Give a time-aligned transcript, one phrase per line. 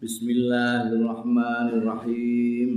[0.00, 2.72] Bismillahirrahmanirrahim.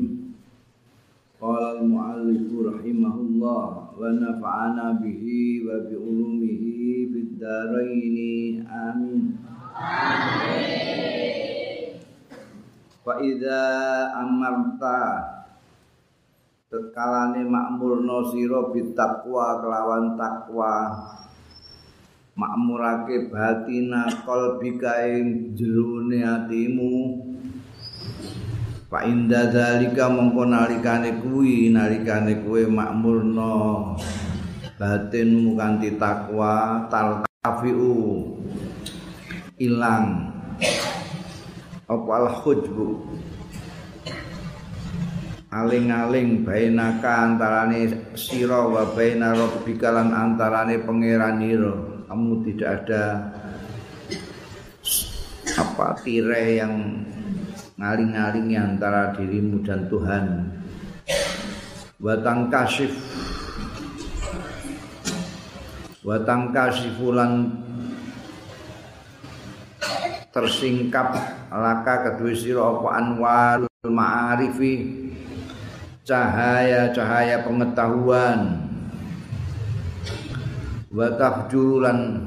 [1.40, 8.68] Qala al-mu'allif rahimahullah wa nafa'ana bihi wa bi ulumihi bid dharain.
[8.68, 9.40] Amin.
[13.08, 13.72] Fa idza
[14.20, 15.24] amarta
[16.68, 20.92] tekalane makmurno sira bitakwa kelawan takwa
[22.34, 26.94] makmurake batina qalbika ing jerone atimu.
[28.90, 33.54] Fa inda zalika mongko nalikane kuwi nalikane kowe makmurno
[34.78, 38.38] batinmu kanthi takwa talkafiu
[39.62, 40.34] ilang.
[41.86, 43.06] Apa al khujbu
[45.54, 53.34] aling-aling bainaka antarane sira wa baina rabbika lan antarane pangeranira kamu tidak ada
[55.58, 57.02] apa tirai yang
[57.74, 60.46] ngaling-ngaling antara dirimu dan Tuhan.
[61.98, 62.94] Watang kasif
[66.06, 67.50] watang kasifulan
[70.30, 71.18] tersingkap.
[71.50, 75.02] Laka kedua sira apa anwarul ma'arifi.
[76.06, 78.63] Cahaya-cahaya pengetahuan
[80.94, 82.22] wa tahjulan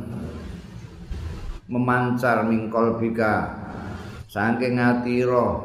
[1.71, 3.63] memancar mingkol bika.
[4.27, 5.63] Saking atira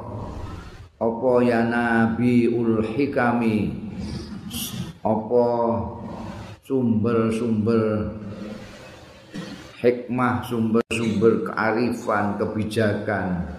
[1.02, 3.74] apa ya nabi ul hikami?
[5.02, 5.46] Apa
[6.62, 8.14] sumber-sumber
[9.82, 13.50] hikmah sumber-sumber kearifan kebijakan?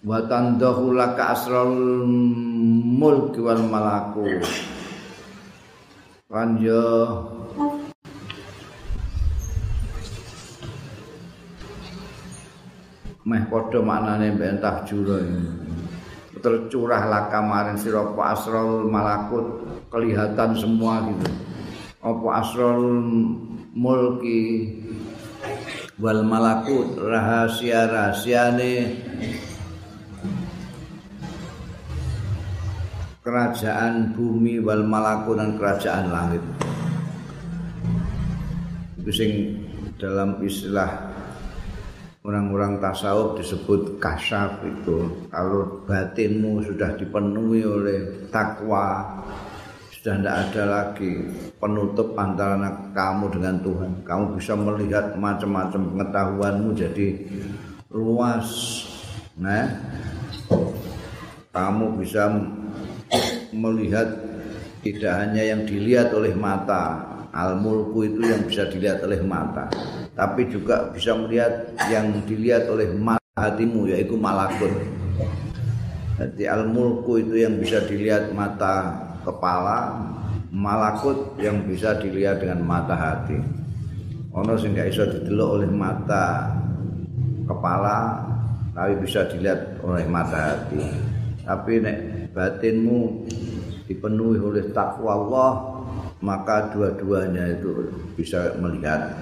[0.00, 2.08] Wa tandahu laka asrarul
[2.96, 4.40] mulk wal malakut
[6.30, 6.86] kan yo
[13.26, 15.18] meh padha maknane bentah jura
[16.38, 21.28] tercurah laka maring sira apa asrul malakut kelihatan semua gitu.
[22.00, 22.86] Apa asrul
[23.74, 24.70] mulki
[25.98, 29.02] wal malakut rahasia rahasiane
[33.30, 36.42] kerajaan bumi wal malakut dan kerajaan langit.
[38.98, 39.30] Itu sing
[40.02, 41.14] dalam istilah
[42.26, 45.30] orang-orang tasawuf disebut kasyaf itu.
[45.30, 49.06] Kalau batinmu sudah dipenuhi oleh takwa,
[49.94, 51.30] sudah tidak ada lagi
[51.62, 52.58] penutup antara
[52.90, 53.90] kamu dengan Tuhan.
[54.02, 57.08] Kamu bisa melihat macam-macam pengetahuanmu jadi
[57.94, 58.50] luas.
[59.38, 59.70] Nah,
[61.54, 62.28] kamu bisa
[63.60, 64.08] melihat
[64.80, 67.04] tidak hanya yang dilihat oleh mata
[67.36, 69.68] al-mulku itu yang bisa dilihat oleh mata
[70.16, 74.68] tapi juga bisa melihat yang dilihat oleh mata hatimu yaitu malakut.
[76.20, 78.92] Jadi al-mulku itu yang bisa dilihat mata
[79.24, 79.96] kepala
[80.52, 83.40] malakut yang bisa dilihat dengan mata hati.
[84.36, 86.52] Ono sing gak iso didelok oleh mata
[87.48, 88.28] kepala
[88.76, 90.78] tapi bisa dilihat oleh mata hati
[91.50, 93.26] tapi nek batinmu
[93.90, 95.50] dipenuhi oleh takwa Allah
[96.22, 99.18] maka dua-duanya itu bisa melihat.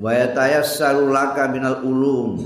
[0.00, 2.40] Wa yatayassaru laka minal ulum.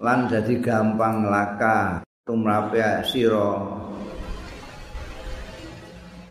[0.00, 3.76] Lan jadi gampang laka tumrape sira.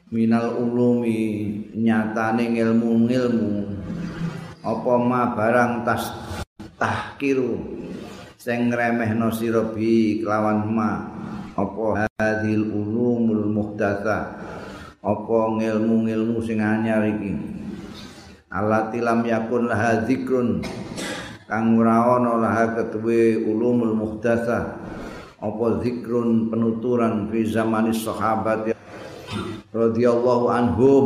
[0.09, 1.45] Minal ulumi
[1.77, 3.85] nyatane ilmu-ilmu
[4.67, 6.26] apa ma barang tas
[7.17, 7.57] tahkiru
[8.37, 10.91] sing ngremehno sira bi kelawan ma.
[11.57, 14.37] Apa hadil ulumul muhdatsa?
[15.01, 17.33] Apa ngilmu-ngilmu sing anyar iki?
[18.53, 20.61] Alati yakun laha zikrun
[21.49, 24.77] kang ora ana laha ketuwe ulumul muhdatsa.
[25.41, 28.77] Apa zikrun penuturan fi zamanis sahabat
[29.73, 31.05] radhiyallahu anhum.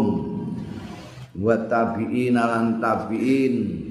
[1.39, 3.87] Wa tabi'in lan tabi'in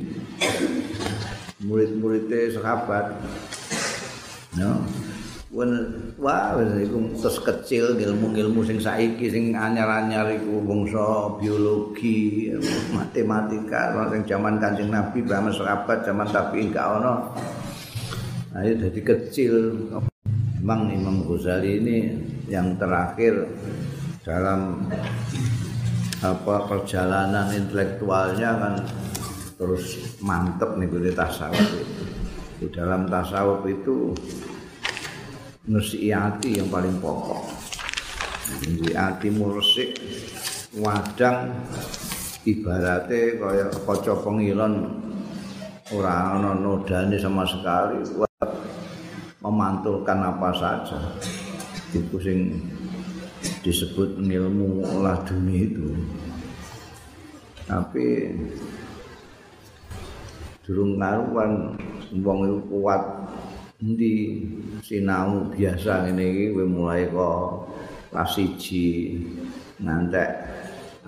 [1.64, 3.12] murid-muridnya sahabat.
[4.56, 4.82] No.
[6.20, 12.54] Wah, iku terus kecil ilmu-ilmu sing saiki sing anyar-anyar iku bangsa biologi,
[12.94, 17.34] matematika, sing zaman Kanjeng Nabi bahasa sahabat zaman tabi'in gak ono.
[18.62, 19.54] Itu jadi kecil.
[20.62, 21.98] Memang Imam Ghazali ini
[22.46, 23.50] yang terakhir
[24.22, 24.86] dalam
[26.20, 28.74] apa perjalanan intelektualnya kan
[29.60, 32.04] terus mantep gue tasawuf itu.
[32.64, 34.16] Di dalam tasawuf itu
[35.68, 37.44] nusiati yang paling pokok.
[38.64, 40.00] Jadi hati mursik
[40.80, 41.52] wadang
[42.48, 44.96] ibarate kaya kaca pengilon
[45.92, 48.00] ora ana nodane sama sekali
[49.44, 50.98] memantulkan apa saja
[51.92, 52.38] itu sing
[53.66, 55.88] disebut ilmu laduni itu
[57.66, 58.30] tapi
[60.70, 61.74] durung karuan
[62.22, 63.02] wong iku kuat.
[63.82, 64.46] Endi?
[64.86, 67.66] Sinau biasa ngene iki kowe mulai kok
[68.14, 70.30] kelas 1 ngantek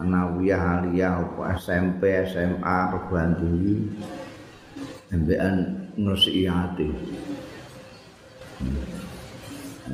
[0.03, 1.23] anawiyah aliyah
[1.63, 3.75] SMP SMA perguruan tinggi.
[5.15, 5.57] MBN
[5.95, 6.89] ngresiki ati.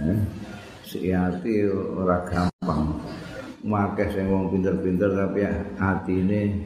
[0.00, 0.18] Eh,
[0.80, 2.96] si ati ora gampang.
[3.68, 5.44] Makeh sing wong pinter-pinter tapi
[5.76, 6.56] atine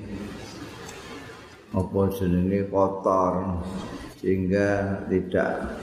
[1.73, 3.65] apa jenenge kotor?
[4.23, 5.75] Sehingga tidak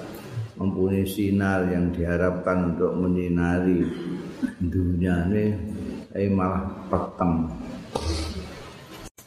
[0.56, 3.84] mempunyai sinar yang diharapkan untuk menyinari
[4.60, 5.46] dunia ini
[6.16, 7.48] eh malah peteng.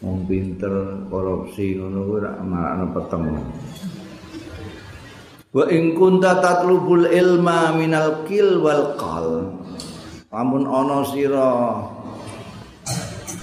[0.02, 3.22] Wong pinter korupsi ngono kuwi malah ana peteng.
[5.52, 9.52] Wa in kunta tatlubul ilma minal kil wal qal.
[10.32, 11.48] Lamun ana sira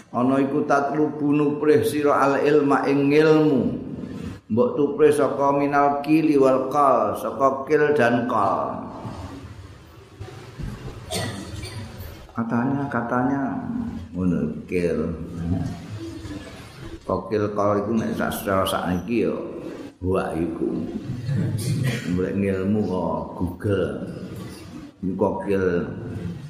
[0.09, 3.61] ana iku tatlubu nuprih sira al ilma ing ilmu
[4.49, 8.81] mbok tupre saka minal kili wal qal saka kil dan qal.
[12.33, 13.41] Katanya katanya.
[14.15, 15.11] Ngono kil.
[17.05, 19.37] Kokil qal iku nek sak secara sakniki yo
[20.01, 20.71] wa iku.
[22.15, 23.87] Mulai ngilmu kok Google.
[25.13, 25.65] Kokil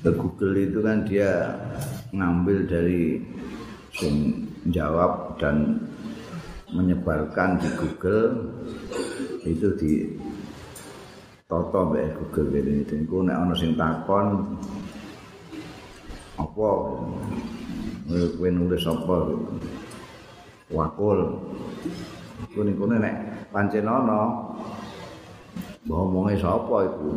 [0.08, 1.58] Google itu kan dia
[2.16, 3.20] ngambil dari
[4.00, 5.75] sing jawab dan
[6.72, 8.48] menyebarkan di Google
[9.44, 9.92] itu di
[11.50, 14.56] toto mbek Google ini itu iku nek ana sing takon
[16.40, 16.69] apa?
[18.10, 19.16] Kowe nulis apa?
[20.72, 21.19] Wakul.
[22.48, 24.30] Iku niku nek pancen ana
[25.90, 27.12] ngomongnya sapa iku?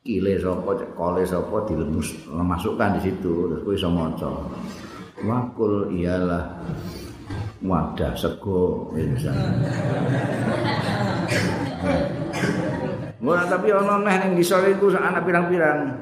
[0.00, 4.32] Kile sapa kole sapa dimasukkan di situ terus kowe iso maca
[5.24, 6.60] wakul iyalah
[7.60, 9.36] wadah sego insan.
[13.20, 15.92] Mula tapi ono neh ning ngisor iku anak pirang-pirang.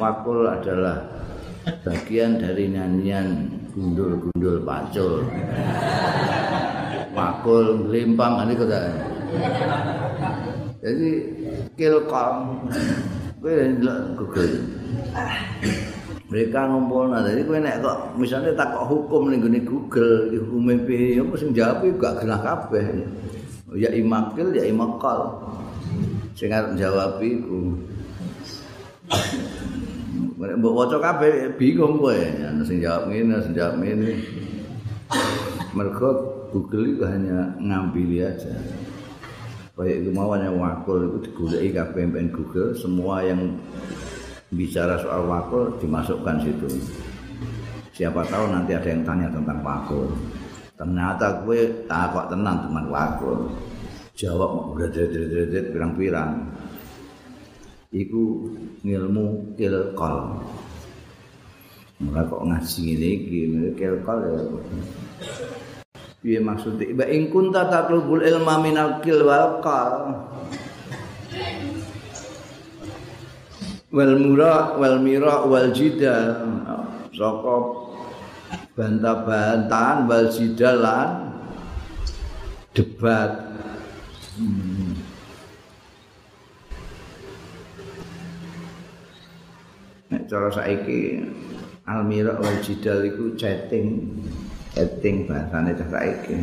[0.00, 1.04] Wakul adalah
[1.84, 5.20] bagian dari nyanyian gundul-gundul pacul.
[7.12, 8.80] Wakul limpang ini kata.
[10.80, 11.10] Jadi
[11.76, 12.36] kilkom.
[13.42, 14.54] Kowe ndelok Google.
[16.32, 21.20] Mereka ngumpul nah jadi nek kok misalnya tak kok hukum ning gone Google hukum piye
[21.20, 23.04] ya mesti jawab gak genah kabeh.
[23.76, 25.44] Ya imakil ya imakal
[26.40, 27.76] arep jawab iku.
[30.40, 32.16] Nek mbok waca kabeh bingung kowe.
[32.64, 34.16] Sing jawab ngene sing jawab ngene.
[35.76, 36.10] Mergo
[36.48, 38.56] Google itu hanya ngambil aja.
[39.76, 43.52] Kayak itu mawanya wakul itu digulai kabeh Google semua yang
[44.52, 46.68] bicara soal wakul dimasukkan situ.
[47.92, 50.12] Siapa tahu nanti ada yang tanya tentang wakul.
[50.76, 53.48] Ternyata gue takut tenang teman wakul.
[54.12, 56.52] Jawab udah dret pirang-pirang.
[57.92, 58.48] Iku
[58.84, 60.16] ngilmu kilkol.
[62.02, 64.40] Mulai kok ngaji ini gini kilkol ya.
[66.22, 69.58] Iya maksudnya, iba ingkunta tatlubul ilma minal kil wal
[73.92, 76.48] wal mura wal mira wal jidal.
[77.12, 77.56] Saka
[78.72, 81.08] bantah-bantahan wal jidalan
[82.72, 83.52] debat.
[84.32, 84.96] Hmm.
[90.12, 91.24] nek cara saiki
[91.88, 94.08] al mira wal jidal iku chatting
[94.72, 96.36] chatting bahasane cara saiki.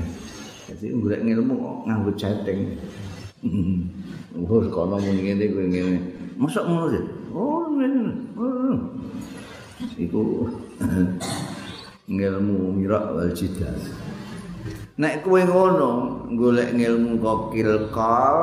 [0.69, 2.77] Jadi golek ilmu nganggo chatting.
[4.37, 6.18] Oh, kono muni ngene kuwi ngene.
[6.39, 6.99] Mosok ngono.
[7.35, 8.15] Oh, ngene.
[8.39, 8.75] Oh.
[9.99, 10.47] Iku
[12.07, 13.75] ngilmu mirak wal jidal.
[14.95, 15.91] Nek kowe ngono,
[16.31, 18.39] golek ngilmu kokil kal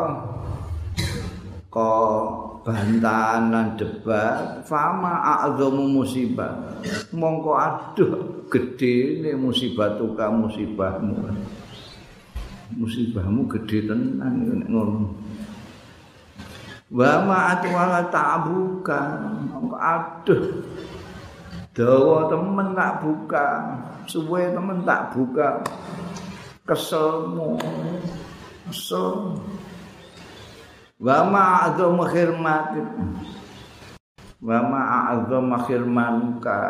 [1.73, 1.93] ko
[2.67, 6.83] bantahan debat fama a'zamu musibah
[7.15, 8.11] mongko aduh
[8.51, 11.31] gede ini musibah tuka musibahmu
[12.75, 15.15] musibahmu gede tenan ngono
[16.91, 19.01] wa ma atwala ta'buka.
[19.77, 20.63] Aduh.
[21.77, 23.47] Dawa temen tak buka.
[24.09, 25.61] Suwe temen tak buka.
[26.65, 27.61] Keselmu.
[28.71, 29.37] Kesel.
[30.97, 32.81] Wa ma adzam khirmat.
[34.41, 34.81] Wa ma
[35.13, 36.61] adzam khirmanuka.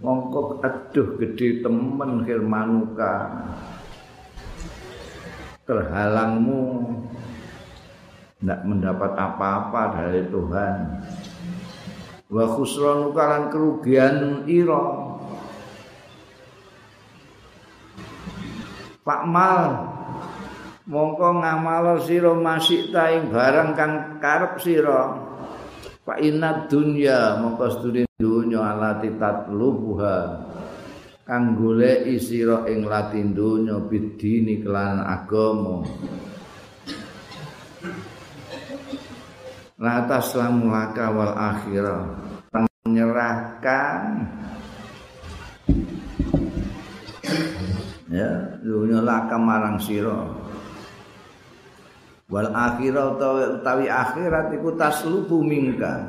[0.00, 3.28] Mongko aduh gede temen firmanuka
[5.68, 6.88] terhalangmu
[8.40, 10.76] tidak mendapat apa-apa dari Tuhan.
[12.32, 15.12] Wa khusranu kalan kerugian ira.
[19.04, 19.64] Pak Mal
[20.88, 23.92] mongko ngamal sira masih taing barang kang
[24.24, 25.20] karep sira.
[26.00, 30.48] Pak inat dunya mongko sedune dunya alati tatlubuha.
[31.28, 35.84] Kang goleki sira ing latin dunya bidini kelan agama
[39.80, 42.04] La taslamu laka wal akhirah.
[42.84, 44.28] Menyerahkan.
[48.12, 50.36] Ya dunia laka marang sira.
[52.28, 53.16] Wal akhirah
[53.56, 56.04] utawi akhirat iku taslubu mingka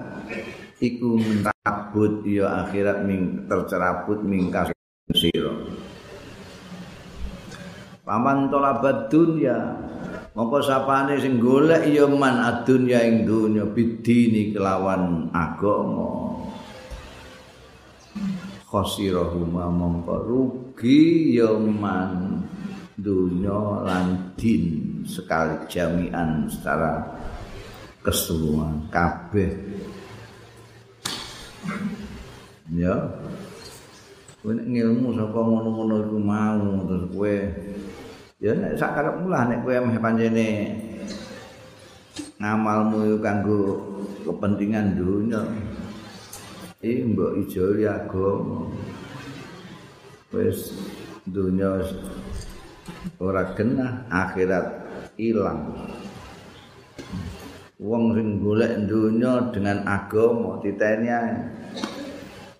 [0.83, 4.67] iku mentabut ya akhirat ming tercerabut mingka
[5.15, 5.55] sira.
[8.03, 9.79] Paman tolabat dunya
[10.31, 16.39] Mongko sapane sing golek ya man adunya ing donya bidini kelawan agama.
[18.63, 22.47] Khosirahuma mongko rugi ya man
[22.95, 27.11] donya lan din sekali jami'an secara
[27.99, 29.51] keseluruhan kabeh.
[32.71, 32.95] Ya.
[34.41, 37.35] Kowe ngilmu saka ngono-ngono iku mau terus kowe
[38.41, 40.47] ya nek sak karepmu lah nek kowe meh panjene
[42.41, 43.61] ngamalmu kanggo
[44.25, 45.45] kepentingan dunia
[46.81, 48.65] iki mbok ijoli agama.
[50.33, 50.73] Wis
[51.29, 51.85] dunia
[53.21, 54.89] ora kena akhirat
[55.21, 55.77] ilang.
[57.77, 61.13] Wong sing golek dunia dengan agama titeni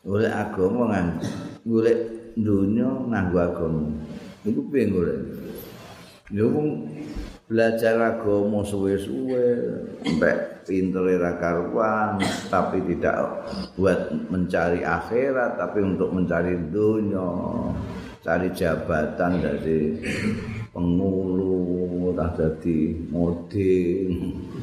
[0.06, 1.08] golek agama ngan
[1.66, 2.00] golek
[2.38, 3.82] dunia nganggo agama.
[4.46, 5.18] Iku piye golek
[6.32, 6.48] Ya
[7.52, 9.44] belajar agama suwe-suwe
[10.08, 12.16] sampai pinter ra karuan
[12.48, 13.44] tapi tidak
[13.76, 17.28] buat mencari akhirat tapi untuk mencari dunia
[18.24, 20.00] cari jabatan dari
[20.72, 22.80] pengulu entah jadi
[23.12, 24.08] model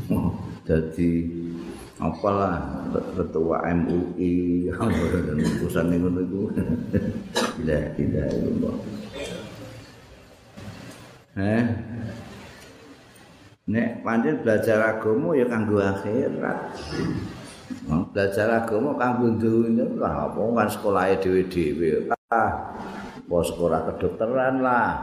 [0.68, 1.10] jadi
[2.00, 4.72] apalah ketua MUI
[5.60, 6.40] urusan itu itu
[7.60, 8.70] tidak tidak itu
[11.38, 11.64] Eh.
[13.70, 16.58] Nek pancen belajar agama ya kanggo akhirat.
[18.10, 22.10] Belajar agama kanggo dunya lah apa kan sekolahe dhewe-dhewe.
[22.32, 22.74] Ah,
[23.28, 24.98] sekolah kedokteran lah,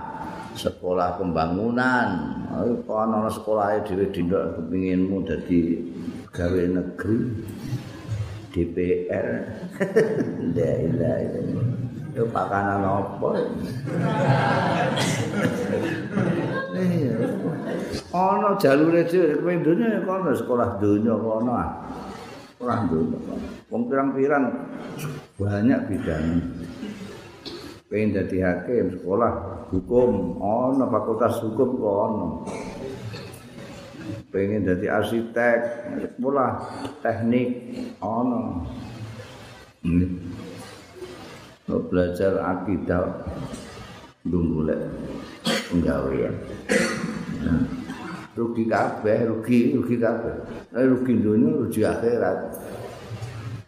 [0.60, 2.10] sekolah pembangunan.
[2.52, 5.62] Ayo kan ana sekolahe dhewe dindok kepinginmu dadi
[6.36, 7.22] gawe negeri.
[8.56, 9.28] DPR.
[10.56, 11.85] La ilaha illallah.
[12.16, 13.30] Yo pakanan apa?
[16.80, 17.16] Iya.
[18.16, 19.04] Ana jalure
[19.44, 21.70] kowe donya ya kono sekolah donya kono ah.
[22.56, 23.20] Sekolah donya.
[23.68, 24.48] Wong pirang-pirang
[25.36, 26.26] banyak bidang.
[27.92, 29.32] Pengen dadi hakim sekolah
[29.76, 32.48] hukum ana fakultas hukum kono.
[34.32, 35.60] Pengen dadi arsitek
[36.16, 36.64] sekolah
[37.04, 38.64] teknik ana.
[39.84, 40.35] Ini.
[41.66, 43.26] Belajar akidah
[44.26, 44.78] dunggulek
[45.70, 46.34] penggawean.
[48.36, 50.36] rugi kabeh, rugi, rugi kabeh.
[50.76, 52.38] Eh rugi dunia, rugi akhirat.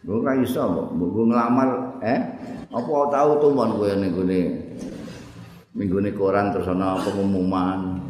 [0.04, 2.20] Gue kan iso, gue ngelamar, eh?
[2.68, 4.40] Apa tahu tuh mon gue nih gue
[5.78, 8.02] minggu nih koran terus ana pengumuman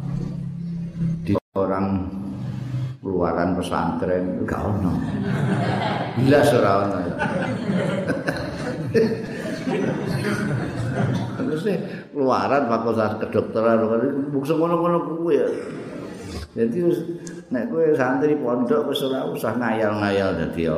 [1.21, 2.09] di orang
[2.99, 4.93] keluaran pesantren gak ono.
[6.17, 6.99] Bila ora ono.
[11.39, 11.61] Terus
[12.11, 13.85] keluaran fakultas kedokteran
[14.33, 15.47] bukse ngono-ngono kuwi ya.
[16.57, 16.81] Jadi
[17.53, 20.77] nek kowe santri pondok wis ora usah ngayal-ngayal dadi yo.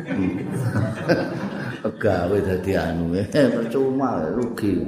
[1.80, 4.84] Pegawe dadi anu percuma rugi.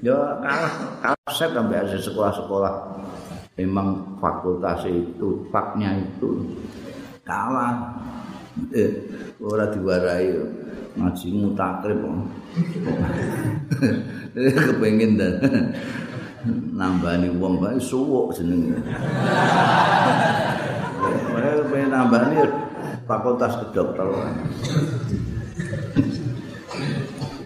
[0.00, 2.74] Yo kalah kaset sampai ada sekolah-sekolah
[3.58, 6.44] memang fakultas itu faknya itu
[7.26, 7.98] kalah
[8.70, 8.92] eh,
[9.42, 10.30] ora diwarai
[10.96, 12.00] ngaji mutakrib
[14.32, 15.36] kepengin dan
[16.72, 18.80] nambani wong bae suwuk jenenge.
[21.36, 22.38] Mereka pengen nambani
[23.04, 24.34] fakultas kedokteran.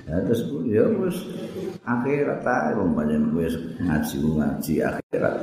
[0.07, 1.19] Ya terus ya wis.
[1.87, 5.39] Akhirat ae wong panjen wis ngaji ngaji akhirat.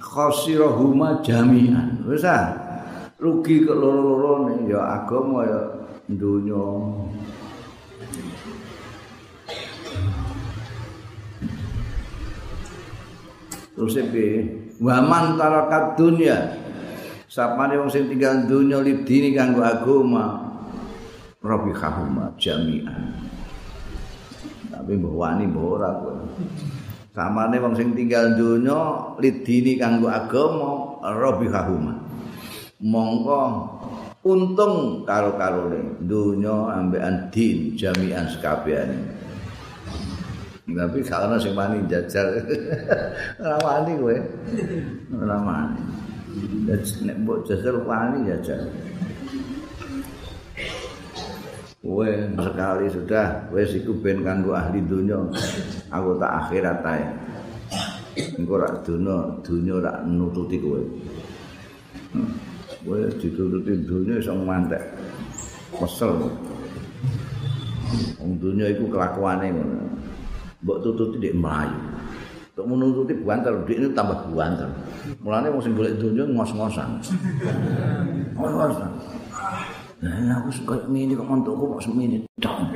[0.00, 2.04] Khosirahuma jami'an.
[2.04, 2.71] Wis ah
[3.22, 5.60] rugi ke loro-loro ya agama ya
[6.10, 6.66] dunya
[13.78, 14.28] terus iki
[14.82, 16.38] waman tarakat dunya.
[17.32, 20.52] Sapane wong sing tinggal dunya lidini kanggo agama.
[21.40, 23.16] Rabi kahuma jami'an.
[24.68, 25.90] Tapi mbok wani mbok ora
[27.12, 28.78] samane wong sing tinggal dunya
[29.20, 32.01] lidini kanggo agama rabi kahuma
[32.82, 33.42] mongko
[34.26, 39.22] untung karo-karone dunya ambekan din jami'an sekabehane
[40.62, 42.38] Tapi kalau sing wani jajal.
[43.42, 44.16] Ora wani kowe.
[45.10, 45.82] Ora wani.
[47.02, 48.70] Nek mbok jajal wani jajal.
[51.82, 55.18] Kowe sekali sudah wis iku ben kanggo ahli dunya.
[55.90, 57.04] Aku tak akhirat ae.
[58.38, 60.80] Engko rak dunya, dunya rak nututi kowe.
[62.82, 64.82] Kowe ditututi dunya iso mantek.
[65.70, 66.18] Kesel.
[68.18, 69.82] Wong dunya iku kelakuane ngono.
[70.62, 71.74] mbok tututi dik mlayu.
[72.52, 74.68] Untuk menututi buantar, dik ini tambah buantar.
[75.24, 77.00] Mulanya mau sing golek dunia ngos-ngosan.
[78.36, 78.90] Ngos-ngosan.
[80.02, 82.22] Nah, aku suka ini kok mantukku kok semini.
[82.38, 82.70] Dong.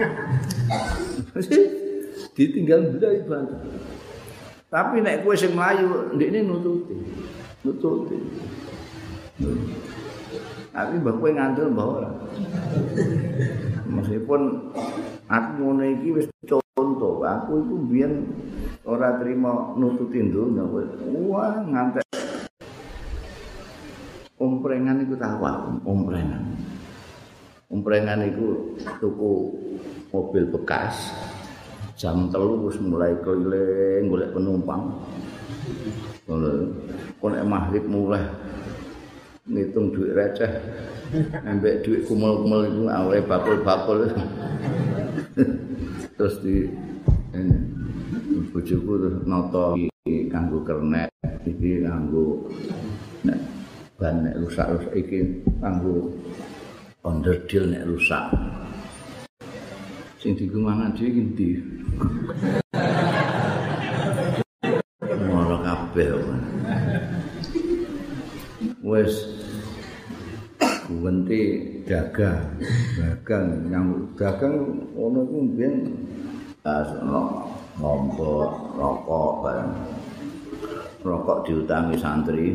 [2.36, 3.58] Ditinggal beda buantar.
[4.66, 6.96] Tapi nek kue sing melayu, dik ini nututi.
[7.62, 8.18] Nututi.
[10.76, 12.16] Tapi mbak kue ngandel mbak orang.
[13.88, 14.40] Meskipun
[15.24, 18.28] aku ngono iki wis contoh aku iku biyen
[18.84, 20.68] ora trima nututin dunya
[21.32, 22.04] wah ngantek.
[24.36, 26.44] Omprengan iku wae omprengan.
[27.72, 29.32] Omprengan iku tuku
[30.12, 31.16] mobil bekas
[31.96, 34.92] jam telu wis mulai keliling golek penumpang.
[37.16, 38.28] Kok nek maghrib mulai
[39.46, 40.50] ngitung duit receh.
[41.46, 44.10] Ambek duit kumul-kumul itu awalnya bakul-bakul.
[46.18, 46.66] Terus di
[48.50, 49.76] bojoku terus noto
[50.32, 51.12] kanggo kernet
[51.44, 52.48] iki kanggo
[53.22, 53.38] nek
[54.00, 56.10] ban nek rusak-rusak iki kanggo
[57.06, 58.32] onderdil nek rusak.
[60.18, 61.50] Sing digumangan dhewe iki
[65.06, 66.08] ngono kabeh
[68.96, 69.36] wis
[70.86, 72.62] Wenti dagang,
[72.94, 74.54] dagang yang dagang
[74.94, 75.82] ono ku mbiyen
[76.62, 77.50] asono
[77.82, 78.46] ngompo
[78.78, 79.74] rokok bareng.
[81.02, 82.54] Rokok diutangi santri.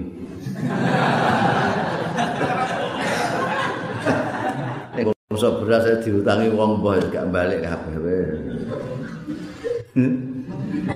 [5.36, 8.26] Iso beras diutangi wong mbah gak balik kabeh.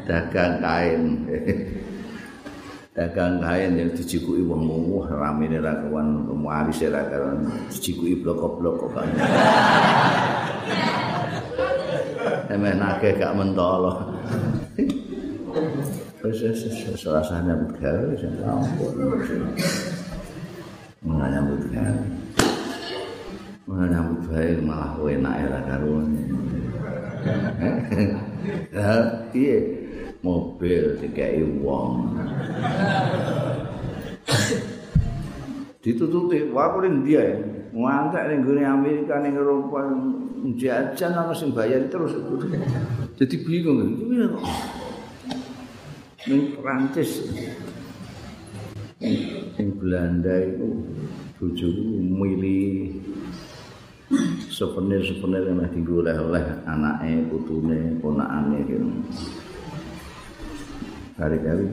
[0.08, 1.04] dagang kain.
[2.96, 8.90] Dagang kain yang dijikuki wong wah ramene ra kawan muaris ra kawan dijikuki blok-blok kok
[8.96, 9.10] kan
[12.56, 14.16] emeh nake gak mentolo
[17.04, 18.96] rasane begal wis ampun
[21.68, 22.00] gawe
[23.68, 26.16] mana nyambut gawe malah enak ra karuan
[28.72, 28.92] ya
[29.36, 29.85] iya
[30.26, 32.18] mobil dikai wong.
[35.86, 36.50] Ditututi.
[36.50, 37.22] Wae ning dia
[37.70, 39.86] ngantek ning gone Amerika ning Eropa
[40.58, 42.18] jajan ana sing bayar terus.
[43.22, 43.86] Jadi bingung.
[43.86, 44.44] Iki kok
[46.26, 47.22] ning Prancis
[49.06, 50.68] ning Belanda itu
[51.38, 52.98] bojoku milih
[54.50, 58.90] souvenir-souvenir yang dienggo oleh-oleh anake, putune, ponakane gitu.
[61.16, 61.66] Hari kali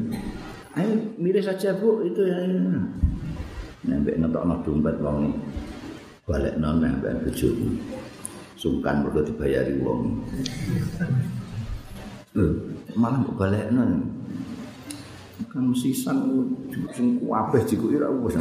[0.79, 2.07] ayo mirip saja bu.
[2.07, 2.39] Itu ya
[3.83, 5.35] nembek ngetok no dompet wong ini
[6.23, 7.51] balik non nembek tujuh
[8.55, 10.23] sungkan berdo dibayari wong.
[12.95, 14.07] Malah kok balik non
[15.51, 16.23] kan sisan
[16.95, 18.39] sing kuabeh jiku ira wis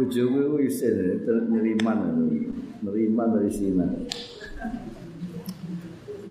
[0.00, 0.80] Bojoku wis
[1.52, 2.00] neriman
[2.80, 3.84] nerima dari sini.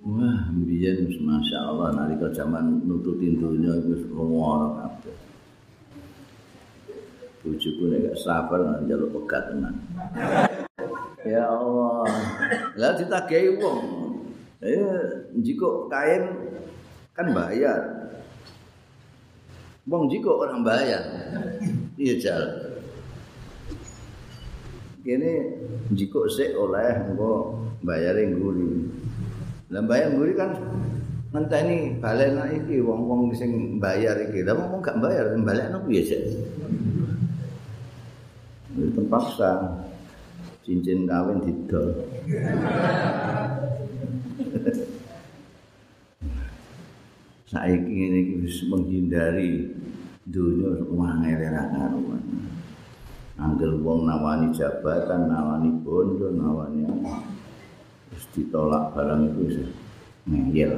[0.01, 5.13] Wah, mbiyen Masya Allah nalika zaman nututin dunia itu ngono kabeh.
[7.45, 9.53] Bojoku nek gak sabar njaluk pegat.
[11.21, 12.09] Ya Allah.
[12.73, 13.81] Lah ditagehi wong.
[14.65, 16.25] Eh, jiko kain
[17.13, 18.09] kan bayar.
[19.85, 21.05] Wong jiko orang bayar.
[22.01, 22.69] Iya, Jal.
[24.99, 25.31] Kene
[25.95, 27.55] jiko sik oleh engko
[27.87, 28.67] bayare ngguri.
[29.71, 30.51] Lah bayar ngguri kan
[31.31, 34.43] ngenteni balena iki wong-wong sing bayar iki.
[34.43, 36.19] Lah wong gak bayar balekno piye sih?
[38.75, 39.81] Terpaksa
[40.67, 41.95] cincin kawin didol.
[47.47, 49.73] Saiki ngene iki wis menghindari
[50.27, 52.21] dunia uang era karuan.
[53.39, 56.83] Angger wong nawani jabatan, nawani bondo, nawani
[58.11, 59.69] terus ditolak barang itu sih.
[60.29, 60.73] ngeyel.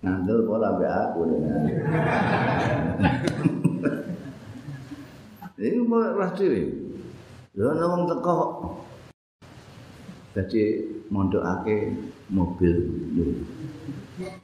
[0.00, 1.62] Ngandel pola be aku dengan.
[5.60, 6.72] Ini mau rasa ini.
[7.52, 8.38] Lalu nawang teko.
[10.32, 10.62] Jadi
[11.12, 11.92] mondok ake
[12.32, 12.76] mobil.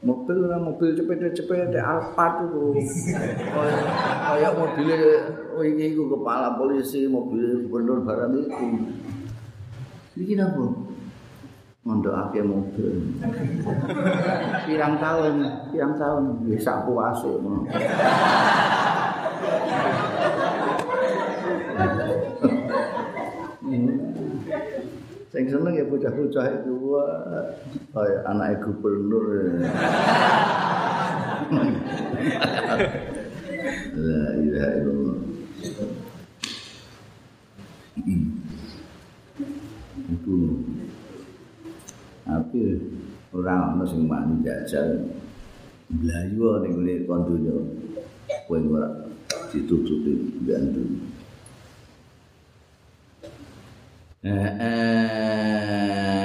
[0.01, 2.77] Mobil mobil cepet-cepet di Alphard itu.
[4.25, 5.01] Kayak mobil
[5.57, 8.67] oh ini ku kepala polisi mobil gubernur barang itu.
[10.17, 10.65] Ini kenapa?
[11.87, 13.15] Mondok ake mobil.
[14.67, 15.35] Pirang tahun,
[15.71, 17.31] pirang tahun bisa puasa.
[25.37, 26.97] Sing seneng ya bocah-bocah itu
[27.93, 29.61] kaya anak gubernur.
[34.01, 35.19] La ilaha illallah.
[40.09, 40.37] Itu
[42.25, 42.81] Tapi
[43.37, 45.05] orang ana sing mani jajal
[45.93, 47.53] mlayu ning ngene kon donya.
[48.49, 48.89] Kowe ora
[49.53, 50.17] ditutupi
[50.49, 51.13] bantu.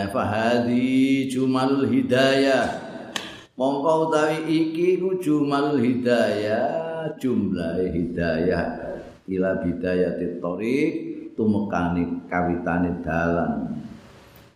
[0.09, 2.65] Fahadi jumal hidayah.
[3.53, 8.65] Mongko utawi iki ku jumal hidayah jumlah hidayah.
[9.29, 10.91] Ila bidayati thoriq
[11.37, 13.79] tumekane kawitane dalan.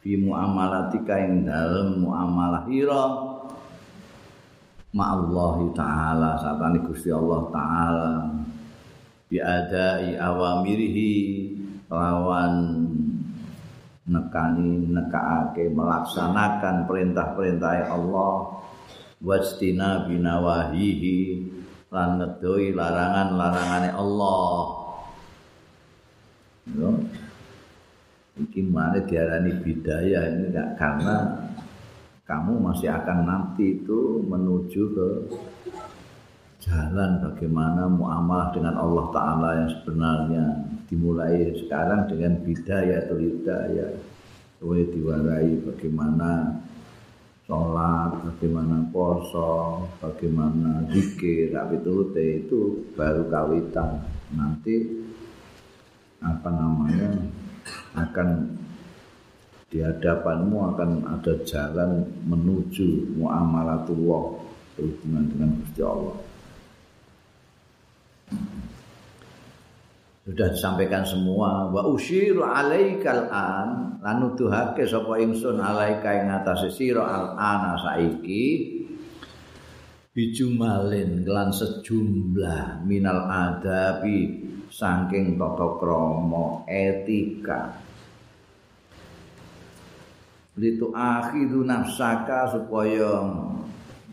[0.01, 2.65] Fi muamalatika ing dalem muamalah
[4.95, 8.12] ma Allah taala satane Gusti Allah taala.
[9.25, 11.13] Bi adai awamirihi
[11.89, 12.85] lawan
[14.06, 18.62] nekani nekaake melaksanakan perintah-perintah Allah.
[19.26, 21.18] Wastina binawahihi
[21.89, 24.50] lan ngedoi larangan-larangane Allah.
[26.76, 26.89] Yo.
[28.36, 30.76] Iki mana diarani bidaya ini enggak?
[30.76, 31.39] Karena
[32.28, 35.10] kamu masih akan nanti itu menuju ke
[36.60, 40.46] jalan bagaimana muamalah dengan Allah Ta'ala yang sebenarnya
[40.89, 43.91] dimulai sekarang dengan bidaya atau hidayah
[44.56, 46.58] Kemudian diwarai bagaimana
[47.45, 52.60] sholat, bagaimana poso, bagaimana zikir, tapi itu itu
[52.95, 54.02] baru kawitan.
[54.34, 55.06] Nanti
[56.24, 57.30] apa namanya
[58.00, 58.58] akan
[59.69, 64.39] di hadapanmu akan ada jalan menuju muamalatullah
[64.80, 66.17] berhubungan dengan Gusti Allah.
[70.25, 71.69] Sudah disampaikan semua.
[71.69, 78.73] Wa usyiru alaikal an lan nuduhake sapa ingsun alaika ing atase sira al ana saiki.
[80.15, 87.83] Bijumalin lan sejumlah minal adabi saking tata krama etika.
[90.55, 93.27] Litu akhidu nafsaka supaya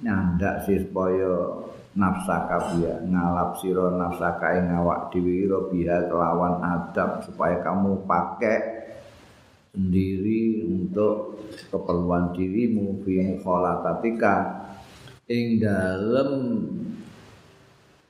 [0.03, 1.62] nyandak sih supaya
[1.93, 8.59] nafsaka biya ngalap sira nafsaka ing awak dhewe ira biha kelawan adab supaya kamu pakai
[9.73, 14.35] sendiri untuk keperluan dirimu fi mukhalatatika
[15.29, 16.31] ing dalem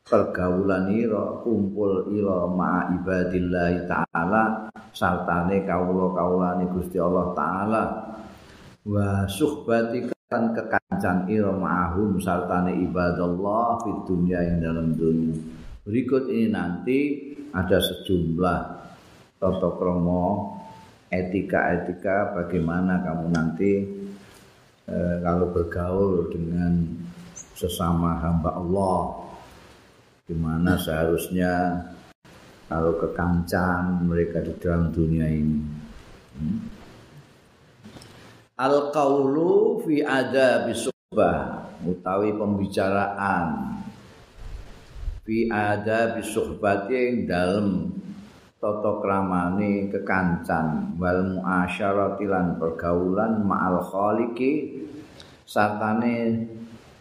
[0.06, 7.82] pergaulan ira kumpul ira ma ibadillah taala sartane kawula-kawulane Gusti Allah taala.
[8.84, 10.52] Wa suhbatika kan
[11.02, 15.34] kekancan ira ma'hum sartane ibadallah di dunia yang dalam dunia.
[15.82, 16.98] Berikut ini nanti
[17.50, 18.58] ada sejumlah
[19.42, 20.54] tata krama
[21.10, 23.72] etika-etika bagaimana kamu nanti
[24.86, 26.86] e, kalau bergaul dengan
[27.58, 29.26] sesama hamba Allah
[30.30, 31.82] gimana seharusnya
[32.70, 35.58] kalau kekancan mereka di dalam dunia ini.
[36.38, 36.82] Hmm?
[38.62, 40.70] al qaulu fi ada
[41.12, 43.76] bisuhbah utawi pembicaraan.
[45.22, 47.92] Fi ada bisuhbati ing dalem
[48.56, 54.82] tata kramane kekancan wal muasyarati lan pergaulan ma'al khaliqi
[55.44, 56.48] sartane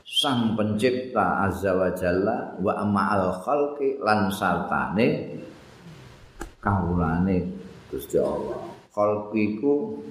[0.04, 5.40] sang pencipta azza wa jalla wa ma'al khalqi lan sartane
[6.60, 7.48] kawulane
[7.88, 8.60] Gusti Allah.
[8.92, 10.04] Khalqiku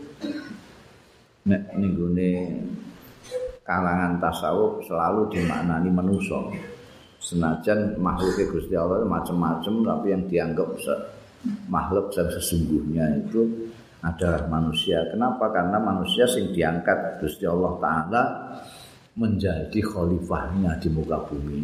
[1.47, 2.33] nek ninggone
[3.71, 6.43] kalangan tasawuf selalu dimaknani manusia
[7.23, 10.75] senajan makhluk Gusti Allah macam-macam tapi yang dianggap
[11.71, 15.05] makhluk yang sesungguhnya itu adalah manusia.
[15.13, 15.53] Kenapa?
[15.53, 18.23] Karena manusia sing diangkat Gusti Allah Taala
[19.15, 21.61] menjadi khalifahnya di muka bumi.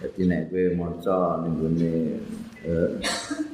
[0.00, 1.54] Jadi nek kowe maca ning
[2.64, 2.90] eh,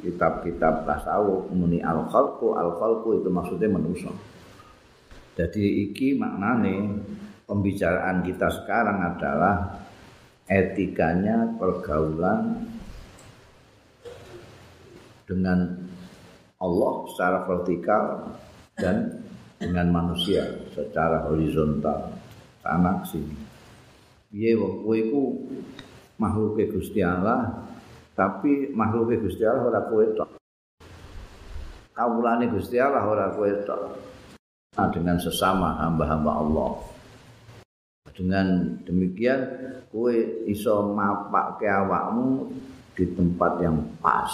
[0.01, 4.11] kitab-kitab tasawuf muni al-khalqu al-khalqu itu maksudnya manusia.
[5.35, 7.03] Jadi iki maknane
[7.50, 9.82] pembicaraan kita sekarang adalah
[10.46, 12.70] etikanya pergaulan
[15.26, 15.74] dengan
[16.62, 18.30] Allah secara vertikal
[18.78, 19.26] dan
[19.58, 22.14] dengan manusia secara horizontal
[22.62, 23.34] sana sini.
[24.30, 25.00] Piye wong kowe
[26.70, 27.66] Gusti Allah
[28.14, 30.30] tapi makhluke Gusti Allah ora kowe tok.
[31.98, 33.82] Kawulane Gusti Allah ora kowe tok.
[34.78, 36.99] Nah, dengan sesama hamba-hamba Allah.
[38.20, 39.40] Dengan demikian
[39.88, 42.52] kue iso mapak ke awakmu
[42.92, 44.28] di tempat yang pas.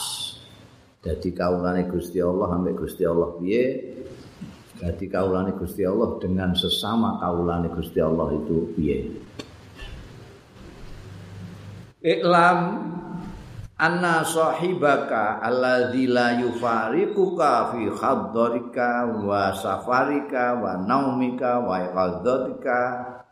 [1.07, 3.63] Jadi kaulane Gusti Allah sampai Gusti Allah piye?
[4.83, 8.99] Jadi kaulane Gusti Allah dengan sesama kaulane Gusti Allah itu piye?
[12.03, 12.59] Iklam
[13.79, 22.79] anna sahibaka alladzi la yufariquka fi khaddarika wa safarika wa naumika wa iqaddatika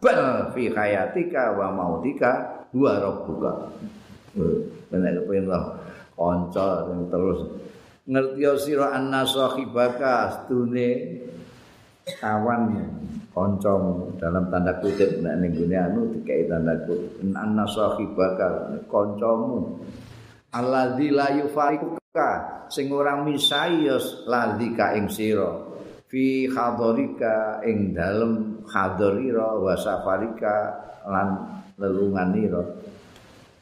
[0.05, 3.53] bal fi hayatika wa mautika huwa rabbuka.
[4.93, 5.49] Bener pengen
[6.13, 7.41] kanca sing terus.
[8.05, 10.89] Ngerti sira anna sahibaka astune
[12.21, 12.77] kawan.
[13.35, 17.25] Kancamu dalam tanda kutip nek ning anu dikai tanda kutip.
[17.33, 19.81] Anna sahibaka kancamu.
[20.55, 22.29] Alladzi la yufariquka
[22.71, 25.64] sing ora misai ya ladika ing sira
[26.15, 30.71] fi hadharika ing dalem hadharira wa safarika
[31.11, 32.63] lan lelunganira.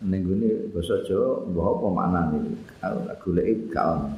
[0.04, 2.38] Ning gone basa Jawa mbah apa maknane?
[2.76, 4.08] Kalau goleki gak ono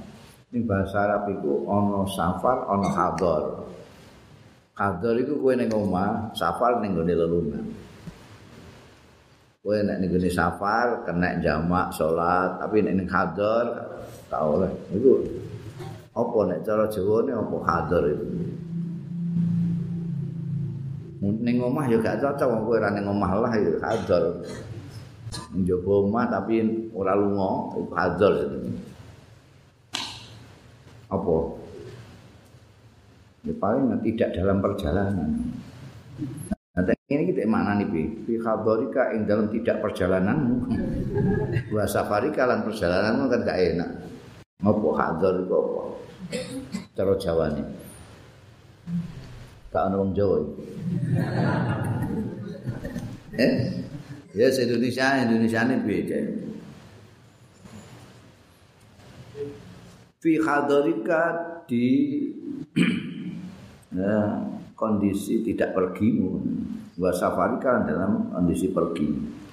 [0.51, 3.43] ning bahasa Arab iku ana safar ana hadhar
[4.79, 7.63] hadhar iku kowe ning omah safar ning gone lelungan.
[9.63, 13.67] Kowe nek ning safar kena jamak salat tapi nek ning hadar
[14.27, 14.73] tak oleh.
[14.91, 15.23] Iku
[16.15, 18.27] apa nek cara Jawa ne apa hadar itu
[21.25, 24.23] ning omah ya gak cocok wong kowe ora ning omah lah ya hadar
[25.51, 26.63] njaba omah tapi
[26.95, 28.59] ora lunga itu hadar itu
[31.11, 31.35] apa
[33.45, 35.31] ya paling tidak dalam perjalanan
[36.75, 38.03] Nah, ini kita mana nih, Bi?
[38.27, 38.35] Fi
[39.15, 40.75] ing dalam tidak perjalananmu.
[41.75, 43.91] Wa safarika lan perjalananmu kan gak enak.
[44.65, 45.83] Ngopo hadar itu apa?
[46.97, 47.69] Cara nih.
[49.69, 50.41] Gak ada Jawa.
[53.37, 53.53] eh?
[54.33, 56.21] Ya, Indonesia, Indonesia ini beda.
[60.25, 61.23] Fi hadarika
[61.69, 61.87] di
[63.93, 64.49] nah,
[64.81, 66.25] kondisi tidak pergi
[66.97, 69.44] wa safarika dalam kondisi pergi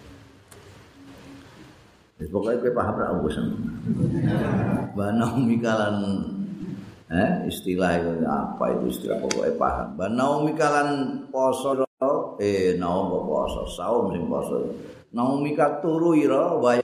[2.29, 3.37] Pokoke kowe paham ra wis.
[4.93, 5.97] Banaumi kalan
[7.09, 9.97] eh istilah itu apa itu istilah pokoke paham.
[9.97, 11.81] Banaumi kalan poso
[12.37, 14.69] eh naum poso saum sing poso.
[15.09, 16.77] Naumi turu ira wa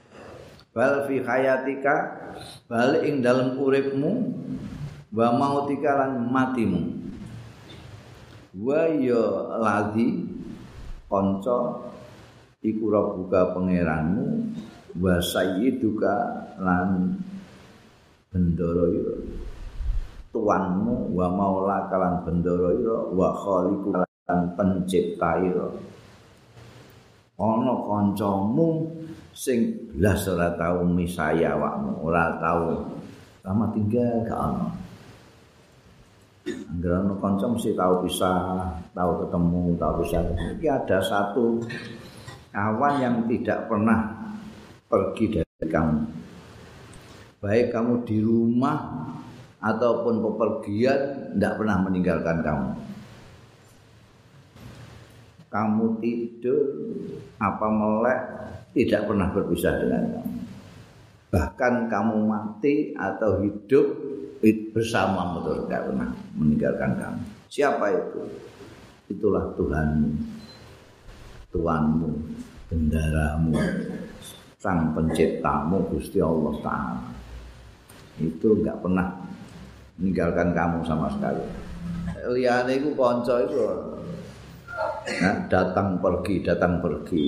[0.73, 1.95] bal fi hayatika
[2.65, 4.11] bal ing dalem uripmu
[5.13, 6.97] wa mautika lan matimu.
[8.57, 9.23] wa ya
[9.61, 10.25] ladhi
[11.05, 11.77] kanca
[12.65, 14.49] iku buka pangeranmu
[14.97, 16.15] wa sayyiduka
[16.61, 17.17] lan
[18.33, 19.15] bendoro ira.
[20.33, 25.69] Tuanmu wa maula kalan bendoro ira wa khaliqu lan pencipta ira.
[27.37, 28.89] Ana kancamu
[29.29, 32.81] sing blas ora tau misaya awakmu ora tau.
[33.45, 34.67] Sama tinggal gak ana.
[36.47, 40.23] Angger ana kanca mesti tau pisah, tau ketemu, tau pisah.
[40.57, 41.59] Iki ada satu
[42.51, 44.26] kawan yang tidak pernah
[44.87, 45.99] pergi dari kamu.
[47.37, 48.79] Baik kamu di rumah
[49.61, 52.69] ataupun pepergian tidak pernah meninggalkan kamu.
[55.47, 56.59] Kamu tidur
[57.39, 58.21] apa melek
[58.75, 60.35] tidak pernah berpisah dengan kamu.
[61.27, 63.85] Bahkan kamu mati atau hidup
[64.71, 67.21] bersama betul tidak pernah meninggalkan kamu.
[67.51, 68.21] Siapa itu?
[69.07, 70.11] Itulah Tuhanmu,
[71.55, 72.11] Tuhanmu,
[72.67, 73.55] bendaramu,
[74.57, 77.05] Sang Penciptamu Gusti Allah Taala.
[78.17, 79.05] Itu enggak pernah
[80.01, 81.45] meninggalkan kamu sama sekali.
[82.33, 83.61] Liyane iku kanca iku
[85.21, 87.25] nah, datang pergi datang pergi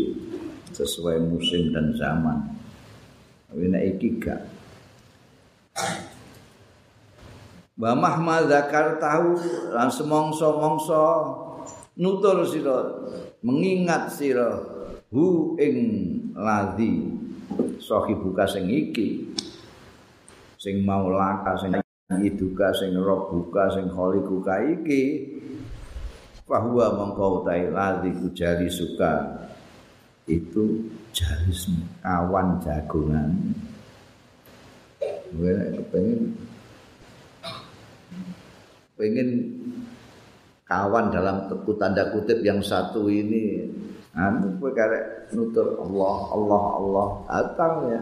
[0.74, 2.38] sesuai musim dan zaman.
[3.50, 4.42] Tapi nek iki gak.
[7.80, 9.38] Wa mahma zakar tahu
[9.74, 11.06] lan semongso-mongso
[11.98, 12.78] nutur sira
[13.42, 14.50] mengingat sira
[15.10, 15.78] hu ing
[16.38, 17.09] ladhi
[17.80, 19.34] sahibuka sing iki
[20.60, 21.74] sing maulaka sing
[22.20, 25.04] iduka sing robuka sing kholiquka iki
[26.50, 29.46] bahwa mongko utahe ladhi kujali suka.
[30.26, 31.70] Itu jalis
[32.02, 33.30] kawan jagungan.
[35.30, 35.54] Gue
[35.94, 36.34] pengen
[38.98, 39.30] pengen
[40.66, 43.70] kawan dalam tanda kutip yang satu ini
[44.18, 47.08] anu kowe karek nutur Allah Allah Allah.
[47.30, 48.02] Atang ya.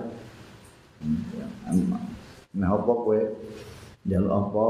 [2.57, 3.19] Nah apa kowe
[4.07, 4.65] jaluk apa?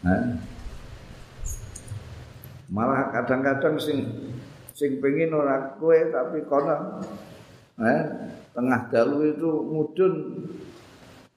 [0.00, 0.22] Nah,
[2.72, 4.08] malah kadang-kadang sing
[4.72, 7.04] sing pengen ora kowe tapi kono.
[7.80, 8.02] Eh
[8.56, 10.14] tengah dalu itu mudun.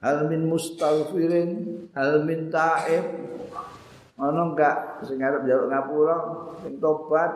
[0.04, 3.04] Hal min mustaghfirin hal min ta'ib
[4.14, 6.16] ana enggak sing arep njaluk ngapura
[6.62, 7.30] sing tobat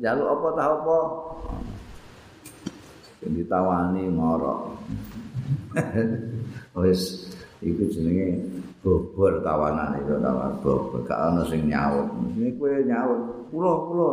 [0.00, 0.98] njaluk apa ta apa?
[3.20, 4.56] Sing ditawani mara
[6.80, 7.28] wis
[7.60, 8.48] iku jenenge
[8.80, 11.04] bobor tawanan itu tawanan bobor.
[11.04, 12.08] Gak ana sing nyaut.
[12.32, 13.20] Ini kowe nyaut.
[13.52, 14.12] Kula kula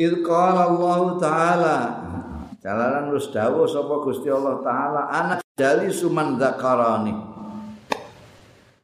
[0.00, 1.78] Il Allah taala.
[2.64, 7.31] Jalanan wis dawuh sapa Gusti Allah taala anak jali suman zakarani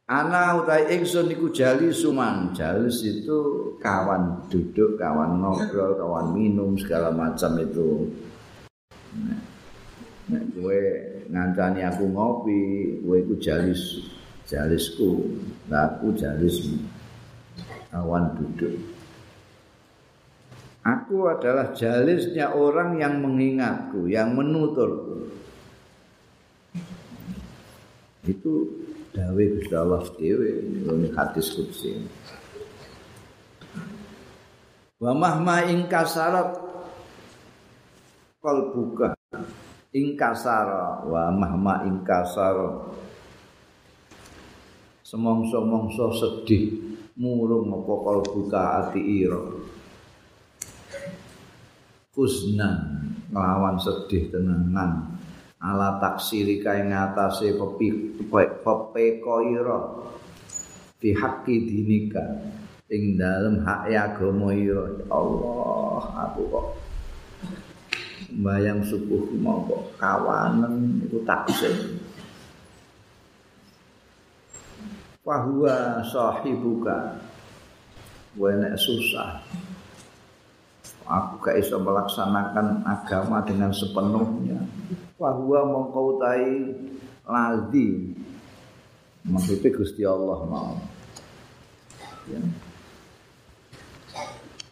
[0.09, 3.37] Ana utai ingsun iku jali suman jalis itu
[3.77, 8.09] kawan duduk kawan ngobrol kawan minum segala macam itu
[10.29, 10.81] Nek kowe
[11.29, 12.61] ngancani aku ngopi,
[13.01, 14.01] kowe iku jalis
[14.45, 15.25] jalisku,
[15.69, 16.85] aku jalismu.
[17.89, 18.77] Kawan duduk.
[20.85, 25.33] Aku adalah jalisnya orang yang mengingatku, yang menuturku.
[28.29, 28.53] Itu
[29.09, 31.97] dawe Gusti Allah dhewe ini hadis kudsi.
[34.99, 36.59] Wa mahma ing kasarat
[38.39, 39.15] qalbuka
[39.89, 42.93] ingkasara wa mahma ingkasara
[45.03, 46.77] semongso-mongso sedih
[47.17, 49.41] murung apa kalbuka ati ira.
[52.13, 52.77] Kusnan
[53.33, 55.18] nglawan sedih tenangan
[55.59, 58.15] ala taksiri kae ngatasé pepi
[58.63, 59.79] pepeko ira
[61.03, 62.23] fi haqqi dinika.
[62.89, 66.67] Ing dalem hak agama ira Allah aku kok
[68.41, 69.61] bayang subuh mau
[69.97, 71.73] kawanan itu taksir
[75.29, 77.21] Fahuwa sahibuka.
[78.33, 79.45] Wene susah.
[81.05, 84.57] Aku gak bisa melaksanakan agama dengan sepenuhnya
[85.19, 86.79] Fahuwa mengkautai
[87.27, 88.15] laldi
[89.27, 90.79] Maksudnya Gusti Allah mau.
[92.31, 92.39] Ya.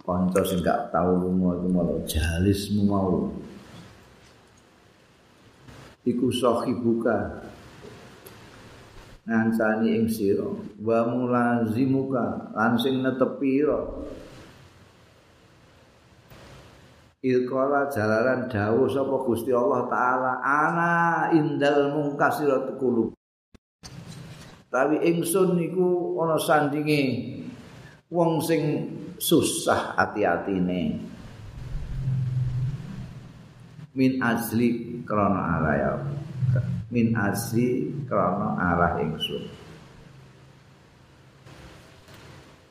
[0.08, 3.28] Konco sing gak tau lunga iku malah jalismu mau.
[6.08, 7.44] Iku sahibuka.
[9.28, 10.48] Ngancani ing sira.
[10.80, 12.56] Wa mulazimuka.
[12.56, 13.84] Lan sing netepira
[17.28, 20.94] Ilkola jalaran dawuh sapa Gusti Allah taala ana
[21.36, 23.12] indal mungkasirat kulub
[24.72, 27.36] Tapi ingsun niku ana sandinge
[28.08, 28.88] wong sing
[29.20, 31.04] susah hati-hatine
[33.98, 35.94] min asli krana arah ya.
[36.94, 39.50] Min asli krana arah ingsun.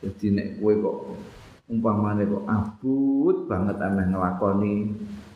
[0.07, 0.99] Jadi nek kowe kok
[1.67, 4.75] umpamane kok abut banget ameh nglakoni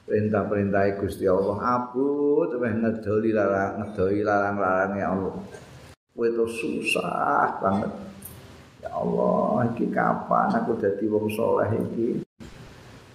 [0.06, 1.58] perintah-perintah Gusti Allah.
[1.58, 5.34] Abut ameh ngedoli larang ngedoli larang-larang ya Allah.
[6.20, 7.92] Itu susah banget.
[8.80, 12.22] Ya Allah iki kapan aku dadi wong saleh iki?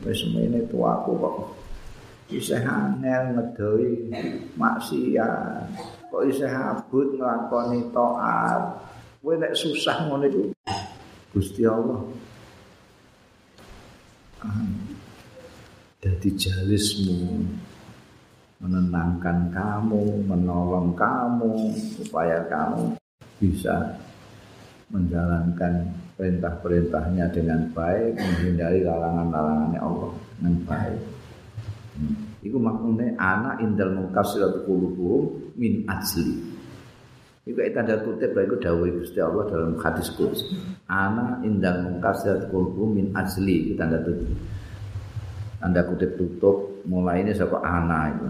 [0.03, 1.37] Wis meneh tuaku kok
[2.27, 4.11] isih angel ngedoi
[4.59, 5.71] maksiat.
[6.11, 8.63] Kok isih abut nglakoni taat?
[9.25, 10.53] Kowe nek susah ngono iku
[11.33, 11.97] Gusti Allah
[16.05, 17.45] jadi jalismu
[18.61, 22.93] menenangkan kamu menolong kamu supaya kamu
[23.41, 23.99] bisa
[24.93, 31.01] menjalankan perintah-perintahnya dengan baik menghindari larangan-larangannya Allah dengan baik.
[32.45, 36.54] Iku iku maknane ana indal mungkasirat qulubuhum min ajli
[37.45, 40.49] Iku tanda kutip iku dawuh Gusti Allah dalam hadis kudus.
[40.89, 44.33] Ana indal mungkasirat qulubuhum min ajli itu tanda tutup.
[45.61, 48.25] Tanda kutip tutup mulai ini saka ana itu.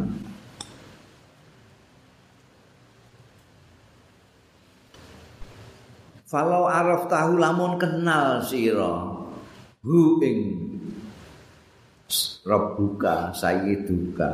[6.28, 9.16] Falau araf tahu lamun kenal sira
[9.80, 10.38] hu ing
[12.46, 14.30] Rabbuka sayyiduka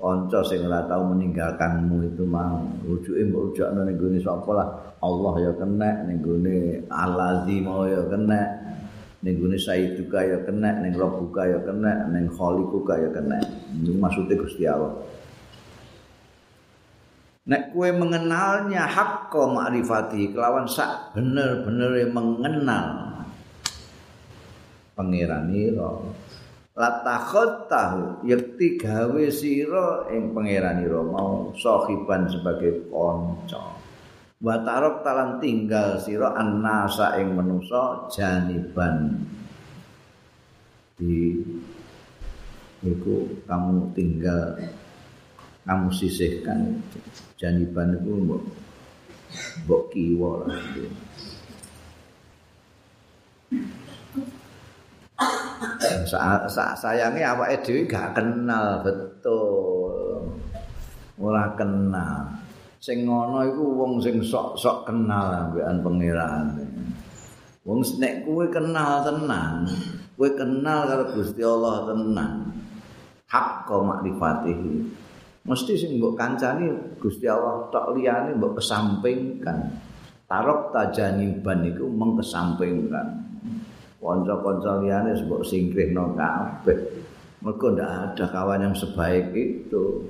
[0.00, 2.64] kanca sing ora tau meninggalkanmu itu mau.
[2.88, 4.68] Rujuke mbok rujakno ning gone sapa lah?
[5.04, 8.40] Allah ya kena ning gone Allazi mau ya kena
[9.20, 13.36] ning gone sayyiduka ya kena ning Rabbuka ya kena ning Khaliquka ya kena.
[13.76, 14.96] Itu maksudnya Gusti Allah.
[17.50, 23.10] Nek kue mengenalnya hakko ma'rifati kelawan sak bener-bener mengenal.
[24.96, 25.92] Pangeran ira
[26.74, 33.78] latakhot tahu yakti gawe sira ing pangeran ira mau sahiban sebagai kanca.
[34.40, 39.20] Wa tarok talan tinggal sira annasa ing manusa janiban.
[40.96, 41.36] Di
[42.86, 44.56] iku kamu tinggal
[45.68, 46.80] kamu sisihkan.
[47.36, 48.42] Janiban itu mbok
[49.64, 50.62] mbok kiwa lah
[56.08, 60.24] Sa -sa sayangnya apa dhewe gak kenal betul.
[61.20, 62.32] Ora kenal.
[62.80, 66.56] Sing ngono iku wong sing sok-sok kenal ambekan pangeran.
[67.68, 69.68] Wong nek kuwe kenal tenan,
[70.16, 72.32] kuwe kenal karo Gusti Allah tenan.
[73.28, 74.74] Hak kok makrifatihi.
[75.44, 79.76] Mesti sing mbok kancani Gusti Allah tok liyane mbok kesampingkan.
[80.24, 83.06] Tarok tajaniban iku mengkesampingkan.
[84.00, 86.78] Kanca-kanca liyane sebab singkrihno kabeh.
[87.40, 90.04] Mergo ndak ada kawan yang sebaik itu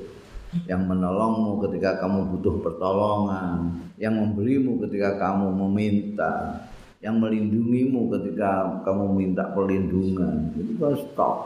[0.66, 3.70] yang menolongmu ketika kamu butuh pertolongan,
[4.02, 6.66] yang memberimu ketika kamu meminta,
[6.98, 10.50] yang melindungimu ketika kamu minta perlindungan.
[10.58, 11.36] Itu kan stop.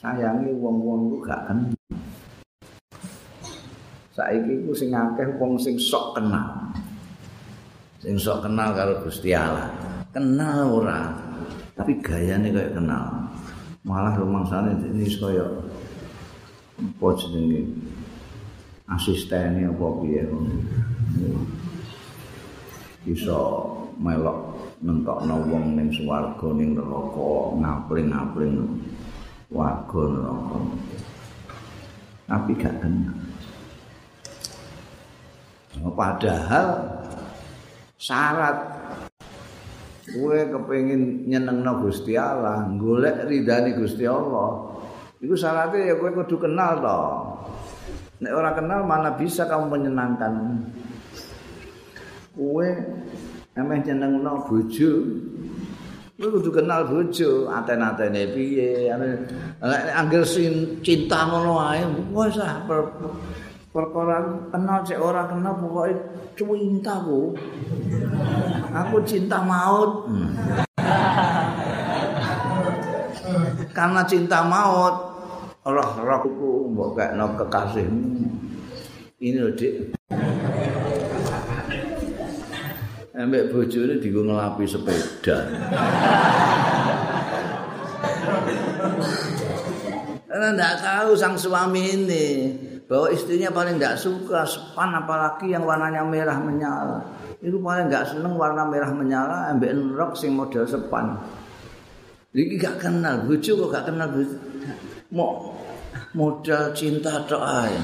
[0.00, 1.74] Sayangi wong-wong ku gak kenal.
[4.14, 6.74] Saiki ku sing akeh wong sing sok kenal.
[8.00, 9.87] Sing sok kenal karo Gusti Allah.
[10.18, 11.14] Kenal ora
[11.78, 13.06] tapi gayane kayak kenal.
[13.86, 15.46] Malah rumangsane ini kaya
[16.74, 17.70] apa jenenge?
[18.90, 20.26] Asistene apa piye?
[23.06, 23.38] Iso
[24.02, 28.58] melok nentokno wong ning swarga ning neraka ngapling-ngapling
[29.54, 30.58] warga neraka.
[32.26, 33.18] Tapi gak kenal.
[35.94, 36.66] Padahal
[38.02, 38.77] syarat
[40.14, 44.78] kowe kepengin nyenengno Gusti Allah, golek ridani Gusti Allah.
[45.18, 47.00] Iku syaratnya ya kowe kudu kenal to.
[48.22, 50.62] Nek ora kenal mana bisa kamu menyenangkan.
[52.34, 52.68] Kowe
[53.58, 54.92] emeh nyenengno bojo.
[56.18, 60.26] Kowe kudu kenal bojo, aten-atene piye, nek anggere
[60.82, 62.38] cinta ngono ae, wis
[63.78, 65.94] perkara kenal cek ora kenal pokoke
[66.34, 67.30] cinta ku
[68.74, 70.10] aku cinta maut.
[73.70, 75.14] Karena cinta maut
[75.62, 78.26] roh rohku mbok kekno kekasihmu.
[79.22, 79.74] Ini lho dik.
[83.14, 85.38] Ambek bojone digo ngelapi sepeda.
[90.26, 92.26] Karena tidak tahu sang suami ini
[92.88, 97.04] bahwa istrinya paling tidak suka sepan apalagi yang warnanya merah menyala.
[97.44, 101.20] Itu paling tidak seneng warna merah menyala ambek rok sing model sepan.
[102.32, 104.36] Iki gak kenal bojo kok gak kenal bojo.
[105.12, 105.52] Mau
[106.16, 107.76] modal cinta ae.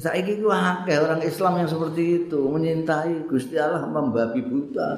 [0.00, 4.96] Saiki ku akeh orang Islam yang seperti itu, menyintai Gusti Allah membabi buta.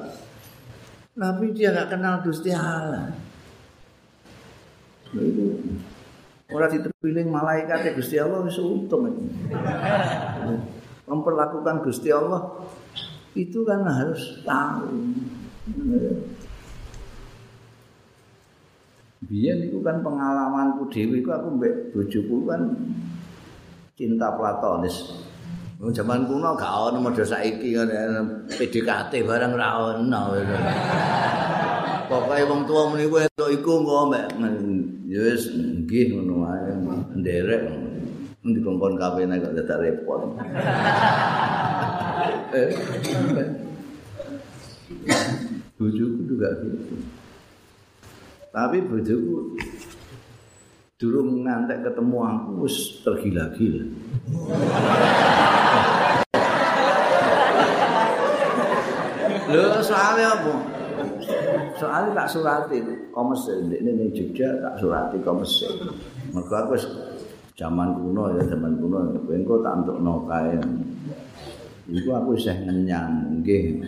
[1.11, 3.11] Tapi dia gak kenal Gusti Allah.
[6.51, 9.21] Ora diterpiling malaikat Gusti Allah wis untung itu.
[11.07, 12.51] Memperlakukan Gusti Allah
[13.33, 14.91] itu kan harus tahu.
[19.23, 22.61] Biyen itu kan pengalamanku dhewe iku aku mbek bojoku kan
[23.95, 25.15] cinta platonis.
[25.83, 27.75] Zaman kuno gak ono model saiki
[28.55, 30.21] PDKT barang ra ono.
[32.09, 33.23] Pokoke wong tuwa muni kowe
[33.53, 34.27] iku kok mbek
[35.07, 36.71] ya wis nggih ngono wae.
[37.15, 37.63] Nderek
[38.43, 40.21] ndi kongkon kawene kok dadak repot.
[42.53, 42.69] Eh
[45.73, 46.95] bojoku juga gitu.
[48.53, 49.57] Tapi bojoku
[51.01, 53.83] durung ngantek ketemu aku wis tergila-gila.
[59.53, 60.82] Lho soalnya apa?
[61.73, 62.77] Soalnya tak surati
[63.09, 65.73] kok Mesir ini ning Jogja tak surati kok Mesir.
[66.29, 66.77] Mergo aku
[67.57, 68.97] zaman kuno ya zaman kuno
[69.29, 70.57] engko tak entukno kae.
[71.89, 73.81] Iku aku isih ngenyang nggih.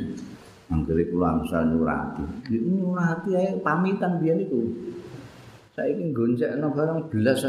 [0.74, 2.26] Anggere kula angsal nyurati.
[2.50, 4.66] Nyurati ae pamitan biyen iku.
[5.78, 7.46] Saiki goncekno barang belas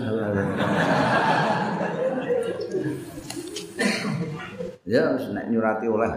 [4.87, 6.13] Ya nek nyurati oleh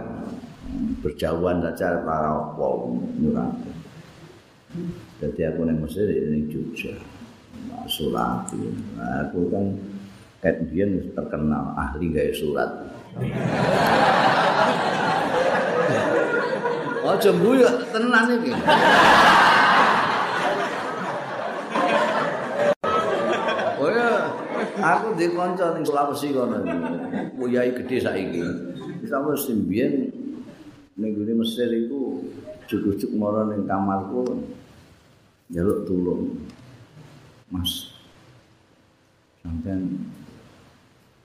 [1.01, 2.67] berjauhan saja para apa
[3.17, 3.78] nyurati.
[5.17, 6.93] Jadi aku ning Mesir ning Jogja.
[7.89, 8.45] Surat.
[9.26, 9.74] Aku kan
[10.70, 12.70] biyen terkenal ahli gawe surat.
[17.01, 18.53] Oh jembu ya tenan iki.
[23.80, 24.30] Oh ya,
[24.78, 26.61] aku di kanca ning Sulawesi kono.
[27.41, 28.45] Uyai gede saiki.
[29.01, 30.13] Wis aku simbien
[30.93, 32.22] ning Mesir iku
[32.70, 34.45] juk-juk mara ning kamarku
[35.50, 36.34] njaluk tulung.
[37.50, 37.89] Mas.
[39.41, 39.82] Sampai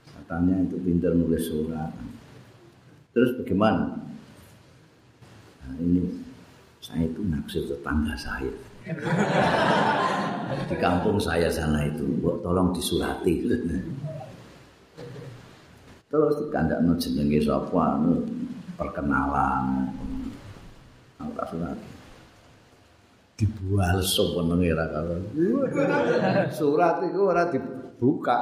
[0.09, 1.93] katanya itu pintar nulis surat.
[3.13, 4.01] Terus bagaimana?
[5.65, 6.03] Nah, ini
[6.81, 8.55] saya itu naksir tetangga saya.
[10.69, 13.35] Di kampung saya sana itu, buat tolong disurati.
[16.15, 18.23] Terus dikandakno jenenge sapa anu
[18.79, 19.91] perkenalan
[21.19, 21.79] aku tak surat
[23.35, 23.99] dibual.
[24.03, 25.19] Sepenenge ra kalau
[26.51, 28.39] surat itu ora dibuka.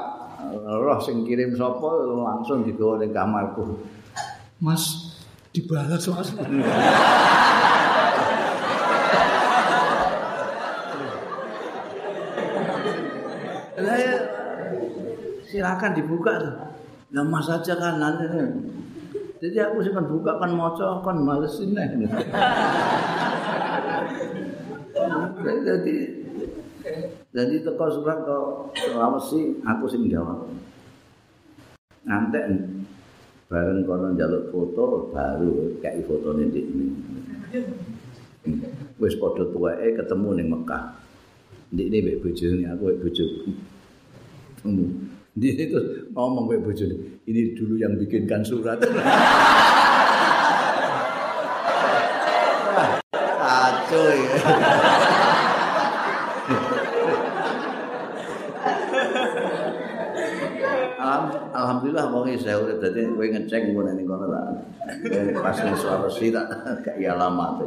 [0.67, 3.79] Roh sing kirim sapa langsung digawa ning kamarku.
[4.59, 5.15] Mas
[5.55, 6.29] dibalas Mas.
[15.53, 16.55] Silakan dibuka tuh.
[17.13, 18.25] Nah, mas aja kan nanti
[19.43, 22.09] Jadi aku sih kan buka kan maca kan malesin nih.
[24.93, 25.97] Jadi
[27.33, 28.37] jadi teko surat ke
[28.77, 30.45] Sulawesi aku sing jawab.
[32.05, 32.39] Nanti
[33.49, 36.87] bareng kono njaluk foto baru kayak foto nih ini.
[39.01, 40.85] Wis padha tuweke ketemu ning Mekah.
[41.73, 43.49] Ndik ini bojone aku mbek bojoku.
[45.33, 45.81] Dia itu
[46.13, 48.77] ngomong bojone, ini dulu yang bikinkan surat.
[53.41, 54.37] Kacau ya.
[61.53, 64.47] Alhamdulillah wong saya udah tadi gue ngecek gue nanti kono lah.
[65.39, 66.47] Pas nih suara sih tak
[66.87, 67.65] kayak alamat.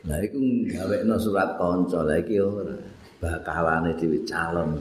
[0.00, 0.38] Nah, itu
[0.72, 2.90] gawe no surat konco lagi orang.
[3.20, 4.80] bakalane dhewe calon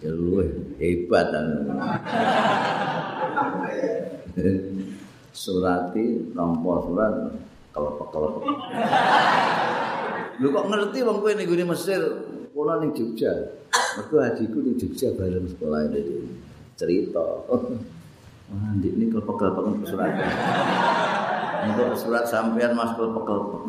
[0.00, 0.48] ya luwih
[0.80, 1.28] hebat
[5.36, 7.12] surati nampa surat
[7.76, 8.44] kelepek-kelepek
[10.40, 12.02] lu kok ngerti wong kowe ning Mesir
[12.56, 13.32] kono ning Jogja
[13.98, 16.28] mergo adikku ning Jogja bareng sekolah itu
[16.78, 17.26] cerita
[18.50, 20.10] Wah, ndik ini kelepek-kelepek untuk surat.
[21.70, 23.62] Untuk surat sampean mas kelepek-kelepek.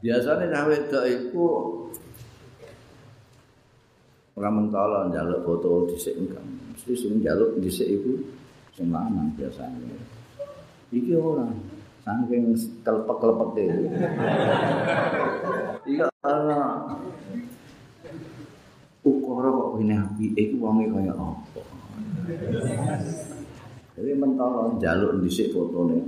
[0.00, 1.46] Biasanya cawe wedok iku
[4.36, 6.40] ora mentolo njaluk foto dhisik enggak.
[6.72, 8.24] Mesti sing njaluk dhisik iku
[8.72, 9.92] sing lanang biasanya.
[10.96, 11.52] Iki ora
[12.08, 13.68] saking kelepek-kelepek e.
[15.92, 16.08] Iya
[19.36, 21.60] ukara kok ngene api iku wonge kaya apa.
[23.92, 26.00] Jadi mentolo njaluk dhisik fotone.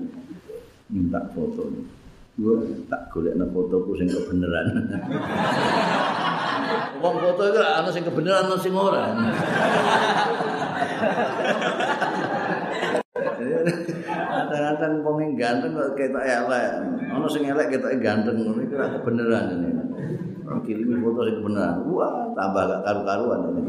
[0.89, 1.85] Minta fotone.
[2.41, 2.57] Gue
[2.89, 4.73] tak golek na fotoku sing kebenaran.
[7.05, 9.13] Wong foto itu ana sing kebenaran ana sing ora.
[14.49, 16.81] Kadang-kadang wong ganteng kok ketok elek.
[17.13, 19.71] Ana sing elek ketok ganteng ngono iku kebenaran ini.
[20.49, 21.85] Orang kirim foto sing kebenaran.
[21.93, 23.69] Wah, tambah gak karu-karuan ini.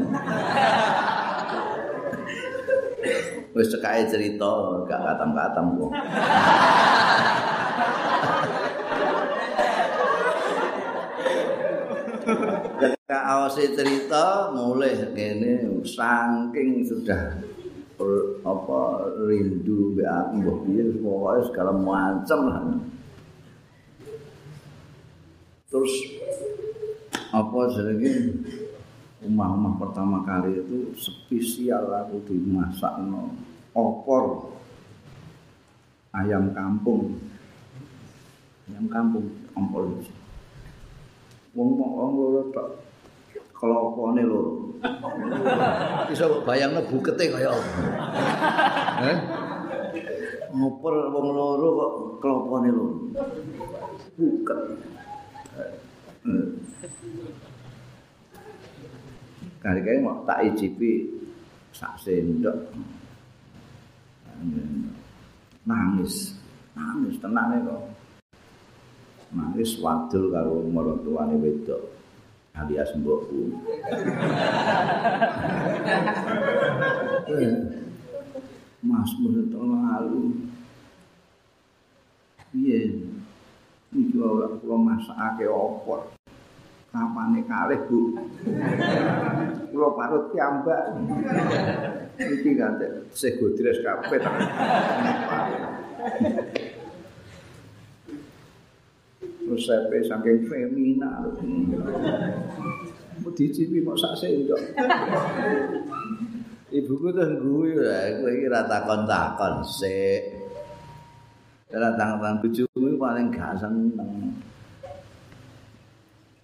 [3.52, 5.92] Wis cekae cerita gak katam-katam kok.
[12.80, 17.44] Ketika awasi cerita mulai kene saking sudah
[18.40, 18.80] apa
[19.28, 22.62] rindu be aku mbah piye pokoke segala macam lah.
[25.68, 25.92] Terus
[27.30, 28.34] apa jenenge?
[29.20, 33.36] Rumah-rumah pertama kali itu spesial aku dimasak no
[33.76, 34.56] opor
[36.16, 37.20] ayam kampung.
[38.72, 40.00] Ayam kampung opor
[41.50, 42.68] wong wong loro tok
[43.52, 44.72] kelopone loro.
[46.08, 49.12] Iso bayangno bukete kaya apa?
[50.56, 51.92] Ngoper wong loro kok
[52.24, 52.96] kelopone loro.
[54.16, 54.60] Buket
[59.60, 61.08] kali-kali mau tak icipi
[61.72, 62.72] sak sendok.
[65.64, 66.36] Nangis.
[66.72, 67.82] Nangis tenane kok.
[69.36, 71.92] Nangis wadul karo maratuane wedok.
[72.56, 73.56] Alias mbokku.
[78.80, 80.24] Mas menurut lalu.
[82.50, 82.98] Piye
[83.90, 86.10] iki ora kula masakake opor
[86.90, 88.18] kapane kalih Bu.
[89.70, 90.98] Kula parut piyambak.
[92.18, 92.78] Iki kan
[93.14, 94.20] sih godres kabeh.
[99.50, 101.26] Resepe saking femina
[103.20, 104.60] mau dicipi mau sak sendok
[106.72, 110.39] ibuku tuh guyu ya kowe iki ra takon-takon sik
[111.70, 114.34] takon bojomu paling gak seneng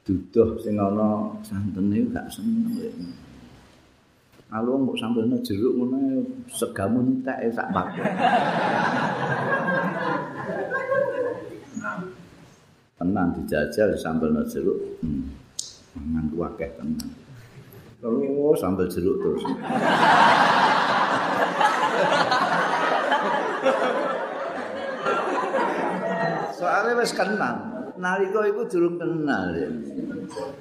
[0.06, 2.70] duduh sing ana santene gak seneng
[4.46, 8.06] Kalau mbok sambelno jeruk ngono segamu entek sak paket.
[12.94, 14.78] Tenang dijajal sambelno jeruk.
[15.02, 15.34] Hmm.
[15.98, 17.10] Mangan kuwakeh tenang.
[17.98, 19.42] Kalau sambel jeruk terus.
[26.57, 27.76] Soalnya wis kenal.
[27.96, 29.57] nalika iku durung kenal.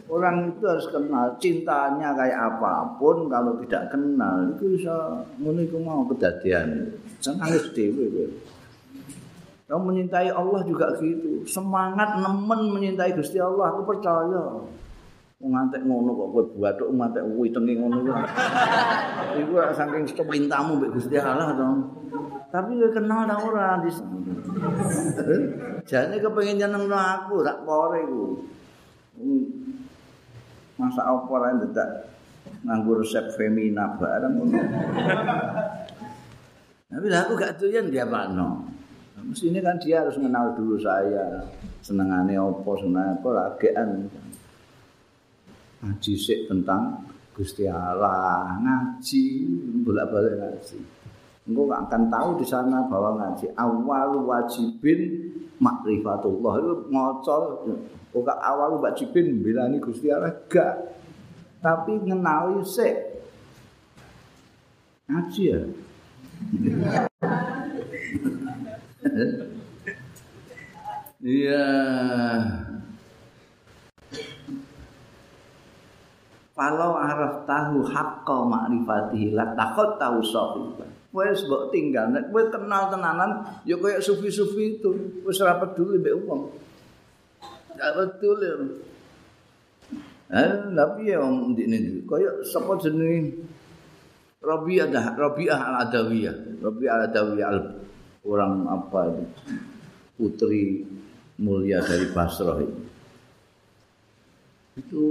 [0.07, 4.95] Orang itu harus kenal cintanya kayak apapun kalau tidak kenal itu bisa
[5.41, 6.95] iku mau kejadian.
[7.19, 8.27] Senangis dhewe kowe.
[9.65, 11.41] Kamu menyintai Allah juga gitu.
[11.49, 14.61] Semangat nemen menyintai Gusti Allah, aku percaya.
[15.45, 18.13] ngantek ngono kok kowe bathuk ngantek witenge ngono iku.
[19.41, 21.69] Iku saking sepintamu mbek Gusti Allah to.
[22.55, 23.91] Tapi kowe kenal ta ora di
[25.83, 28.23] Jane kepengin nyenengno aku rak pore iku.
[30.79, 32.07] Masa apa ora ndedak
[32.63, 34.39] nganggo resep femina bareng.
[36.87, 38.71] Tapi aku gak doyan dia pano.
[39.19, 41.43] Mesti kan dia harus mengenal dulu saya.
[41.83, 43.89] Senengane opo, senengane apa, lagean.
[45.85, 46.97] ngaji sik tentang
[47.35, 49.23] Gusti Allah, ngaji
[49.85, 50.94] bolak-balik ngaji.
[51.45, 55.29] Engko gak akan tahu di sana bahwa ngaji awal wajibin
[55.61, 57.35] makrifatullah itu maca
[58.09, 60.97] kok awal wajibin bilani Gusti Allah gak.
[61.61, 62.97] Tapi ngenali sik.
[65.09, 65.61] Ngaji ya.
[71.25, 71.65] Iya.
[76.55, 80.87] Kalau araf tahu hakka makrifatihi la takut tahu sahiban.
[81.15, 84.91] Wes mbok tinggal nek kowe kenal tenanan ya koyo sufi-sufi itu.
[85.23, 86.51] Wis ora peduli mbek wong.
[87.79, 88.47] Gak peduli.
[90.25, 93.31] Eh, tapi ya om ini koyo sapa jenenge
[94.43, 96.59] Rabi'ah dah Rabi'ah al-Adawiyah.
[96.59, 97.59] Rabi'ah al-Adawiyah al
[98.27, 99.25] orang apa itu?
[100.19, 100.83] Putri
[101.39, 102.83] mulia dari Basrah itu.
[104.75, 105.03] Itu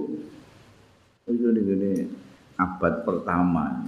[1.24, 2.04] itu ini
[2.60, 3.80] abad pertama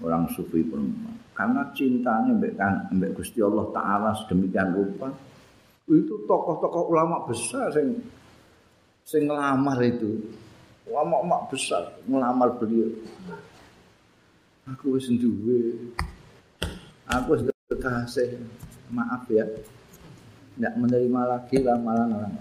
[0.00, 2.52] orang sufi perempuan karena cintanya mbak
[2.92, 5.08] mbak Gusti Allah Taala sedemikian rupa
[5.90, 7.98] itu tokoh-tokoh ulama besar sing
[9.02, 10.22] sing ngelamar itu.
[10.86, 12.90] Ulama-ulama besar ngelamar beliau.
[14.70, 15.90] Aku wis duwe.
[17.10, 18.38] Aku wis kekasih
[18.90, 19.46] maaf ya.
[20.52, 22.34] Tidak menerima lagi lamaran orang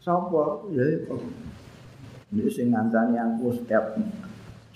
[0.00, 0.64] Sapa?
[0.76, 0.84] Ya,
[2.30, 3.96] Ini sing ngancani aku setiap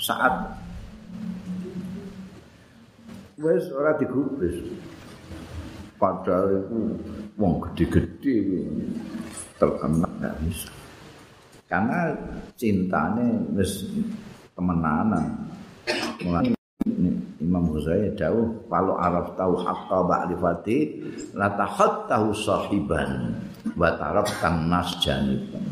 [0.01, 0.59] saat.
[3.39, 4.63] Wes ora digubris.
[5.99, 6.79] Padahal itu
[7.39, 8.67] wong gede-gede
[9.59, 10.71] terkenal gak bisa.
[11.67, 12.15] Karena
[12.55, 13.27] cintanya
[13.57, 13.89] wis
[14.55, 15.51] temenanan.
[16.23, 16.55] Mulai
[17.41, 20.79] Imam Ghazali jauh kalau araf tahu hakka ba'rifati
[21.37, 23.35] la tahu sahiban
[23.75, 25.65] wa taraf kang nas janiban.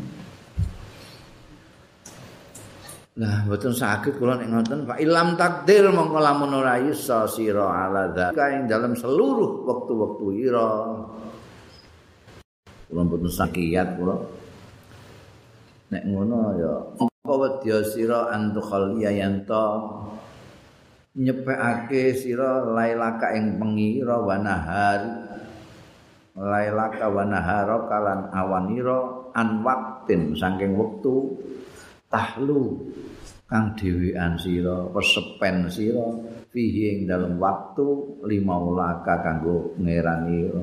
[3.13, 8.09] Nah, mboten saged kula nek ngoten Pak Ilam takdir mongko lamun ora isa sira ala
[8.09, 10.69] dzalika ing dalam seluruh waktu-waktu ira.
[12.89, 14.17] Kula mboten sakiat kula.
[15.93, 19.65] Nek ngono ya apa wedya sira antukhal yanto
[21.13, 25.01] nyepekake sira lailaka ing pengira wa nahar
[26.33, 31.37] lailaka wa naharaka lan awanira an waktin saking wektu
[32.13, 32.93] tahlu
[33.49, 36.05] kang dhewean sira persepen sira
[36.53, 40.53] fihi ing dalem waktu lima ulaka kanggo ngerani.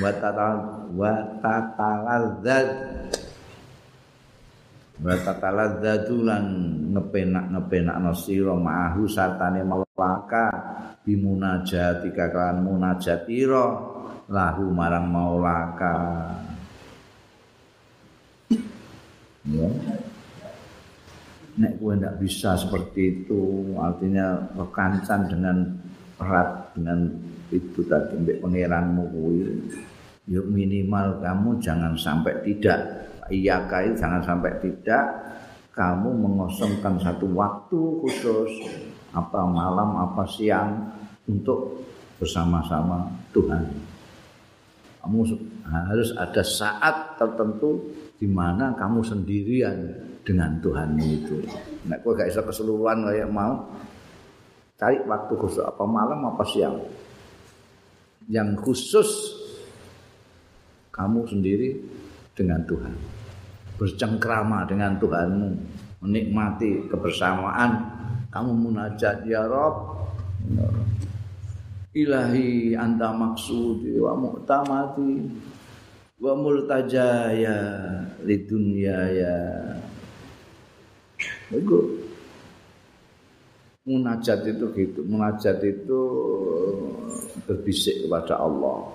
[0.00, 1.12] Wa tatal wa
[1.44, 2.68] tataladzat
[5.04, 6.44] wa tataladzatu lan
[6.96, 10.48] ngepenak-ngepenakno sira ma'ahu sartane malaka
[11.04, 13.66] bimunajati kakalan munajatira
[14.32, 15.96] lahu marang maulaka
[19.44, 19.68] ya
[21.54, 25.56] nek kowe ndak bisa seperti itu artinya rekancan dengan
[26.18, 27.06] erat dengan
[27.54, 29.42] itu tadi mbek pangeranmu kuwi.
[30.24, 33.06] Ya minimal kamu jangan sampai tidak.
[33.30, 35.04] Iya kai jangan sampai tidak.
[35.74, 38.50] Kamu mengosongkan satu waktu khusus
[39.10, 40.90] apa malam apa siang
[41.26, 41.82] untuk
[42.18, 43.62] bersama-sama Tuhan.
[45.02, 45.18] Kamu
[45.66, 49.78] harus ada saat tertentu di mana kamu sendirian
[50.24, 51.44] dengan Tuhan itu.
[51.84, 53.68] Nek kowe gak iso keseluruhan kayak mau
[54.74, 56.80] cari waktu khusus apa malam apa siang.
[58.26, 59.10] Yang khusus
[60.90, 61.76] kamu sendiri
[62.32, 62.94] dengan Tuhan.
[63.76, 65.48] Bercengkrama dengan Tuhanmu,
[66.02, 67.70] menikmati kebersamaan
[68.32, 70.08] kamu munajat ya Rob.
[71.94, 75.12] Ilahi anta maksudi wa mu'tamati
[76.18, 77.58] wa multajaya
[78.26, 79.38] li dunya ya
[81.52, 81.78] itu
[83.84, 85.00] munajat itu gitu.
[85.04, 86.00] Munajat itu
[87.44, 88.88] berbisik kepada Allah.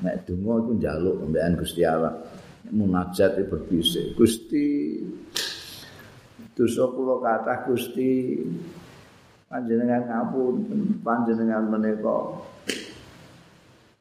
[0.00, 2.14] Nek donga itu njaluk mbekan Gusti Allah.
[2.70, 4.66] Munajat itu berbisik Gusti
[6.58, 8.42] dosa kula kathah Gusti.
[9.50, 12.38] Panjenengan ngapunten panjenengan menika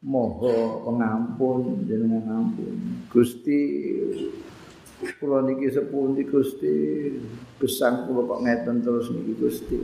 [0.06, 3.62] moho pengampun jenengan ampun Gusti
[5.20, 6.76] kula niki sepundi Gusti?
[7.60, 9.80] Gesang kula kok ngeten terus niki Gusti?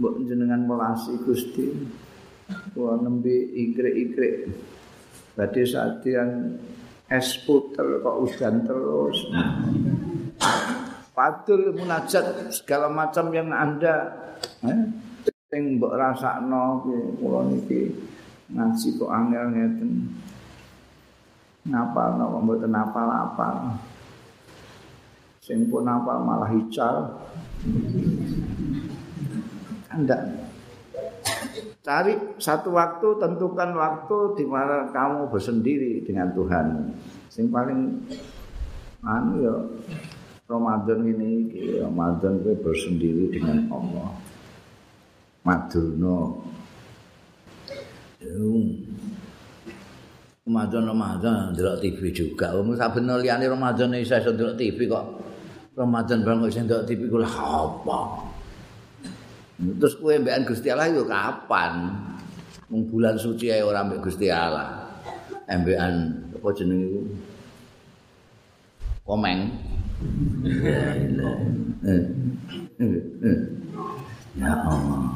[0.00, 1.66] Mbok jenengan melasi Gusti.
[2.72, 4.48] Kula nembe ikrik-ikrik
[5.36, 6.56] badhe sadian
[7.08, 9.18] es puter kok udan terus.
[11.12, 14.08] Padul munajat segala macam yang anda
[14.64, 14.80] eh,
[15.52, 16.80] sing mbok rasakno
[17.20, 17.92] kula niki
[18.52, 19.90] ngaji kok angel ngeten
[21.66, 23.08] ngapal napa mboten apal.
[23.08, 23.48] Apa
[25.42, 27.18] sing pun apal malah hical
[29.90, 30.42] anda
[31.82, 36.94] cari satu waktu tentukan waktu di mana kamu bersendiri dengan Tuhan.
[37.26, 38.06] Sing paling
[39.02, 39.56] anu ya
[40.46, 41.50] Ramadan ini
[41.82, 44.14] Ramadan itu bersendiri dengan Allah.
[45.42, 46.38] Madurno
[50.42, 52.50] Ramadan Ramadan ndelok TV juga.
[52.58, 55.22] Wong saben liyane Ramadan iso iso ndelok TV kok.
[55.78, 58.26] Ramadan bareng iso ndelok TV kula apa?
[59.62, 61.94] Terus kowe mbekan Gusti Allah yo kapan?
[62.66, 64.98] Mung bulan suci ae ora mbek Gusti Allah.
[65.46, 67.00] Embekan apa jenenge iku?
[69.06, 69.40] Komeng.
[74.34, 75.06] Ya Allah.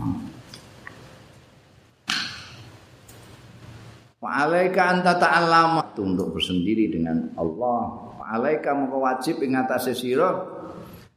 [4.27, 8.11] Fa'alaika anta ta'allama untuk bersendiri dengan Allah.
[8.19, 10.35] Fa'alaika maka wajib ing atase sira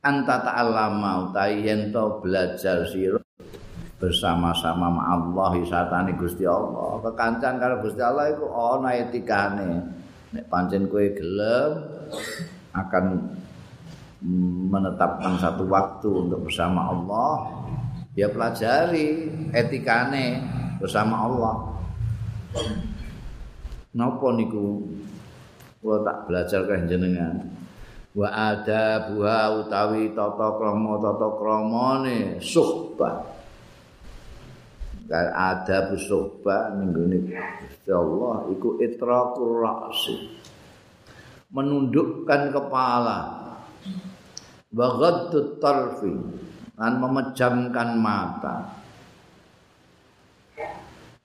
[0.06, 1.90] anta ta'allama utawi yen
[2.22, 3.18] belajar sira
[3.98, 5.58] bersama-sama ma Allah
[6.14, 7.02] Gusti Allah.
[7.02, 9.70] Kekancan karo Gusti Allah iku ana etikane.
[10.30, 11.72] Nek pancen kowe gelem
[12.78, 13.06] akan
[14.70, 17.50] menetapkan satu waktu untuk bersama Allah,
[18.14, 20.46] ya pelajari etikane
[20.78, 21.56] bersama Allah.
[23.96, 24.86] Napa niku?
[25.80, 27.40] Kula tak belajar kan jenengan
[28.10, 33.22] wa ada buha utawi tata krama tata kramane suhbah
[35.08, 37.20] kal ada suhbah ning gone
[37.90, 40.38] Allah iku itraqur ra'si.
[41.50, 43.20] Menundukkan kepala.
[44.70, 46.14] Wa ghaddut tarfi
[46.78, 48.78] dan memejamkan mata.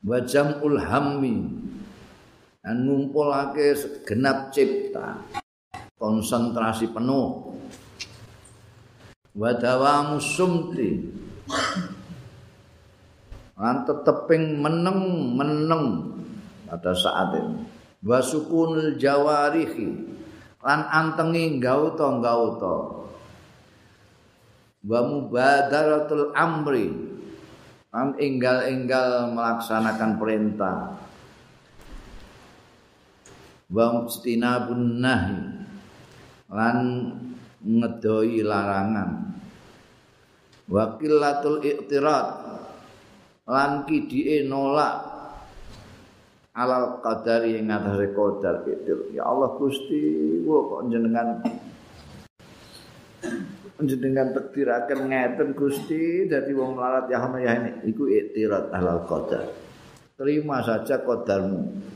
[0.00, 1.36] Wa jam'ul hammi
[2.64, 5.20] dan ngumpulake segenap cipta.
[6.00, 7.52] Konsentrasi penuh.
[9.36, 11.10] Wadawa musumti
[13.54, 15.00] lan teteping meneng
[15.34, 15.84] meneng
[16.66, 17.66] pada saat ini
[18.00, 20.14] wasukunul jawarihi.
[20.64, 22.76] Lan antengi gauta gauta
[24.86, 26.88] wa mubadaratul amri.
[27.90, 31.03] Lan enggal-enggal melaksanakan perintah
[33.74, 35.38] wa mustinabun nahi.
[36.54, 36.78] Lan
[37.58, 39.10] ngedoi larangan.
[40.70, 42.28] Wa qillatul i'tirad
[43.50, 45.10] lan kidike nolak.
[46.54, 51.42] Alal qadari ing ngatasé qadar itu ya Allah Gusti kok jenengan
[53.90, 56.30] jenengan takdiraken ngeten Gusti.
[56.30, 57.90] Dadi wong melarat ya ya ini.
[57.90, 59.50] Iku iktirat halal qadar.
[60.14, 61.93] Terima saja qadarmu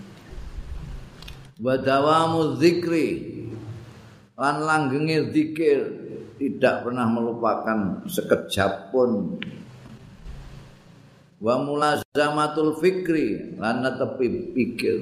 [1.58, 3.36] wa dawamu dzikri.
[4.38, 5.78] Lan langgenge zikir
[6.38, 9.42] tidak pernah melupakan sekejap pun.
[11.42, 13.58] Wa mulazamatul fikri.
[13.58, 14.96] Lan tepi pikir.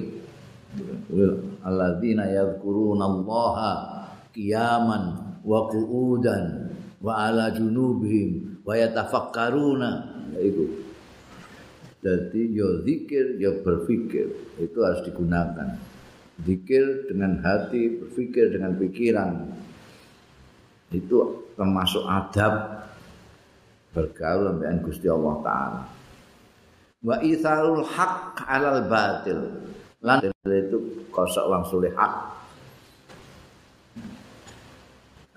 [1.61, 3.73] Alladzina yadhkuruna allaha
[4.33, 5.03] qiyaman
[5.45, 10.17] wa qu'udan wa ala junubihim wa yatafakkaruna.
[10.41, 10.85] Itu.
[12.01, 15.77] Jadi ya zikir ya berpikir itu harus digunakan
[16.45, 19.31] zikir dengan hati berpikir dengan pikiran.
[20.93, 22.85] Itu termasuk adab
[23.91, 25.83] bergaul dengan Gusti Allah taala.
[27.01, 29.39] Wa itharul haq alal batil.
[30.05, 32.13] Lan itu kosok langsung hak.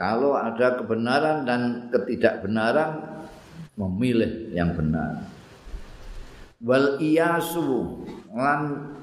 [0.00, 3.04] Kalau ada kebenaran dan ketidakbenaran
[3.76, 5.28] memilih yang benar.
[6.60, 8.60] Wal iyasu lan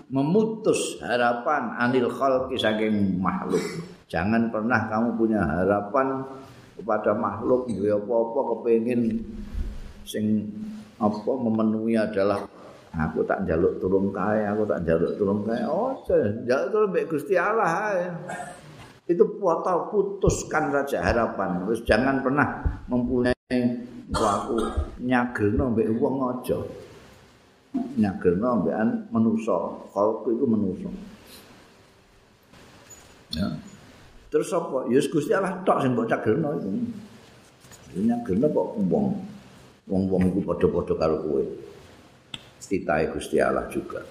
[0.07, 3.61] memutus harapan anil khalqi saking makhluk.
[4.07, 6.23] Jangan pernah kamu punya harapan
[6.79, 9.19] kepada makhluk duwe apa-apa kepengin
[10.07, 10.47] sing
[10.97, 12.47] apa memenuhi adalah
[12.95, 15.61] aku tak njaluk turun kae, aku tak njaluk turun kae.
[15.67, 15.91] Oh,
[16.47, 18.03] njaluk turun Gusti Allah ae.
[19.07, 22.59] itu foto putuskan saja harapan terus jangan pernah
[22.91, 23.63] mempunyai
[24.11, 24.59] aku
[24.99, 26.59] nyagelno mbek wong aja
[27.75, 29.57] nyagelno mbekan manusa.
[29.91, 30.89] Kalau itu manusa.
[33.35, 33.47] Ya.
[34.27, 36.69] Terus apa ya Gusti Allah tok sing mbok cagelno itu
[38.03, 39.05] nyagelno kok wong
[39.87, 41.43] wong-wong iku padha-padha karo kowe.
[42.67, 44.03] Titahe Gusti Allah juga.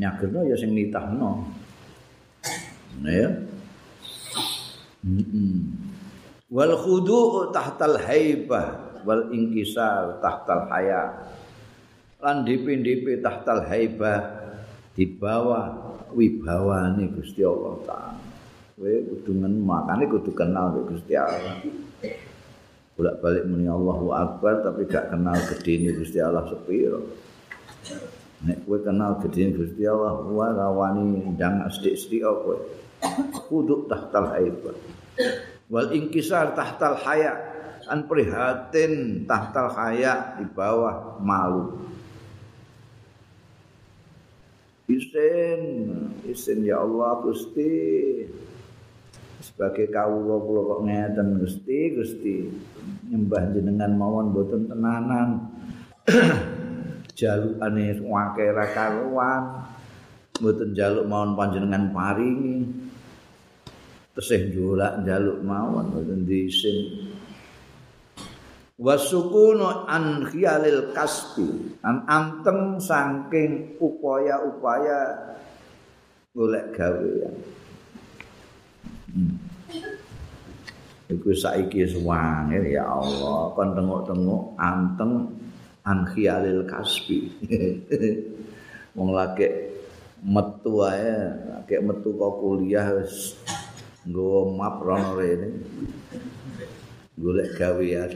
[0.00, 1.44] Nyagelno ya sing nitahno.
[3.04, 3.28] Ya.
[6.48, 11.28] Wal khudu'u tahtal haibah wal inkisar tahtal haya.
[12.18, 14.20] Lan dipi-dipi tahtal haibah
[14.98, 18.22] di bawah wibawane Gusti Allah taala.
[18.74, 21.62] Kowe kudu makane kudu kenal Gusti Allah.
[22.98, 27.06] Bolak-balik muni Allahu Akbar tapi gak kenal gedene Gusti Allah sepiro.
[28.42, 32.58] Nek kowe kenal gedene Gusti Allah, wa rawani ndang sithik-sithik kowe.
[33.46, 34.74] Kuduk tahtal haibah
[35.68, 37.36] wal inkisar tahtal haya
[37.88, 41.76] an prihatin tahtal haya di bawah malu
[44.88, 45.60] isin
[46.24, 47.72] isin ya Allah Gusti.
[49.38, 52.36] Sebagai kawula kula kok ngeten Gusti Gusti.
[53.12, 55.46] Nyembah jenengan mawon boten tenanan.
[57.18, 59.42] Jalukane wakera kaluan
[60.38, 62.66] boten jaluk mawon panjenengan paringi.
[64.14, 67.07] Tesih njolak njaluk mawon mboten diisin
[68.78, 75.34] wasukunu an khiyalil kasbi an anteng saking upaya-upaya
[76.30, 77.10] golek gawe
[79.10, 79.34] hmm.
[81.10, 85.34] iku saiki suwange ya Allah kon tengok-tengok anteng
[85.88, 87.32] an khiyalil kasbi.
[88.96, 89.48] Wong lagi
[90.22, 93.38] metu ae lagi metu kok kuliah wis
[94.04, 94.76] nggawa map
[95.16, 95.48] rene
[97.18, 98.10] golek gawean.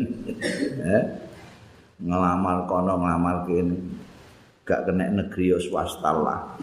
[0.79, 1.05] Eh?
[2.03, 3.77] Ngelamar kono ngelamar kene.
[4.63, 6.55] Gak kena negeri swasta lah.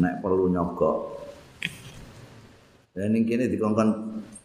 [0.00, 0.98] Nek perlu nyogok.
[2.92, 3.88] Dan ini kini dikongkon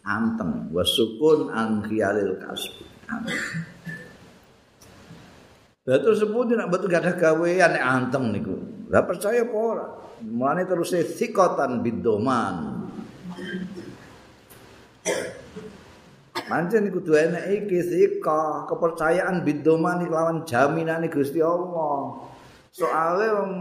[0.04, 2.84] anteng wasukun an khiyalil kasbi.
[5.88, 8.56] Lah terus sepundi nak betul gak ada gawean nek anteng niku.
[8.92, 9.86] Lah percaya apa ora?
[10.24, 12.76] Mulane terus sikotan bidoman.
[16.46, 22.22] Mancen iku kudu enek iki sika, kepercayaan bidoman lawan jaminan Gusti Allah.
[22.70, 23.52] Soale wong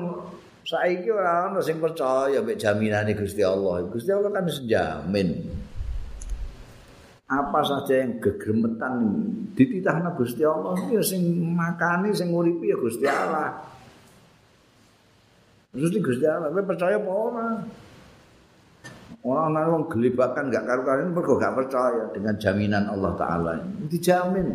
[0.62, 3.88] saiki ora ana sing percaya mek jaminane Gusti Allah.
[3.90, 5.30] Gusti Allah kan sejamin.
[7.28, 8.94] Apa saja yang gegremetan
[9.52, 11.24] dititahna Gusti Allah ya sing
[11.56, 13.58] makani sing nguripi ya Gusti Allah.
[15.76, 17.48] Terus Gusti Allah, percaya apa ora?
[19.28, 23.52] Orang orang yang gelibakan gak karu-karuan mereka gak percaya dengan jaminan Allah Ta'ala.
[23.92, 24.48] Dijamin.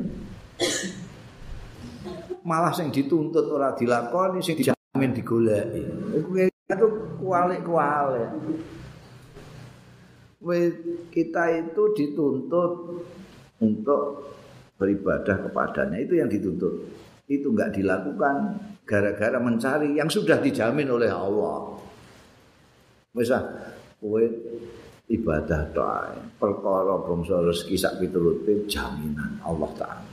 [2.43, 5.83] malah sing dituntut ora dilakoni sing dijamin digoleki.
[6.25, 6.89] Kuwi itu
[7.21, 8.31] kualik-kualik.
[11.13, 12.73] kita itu dituntut
[13.63, 14.03] untuk
[14.75, 16.83] beribadah kepadanya itu yang dituntut
[17.31, 21.79] itu enggak dilakukan gara-gara mencari yang sudah dijamin oleh Allah
[23.15, 23.39] bisa
[24.03, 24.19] kowe
[25.11, 30.11] ibadah doa perkara bangsa rezeki sak piturute jaminan Allah taala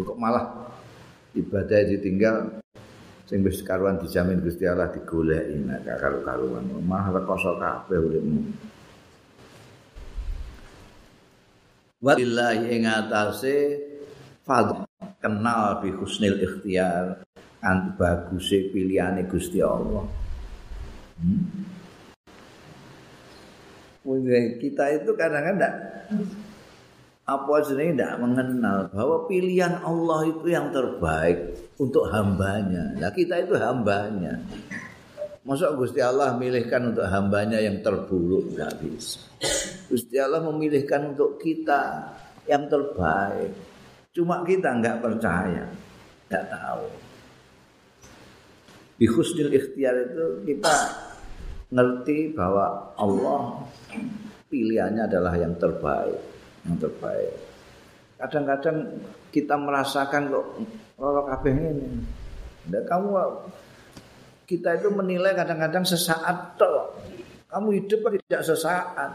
[0.00, 0.44] kok malah
[1.36, 2.60] ibadah ditinggal
[3.28, 8.42] sing wis karuan dijamin Gusti Allah digoleki nek karo karuan malah rekoso kabeh uripmu
[12.00, 13.76] Wallahi ing atase
[15.20, 17.28] kenal bi husnil ikhtiar
[17.60, 20.08] kan baguse pilihane Gusti Allah.
[21.20, 21.44] Hmm?
[24.56, 25.76] Kita itu kadang-kadang
[27.30, 32.96] apa jenenge tidak mengenal bahwa pilihan Allah itu yang terbaik untuk hambanya.
[32.98, 34.34] Nah kita itu hambanya.
[35.46, 39.22] Masa Gusti Allah milihkan untuk hambanya yang terburuk tidak bisa.
[39.86, 42.12] Gusti Allah memilihkan untuk kita
[42.50, 43.54] yang terbaik.
[44.10, 45.70] Cuma kita enggak percaya,
[46.28, 46.86] enggak tahu.
[49.00, 50.76] Di ikhtiar itu kita
[51.70, 53.62] ngerti bahwa Allah
[54.50, 56.18] pilihannya adalah yang terbaik,
[56.66, 57.32] yang terbaik.
[58.20, 58.76] Kadang-kadang
[59.32, 60.46] kita merasakan kok
[60.98, 61.88] loro kabeh ini.
[62.68, 63.10] Dan kamu
[64.44, 66.98] kita itu menilai kadang-kadang sesaat toh.
[67.48, 69.10] Kamu hidup tidak sesaat.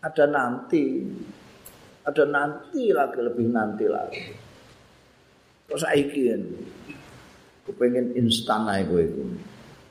[0.00, 1.04] Ada nanti.
[2.00, 4.32] Ada nanti lagi, lebih nanti lagi.
[5.68, 6.32] Kok saiki
[7.60, 9.22] Aku pengen instan aja gue itu.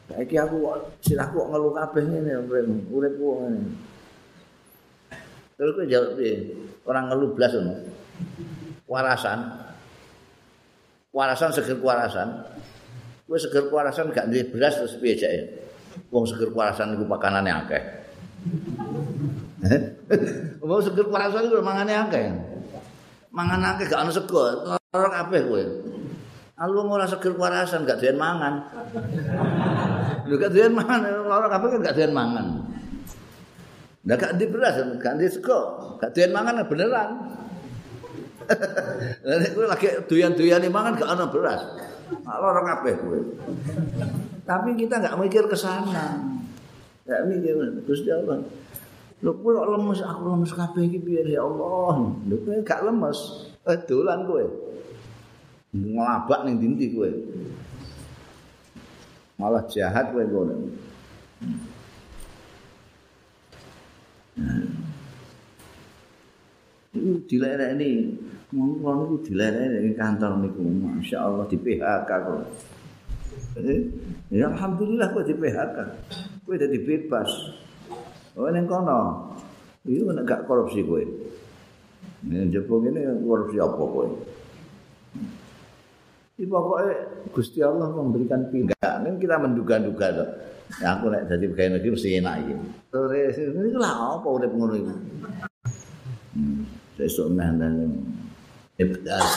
[0.10, 0.57] Saiki aku
[1.05, 2.34] silahku kok ngeluh kabeh ngene
[2.89, 3.62] uripku ngene.
[5.60, 6.55] Terus gue jawab piye?
[6.88, 7.76] Orang ngeluh blas ngono.
[8.88, 9.39] Warasan.
[11.12, 12.32] Warasan seger warasan.
[13.30, 15.62] Kowe seger kuarasan gak duwe beras terus piye jake?
[16.10, 17.84] Wong seger kuarasan iku pakanane akeh.
[20.66, 22.26] Wong seger kuarasan iku mangane akeh.
[23.30, 25.64] Mangan akeh gak ono sego, ora kabeh kowe.
[26.57, 28.66] Alu ora seger kuarasan gak doyan mangan.
[30.30, 32.46] Lho gak doyan mangan, ora kabeh gak doyan mangan.
[34.06, 35.60] Lah gak di beras, gak di sego,
[35.98, 37.10] gak doyan mangan beneran.
[39.26, 41.62] Lah nek kowe lagi doyan-doyan mangan gak ono beras.
[42.26, 43.20] Lorong kabeh kowe.
[44.46, 46.18] Tapi kita enggak mikir ke sana.
[47.06, 47.54] Enggak mikir
[47.86, 48.42] Gusti Allah.
[49.20, 52.10] Lho kok lemes aku lemes kabeh iki piye ya Allah.
[52.26, 53.50] Lho kowe gak lemes.
[53.70, 54.46] Eh dolan kowe.
[55.74, 57.10] Ngelabak ning dinti kowe.
[59.40, 60.56] Malah jahat kowe ngono.
[66.92, 68.20] Itu dilera ini
[68.50, 72.42] Mau niku dilereni kantor niku, masyaallah di PHK kok.
[73.62, 73.86] Eh,
[74.34, 75.78] ya alhamdulillah kok di PHK.
[76.42, 77.30] Kowe dadi bebas.
[78.34, 79.30] Oh ning kono.
[79.86, 80.98] Iku nek gak korupsi kowe.
[82.26, 84.08] Nek jepo ngene korupsi apa kowe?
[86.40, 89.04] Di pokoknya Gusti Allah memberikan pilihan.
[89.04, 90.30] Ini kita menduga-duga loh.
[90.80, 92.54] Ya aku nek dadi pegawai negeri mesti enak iki.
[92.96, 94.94] Terus ini lah apa udah ngono iku.
[96.40, 96.64] Hmm,
[96.96, 97.92] sesuk nang
[98.80, 99.28] ibdas.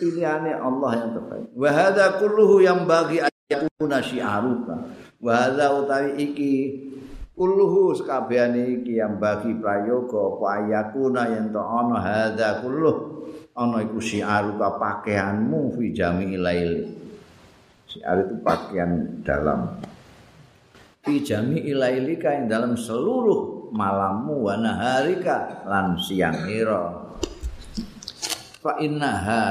[0.00, 1.48] Pilihannya Allah yang terbaik.
[1.52, 4.88] Wa hadza kulluhu yang bagi ayakuna syi'aruka.
[5.20, 6.52] Wa hadza utawi iki
[7.34, 13.26] kulluhu sekabehane iki yang bagi prayoga apa ayakuna yang to ana hadza kulluh
[13.58, 16.72] ana iku syi'aruka pakaianmu fi jami'il lail.
[17.90, 19.78] Syiar itu pakaian dalam.
[21.06, 27.14] Fi jami'il lailika yang dalam seluruh malammu wa naharika lan siang ira.
[28.58, 29.46] Fa innaha.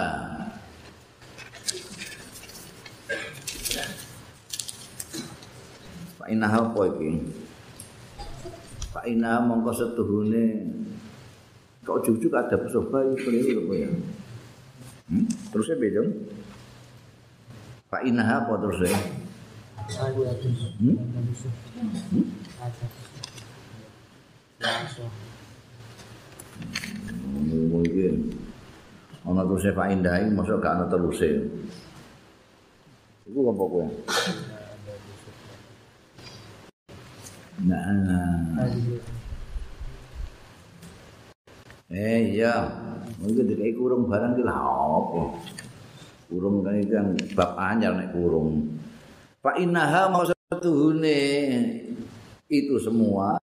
[6.19, 7.42] Fa innaha apa iki
[9.03, 10.63] fa innaha mongko setuhune
[11.83, 13.91] kok jujuk ada pesoba apa ya
[15.11, 15.27] hmm?
[15.51, 16.07] terusnya beda
[17.91, 18.95] fa innaha apa terusnya
[20.79, 20.95] hmm?
[22.15, 22.27] hmm?
[27.43, 28.15] Mungkin
[29.27, 31.19] ana terus Pak Indah iki mosok gak ana terus
[33.27, 33.83] Iku apa kowe?
[37.61, 38.65] Nah.
[41.93, 42.73] Eh iya,
[43.21, 45.37] mungkin dikai kurung barang lah apa?
[46.25, 48.81] Kurung kan itu yang bab anyar nek kurung.
[49.45, 51.21] Pak Inaha mau setuhune
[52.49, 53.37] itu semua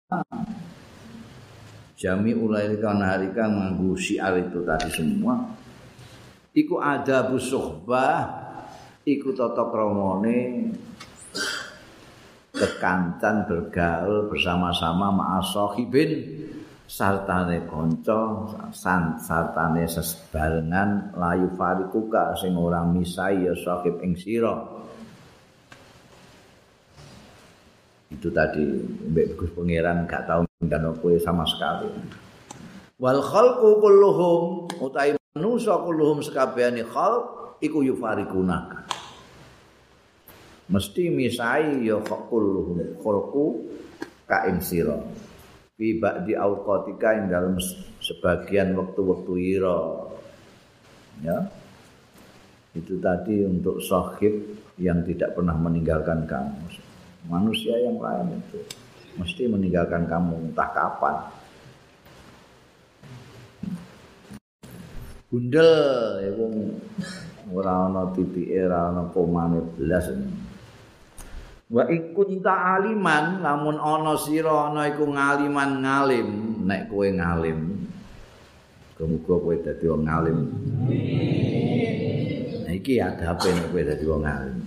[2.00, 5.52] jami ulai kana harika nganggo syiar itu tadi semua
[6.56, 8.24] iku ada busuhbah
[9.04, 10.72] iku tata kramane
[12.60, 16.12] kekancan bergaul bersama-sama ma'asahibin
[16.84, 18.44] sartane kanca
[18.76, 24.60] san sartane sebarengan layu farikuka sing ora misai ya sahib ing sira.
[28.12, 28.60] Itu tadi
[29.08, 31.88] mbek Gus Pangeran gak tau ngundang kowe sama sekali.
[33.00, 38.84] Wal khalqu kulluhum utai manusa kulluhum sekabehane khalq iku yufarikuna
[40.70, 43.44] mesti misai ya kulluhum khalqu
[44.24, 44.96] ka ing sira.
[45.74, 47.58] Fi ba'di auqatika ing dalam
[47.98, 49.80] sebagian waktu-waktu ira.
[51.26, 51.38] Ya.
[52.70, 54.46] Itu tadi untuk sahib
[54.78, 56.70] yang tidak pernah meninggalkan kamu.
[57.26, 58.62] Manusia yang lain itu
[59.18, 61.16] mesti meninggalkan kamu entah kapan.
[65.30, 65.70] Gundel
[66.26, 66.46] iku
[67.54, 70.10] ora ana titike ora ana komane blas.
[71.70, 76.28] Wa ikun aliman lamun ana sira ana iku ngaliman ngalim
[76.66, 77.86] nek kowe ngalim.
[78.98, 80.38] Kemuga kowe dadi wong ngalim.
[82.66, 84.60] Nah iki adabe nek kowe dadi wong ngalim.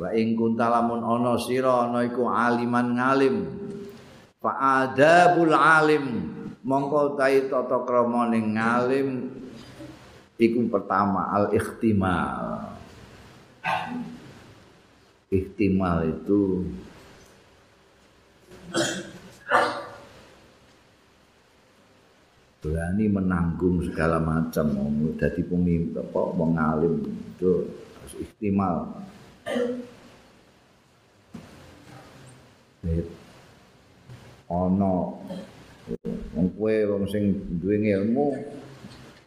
[0.00, 3.36] wa ing kuntalamun ana sira ana iku aliman ngalim
[4.40, 6.30] fa adabul alim
[6.64, 9.28] mongko tai tata krama ning ngalim
[10.40, 12.79] iku pertama al ikhtimal
[15.30, 16.66] ikhtimal itu.
[22.60, 27.64] Berani menanggung segala macam mau jadi pemimpin apa mengalim itu
[27.96, 29.00] harus ikhtimal.
[34.50, 34.94] Ana
[36.34, 38.34] wong kowe wong sing duwe ilmu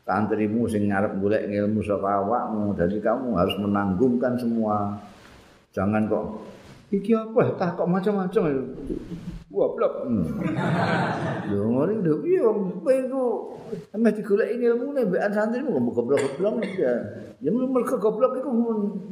[0.04, 5.00] santrimu sing ngarep golek ilmu saka awakmu dadi kamu harus menanggungkan semua
[5.74, 6.26] jangan kok.
[6.94, 7.58] Iki apa?
[7.58, 8.42] Tah kok macam-macam
[9.54, 9.94] wah blok.
[10.10, 10.26] Hmm.
[11.50, 12.14] lho ngene lho.
[12.26, 13.24] Piye wong iku
[13.94, 16.94] ame digolek ilmu nek mbek santrimu kok goblok-goblok ya.
[17.42, 18.50] Ya mergo goblok iku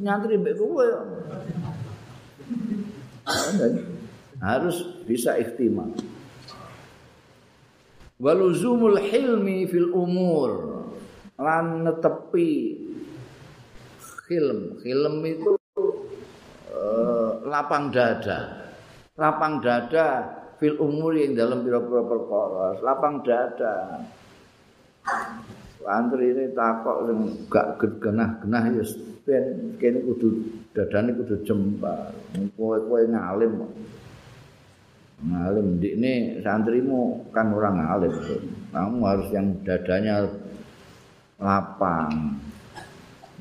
[0.02, 0.86] nyantri mbek kowe.
[4.42, 5.94] Harus bisa ikhtimah.
[8.18, 10.82] Waluzumul hilmi fil umur.
[11.38, 12.78] Lan netepi
[14.26, 14.82] hilm.
[14.82, 15.61] Hilm itu
[17.52, 18.72] lapang dada.
[19.20, 20.24] Lapang dada
[20.56, 22.80] fil umur yang dalam pira-pira perkara.
[22.80, 24.00] Lapang dada.
[25.82, 27.18] Antri ini takok sing
[27.50, 28.84] gak genah-genah ya
[29.26, 30.28] ben kene kudu
[30.72, 32.14] dadane kudu jembar.
[32.54, 33.66] Kowe-kowe ngalim.
[35.26, 38.14] Ngalim ndikne santrimu kan orang ngalim.
[38.70, 40.30] Kamu harus yang dadanya
[41.42, 42.38] lapang.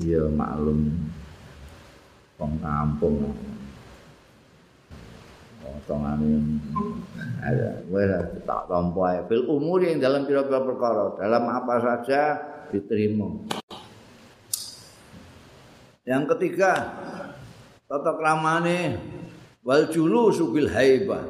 [0.02, 0.98] Ya maklum.
[2.42, 3.38] Wong kampung.
[5.62, 6.58] Potongane
[7.42, 8.10] ada wes
[8.46, 12.22] tak tompo ae fil umur yang dalam pira-pira perkara dalam apa saja
[12.70, 13.30] diterima.
[16.06, 16.74] Yang ketiga
[17.86, 18.98] tata kramane
[19.62, 21.26] wal julu subil haibah.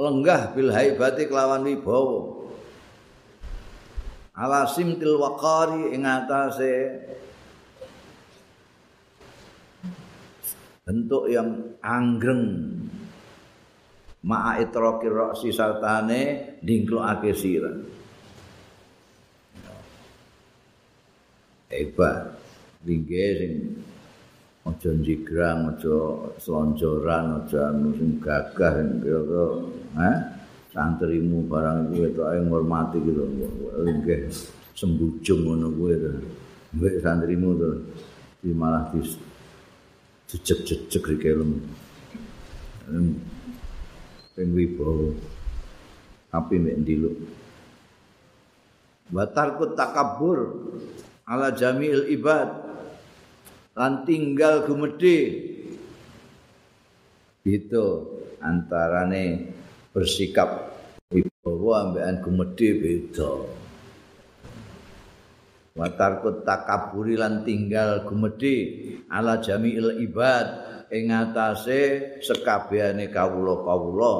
[0.00, 2.40] Lenggah bil haibati kelawan wibawa.
[4.32, 7.04] Ala simtil waqari ing atase
[10.88, 12.79] bentuk yang anggreng
[14.24, 17.72] ma'a itroki roksi sartane dingklokake sira.
[21.70, 22.36] Hebat.
[22.80, 23.54] Ringge sing
[24.64, 25.96] aja njigrang aja
[26.40, 29.44] slonjoran aja anu sing gagah sing kira
[30.00, 30.10] ha
[30.72, 33.22] santrimu barang iku etoke ngurmati gitu.
[33.84, 34.32] Ringge
[34.72, 36.10] sembujung ngono kuwi to.
[36.76, 37.70] Mbek santrimu to
[38.40, 39.00] di malah di
[40.30, 41.50] jejeg-jejeg rike lem
[44.40, 45.12] ping wibawa.
[46.32, 47.12] Api mek ndiluk.
[49.12, 50.56] Wa tarkut takabbur
[51.28, 52.48] ala jami'il ibad.
[53.76, 55.20] Lan tinggal gumedhe.
[57.44, 57.84] Itu
[58.40, 59.52] antarane
[59.92, 60.72] bersikap
[61.12, 63.32] wibawa ambekan gumedhe beda.
[65.76, 68.56] Wa tarkut takabburi lan tinggal gumedhe
[69.12, 71.80] ala jami'il ibad ing atase
[72.20, 74.14] sekabehane kawula-kawula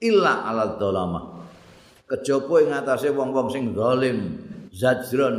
[0.00, 1.20] illa ala dzalama
[2.08, 4.18] kejaba ing atase wong-wong sing zalim
[4.72, 5.36] zajron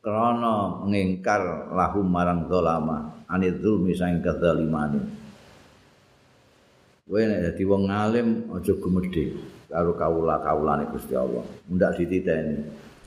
[0.00, 5.00] krana ngingkar lahum marang dzalama anil zulmi sang kedzalimane
[7.08, 11.44] kowe nek dadi wong alim aja gumedhe karo kawula-kawulane Gusti Allah.
[11.68, 12.56] Ndak dititeni.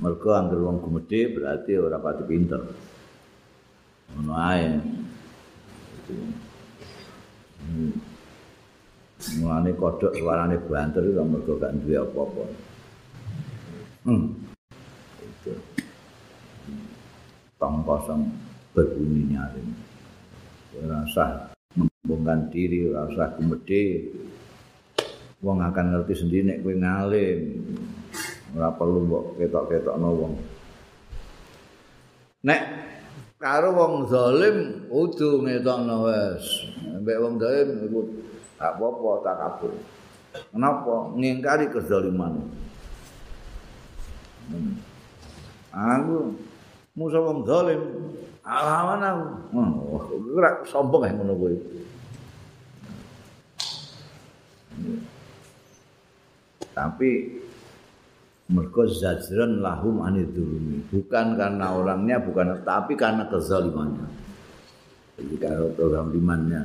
[0.02, 2.62] Mergo anggere wong gumedhe berarti ora pati pinter.
[4.14, 4.70] Ngono ae.
[7.68, 7.94] Hmm.
[9.38, 12.44] Mulane kodhok suarane banter iku mergo gak duwe apa-apa.
[14.10, 14.26] Hmm.
[17.62, 18.24] Kosong
[18.72, 19.70] berbunyi nyaring.
[20.80, 24.10] Ora usah membongkan diri, ora usah gumedhe.
[25.44, 27.40] Wong akan ngerti sendiri nek kowe ngalim.
[28.56, 30.34] Ora perlu mbok ketok-ketokno wong.
[32.48, 32.62] Nek
[33.42, 36.46] karo wong zalim kudu ngetokno wis.
[37.02, 38.00] Mbek wong zalim iku
[38.62, 39.74] tak apa-apa tak kabur.
[40.54, 40.96] Kenapa?
[41.18, 42.46] Ngingkari kezaliman.
[44.54, 44.78] Hmm.
[45.74, 46.38] Aku
[46.94, 47.82] musuh wong zalim
[48.44, 49.26] alawan aku
[50.36, 51.56] ora sombong ae ngono kuwi
[56.74, 57.10] tapi
[58.52, 64.08] mergo zajran lahum anidulumi bukan karena orangnya bukan tapi karena kezalimannya.
[65.16, 66.62] Jadi kalau kezalimannya.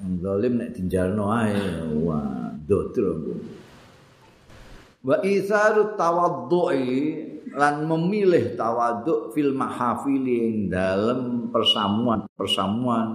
[0.00, 1.60] Zalim nek dijalno ae
[2.04, 3.36] wah dotro
[5.00, 6.92] wa isaru tawaddu'i
[7.56, 13.08] lan memilih tawaduk fil mahafili ing dalem persamuan-persamuan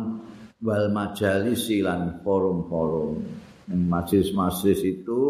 [0.59, 3.21] wal majalis lan forum-forum.
[3.65, 5.21] Majelis-majelis itu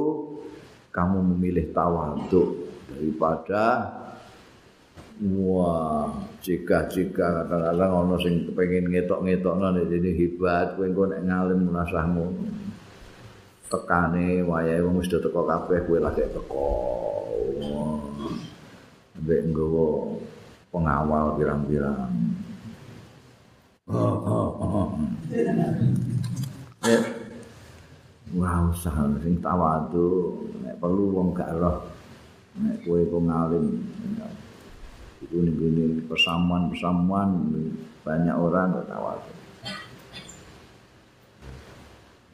[0.96, 3.92] kamu memilih tawaduk daripada
[5.20, 6.08] wah
[6.40, 12.26] jika-jika kadang-kadang ono sing kepengin ngetok-ngetokno nek dene hebat kowe engko nek ngalim munasahmu
[13.68, 16.72] tekane wayahe wong wis teko kabeh kowe lagi teko
[19.20, 19.88] mbek nggawa
[20.76, 22.12] pengawal pirang-pirang.
[23.88, 24.90] Oh, oh, oh.
[28.36, 28.92] Wah usah
[29.24, 31.88] sing tawadu nek perlu wong gak roh
[32.60, 33.80] nek kowe kok ngalim
[35.24, 37.32] itu ning persamuan-persamuan
[38.04, 39.32] banyak orang gak tawadu.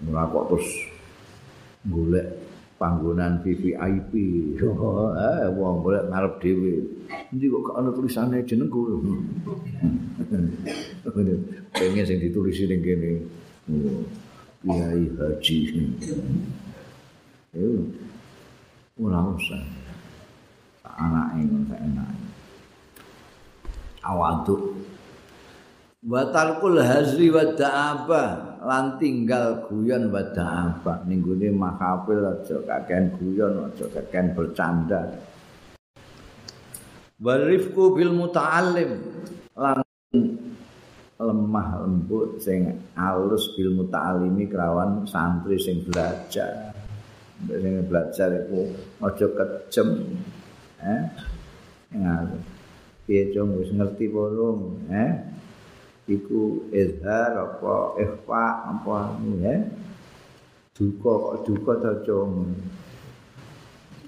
[0.10, 0.69] Ora kok terus
[1.86, 2.28] golek
[2.82, 4.11] panggonan VVIP.
[4.65, 6.82] Oh, eh wong golek ngarep dhewe.
[7.30, 8.82] Endi kok gak ana tulisane jenengku.
[11.78, 13.11] Pengen sing ditulisi ning kene.
[14.62, 15.58] Oh, Kiai Haji.
[17.58, 17.70] Yo.
[19.02, 19.64] Ora usah.
[20.86, 22.28] Anake ngono sak enake.
[24.06, 24.62] Awaduk.
[26.06, 28.52] Batalkul hazri wa da'abah.
[28.62, 35.18] lan tinggal guyon wada apa ninggune mahafil aja kakean guyon aja kakean bercanda
[37.18, 39.02] warifku bil muta'allim
[39.58, 39.82] lan
[41.22, 46.73] lemah lembut sing alus bil muta'allimi kerawan santri sing belajar.
[47.45, 48.73] Sing belajar iku
[49.06, 49.89] aja kejem
[50.81, 51.02] eh
[51.93, 52.41] ngaruh
[53.06, 55.11] piye wis ngerti bolong eh
[56.10, 58.98] iku izhar apa ikhfa apa
[59.41, 59.56] ya
[60.73, 62.34] duka kok duka to cung?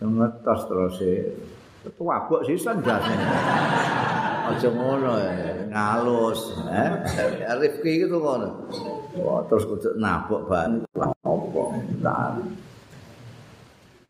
[0.04, 1.16] Ngetos terus e.
[1.96, 3.16] Tuwabok sisan jane
[4.44, 5.12] aja ngono
[5.72, 6.90] ngalus eh.
[7.60, 8.68] Rifki itu ngono.
[9.24, 11.64] Oh, terus kudu nabok ban apa?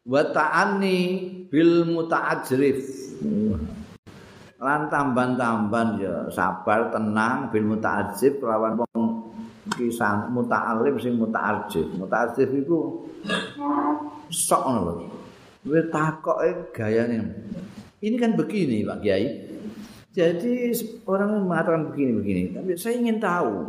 [0.04, 1.00] Wa ta'anni
[1.48, 2.80] bil muta'ajrif.
[4.64, 9.04] Lan tamban-tamban ya sabar tenang bil muta'ajib lawan wong
[9.76, 13.08] kisah muta'alim sing muta'ajib muta'ajib iku
[14.32, 14.94] sok ngono lho.
[15.64, 17.24] Kowe takoke gayane.
[18.04, 19.53] Ini kan begini Pak Kiai
[20.14, 20.72] jadi
[21.10, 23.66] orang mengatakan begini-begini tapi saya ingin tahu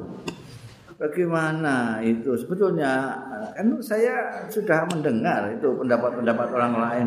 [1.00, 2.38] bagaimana itu?
[2.38, 3.18] Sebetulnya
[3.56, 7.06] kan saya sudah mendengar itu pendapat-pendapat orang lain.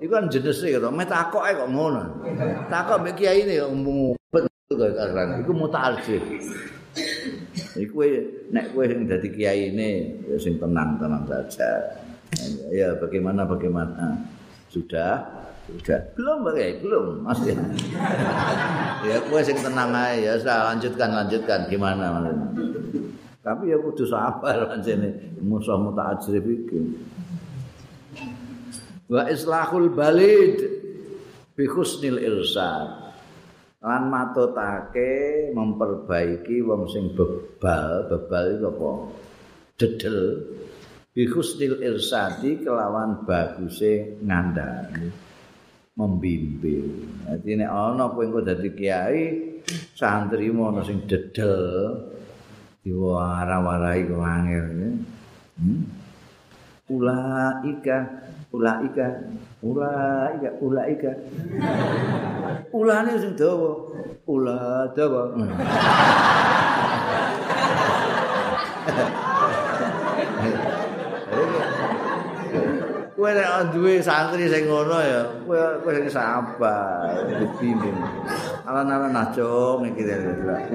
[0.00, 2.24] Itu kan jenis itu metakok kok ngono.
[2.72, 6.22] Takok mbek kiai ini ngumpet kan itu mutarjih
[7.78, 8.02] iku
[8.50, 9.90] nek kowe sing dadi kiai ini
[10.26, 11.70] ya sing tenang-tenang saja.
[12.68, 14.20] Ya bagaimana bagaimana
[14.68, 15.24] sudah
[15.68, 17.28] sudah belum bagai belum.
[17.28, 17.52] Masih
[19.04, 19.16] ya.
[19.28, 21.68] Kowe sing tenang aja ya saya lanjutkan lanjutkan.
[21.68, 22.48] Gimana maksudnya
[23.44, 26.80] Tapi ya kudu sabar pancene musuh muta'ajrif iki.
[29.08, 30.56] Wa islahul balid
[31.52, 33.08] bi husnil irsad.
[33.78, 38.90] Lan matutake memperbaiki wong sing bebal, bebal iku apa?
[39.78, 40.18] Dedel.
[41.14, 45.27] Bi husnil irsadi kelawan baguse ngandani
[45.98, 47.26] membimbing.
[47.26, 49.22] Dadi nek ana kowe engko dadi kiai,
[49.98, 52.06] santri ana sing dedel
[52.86, 54.66] diwara-warai kok angel
[55.60, 55.82] hmm?
[56.88, 57.98] ulaika
[58.54, 59.06] ulaika
[59.60, 61.10] ulaika ulaika
[62.72, 63.76] ulane sing dawa
[64.24, 65.36] ula dawa
[73.28, 78.00] Kowe nek duwe santri sing ngono ya, kowe kowe sing sabar, dibimbing.
[78.64, 80.16] Alan-alan aja mikir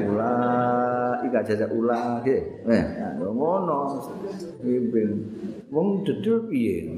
[0.05, 2.37] ula, iki aja ula iki.
[2.69, 2.83] Eh,
[3.17, 4.05] ngono.
[4.61, 5.11] Bimbing.
[5.73, 6.93] Wong dedul piye?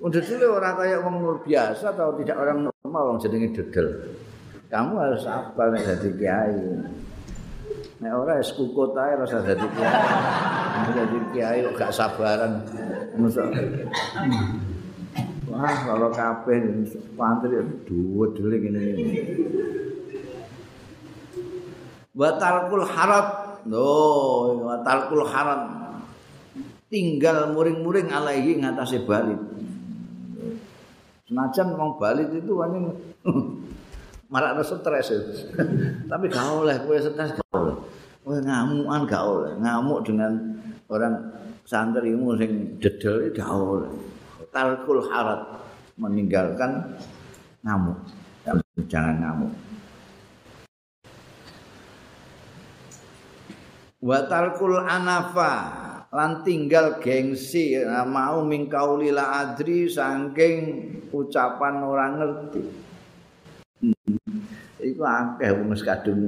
[0.00, 4.16] Wong dedul ora kaya wong biasa atau tidak orang normal wong jenenge dedul.
[4.72, 6.56] Kamu harus sabar nek dadi kiai.
[7.98, 10.90] Nek ora wis kukut ae rasa dadi kiai.
[10.94, 12.62] Dadi kiai kok gak sabaran.
[15.50, 16.86] Wah, kalau kabeh
[17.18, 19.06] pantri duwe dele ngene iki.
[22.14, 23.28] Batalkul harat.
[23.66, 23.90] No,
[24.62, 25.66] batalkul harat.
[26.86, 29.42] Tinggal muring-muring alaihi ngatasi balik.
[31.26, 32.78] Senajan wong balik itu wani
[34.28, 35.08] malah stres.
[36.10, 37.76] Tapi gak oleh kowe stres gak oleh.
[38.24, 39.52] Kowe ngamukan gak oleh.
[39.60, 40.32] Ngamuk dengan
[40.88, 41.14] orang
[41.64, 43.92] santrimu sing dedel gak oleh.
[44.52, 45.60] Talkul harat
[45.96, 46.96] meninggalkan
[47.64, 47.98] ngamuk.
[48.88, 49.52] Jangan ngamuk.
[53.98, 55.54] Wa talkul anafa
[56.14, 57.76] lan tinggal gengsi
[58.06, 60.54] mau mingkauli la adri saking
[61.10, 62.62] ucapan orang ngerti.
[64.78, 66.22] Iku akeh wong kadung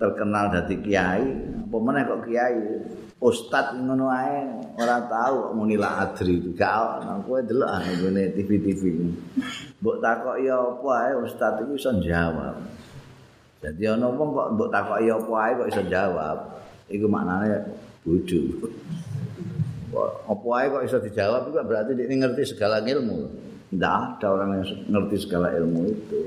[0.00, 1.24] terkenal dadi kiai,
[1.60, 2.60] apa meneh kok kiai?
[3.20, 4.48] Ustad ngono ae
[4.80, 8.80] ora tahu muni la adri gak ono kowe delok ah ngene TV-TV
[9.76, 12.56] mbok takoki apa ae ustad iku iso jawab
[13.60, 16.38] jadi ana wong kok mbok takoki apa ae kok iso jawab
[16.88, 17.60] iku maknane
[18.00, 18.40] bodho.
[20.24, 23.18] Apa ae kok iso dijawab itu berarti dia ngerti segala ilmu.
[23.70, 26.20] Ndak ada orang yang ngerti segala ilmu itu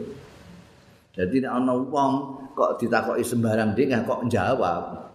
[1.13, 2.13] jadi nek ana wong
[2.57, 5.13] kok ditakoki sembarang dingah kok jawab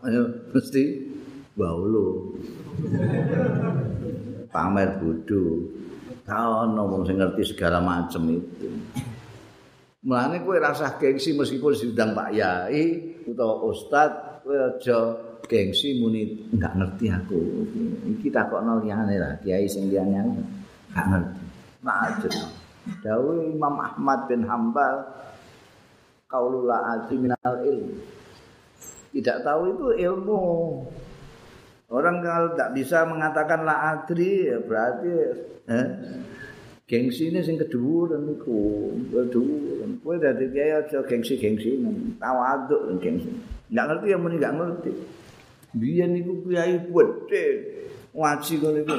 [0.55, 1.11] mesti
[1.59, 2.39] baulo
[4.55, 5.75] pamer bodho.
[6.29, 8.69] Kaono wong sing ngerti segala macam itu.
[10.05, 12.85] Mulane kowe rasah gengsi meskipun diundang Pak Yai
[13.25, 15.17] utawa ustad kowe aja
[15.49, 17.41] gengsi muni enggak ngerti aku.
[18.13, 20.21] Iki takokno liyane lah kiai sing liyane
[20.93, 21.43] enggak ngerti.
[21.81, 22.35] Macet
[23.01, 25.09] dawuh Imam Ahmad bin Hambal
[26.29, 26.69] qaulul
[27.17, 27.99] minal ilm
[29.11, 30.45] tidak tahu itu ilmu
[31.89, 35.09] Orang kalau tak bisa mengatakan la adri ya berarti
[35.73, 35.87] eh,
[36.85, 39.89] gengsi ini sing kedua dan niku kedua.
[40.05, 41.81] Kue dari kiai aja gengsi gengsi
[42.21, 43.33] tahu aduk gengsi.
[43.73, 44.93] Nggak ngerti yang muni nggak ngerti.
[45.81, 47.45] Dia niku kiai gede
[48.13, 48.97] ngaji kau niku.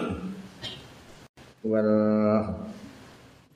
[1.62, 1.86] Well,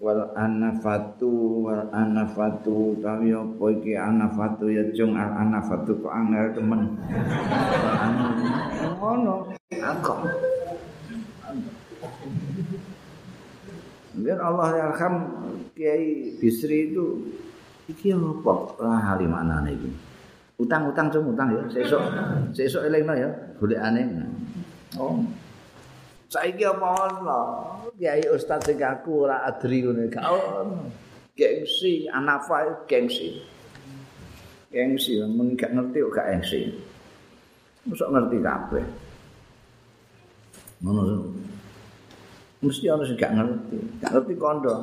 [0.03, 4.67] wal anafatu wal anafatu tawi apa iki anafatu?
[4.67, 6.81] Ya jung al anafatu kok angel temen.
[8.99, 9.55] Ngono.
[9.73, 10.13] Aku
[14.13, 15.15] Biar Allah yarham
[15.73, 17.31] Kiai Bisri itu
[17.87, 18.53] iki apa?
[18.83, 19.89] Lah hali maknane iki.
[20.59, 21.63] Utang-utang cum utang ya.
[21.71, 22.03] Sesuk
[22.51, 24.03] sesuk elingno ya golek aneh
[24.99, 25.17] oh
[26.33, 27.41] saiki apa ono?
[27.93, 30.89] Kiai ustaz sing aku ora adri ngene gak ono.
[31.37, 33.37] Gengsi anafa gengsi.
[34.73, 36.61] Gengsi mung gak ngerti kok gak gengsi.
[37.85, 38.85] Mosok ngerti kabeh.
[40.81, 41.01] Ngono
[42.65, 43.77] mesti ono sing gak ngerti.
[44.01, 44.73] Gak ngerti kondo.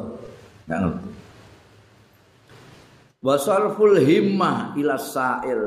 [0.71, 1.11] Gak ngerti.
[3.21, 5.63] Wasarful himmah ila sa'il.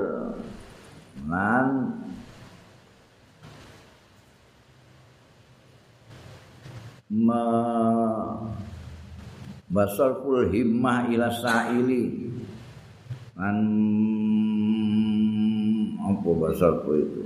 [1.29, 1.67] Lan
[7.13, 7.45] ma
[9.69, 12.33] basarful himmah ila sa'ili.
[13.37, 13.57] An
[16.01, 17.21] apa basarku itu?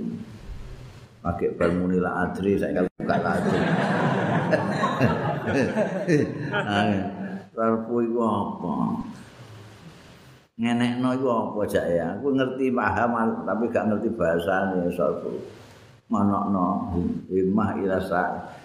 [1.24, 3.58] Pakai bermuni la adri saya kalau buka la adri.
[7.58, 9.02] Sarfu itu apa?
[10.62, 12.14] Ngenekno itu apa aja ya?
[12.14, 15.42] Aku ngerti paham tapi gak ngerti bahasa nih sarfu
[16.06, 16.94] manokno
[17.26, 18.58] himmah ila sa'ili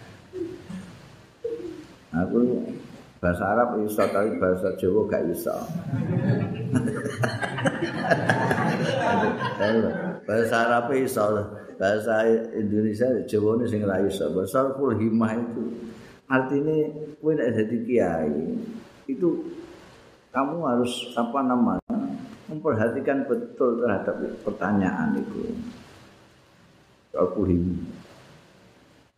[2.14, 2.61] Aku
[3.18, 5.56] bahasa Arab iso tapi bahasa Jawa gak iso.
[10.30, 11.26] bahasa Arab iso,
[11.81, 12.14] bahasa
[12.53, 14.30] Indonesia Jawa ini sing ora iso.
[14.30, 15.64] Bahasa full himah itu
[16.30, 16.77] artinya
[17.19, 18.31] kowe nek dadi kiai
[19.06, 19.30] itu
[20.31, 21.98] kamu harus apa namanya
[22.49, 24.15] memperhatikan betul terhadap
[24.45, 25.49] pertanyaan itu.
[27.14, 28.03] Aku himah.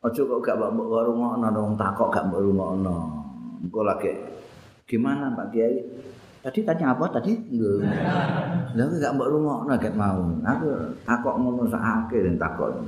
[0.06, 2.95] Aja kok gak mbok rungokno wong takok gak mbok rungokno.
[3.65, 4.14] Engko lagi
[4.86, 5.82] gimana Pak Kiai?
[6.45, 7.34] Tadi tanya apa tadi?
[7.57, 7.82] Lho.
[8.77, 10.22] Lah gak mbok rungokno gak mau.
[10.45, 12.86] Aku takok ngono sakake den takok.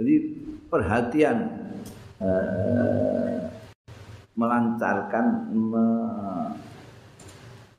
[0.00, 0.14] Jadi
[0.72, 1.36] perhatian
[2.24, 3.36] eh,
[4.32, 5.84] melancarkan me,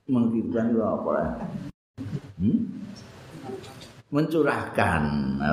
[0.06, 1.30] menghidupkan apa ya?
[2.38, 2.78] Hmm?
[4.10, 5.03] Mencurahkan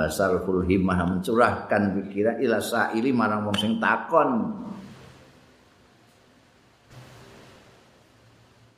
[0.08, 4.48] sarful himmah mencurahkan pikiran ila saili marang wong sing takon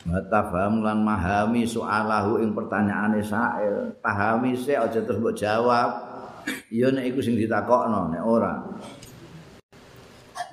[0.08, 3.92] Matafaham lan mahami soalahu ing pertanyaane sail.
[4.00, 5.90] Pahami se aja terus mbok jawab.
[6.72, 8.56] Ya nek iku sing ditakokno nek ora.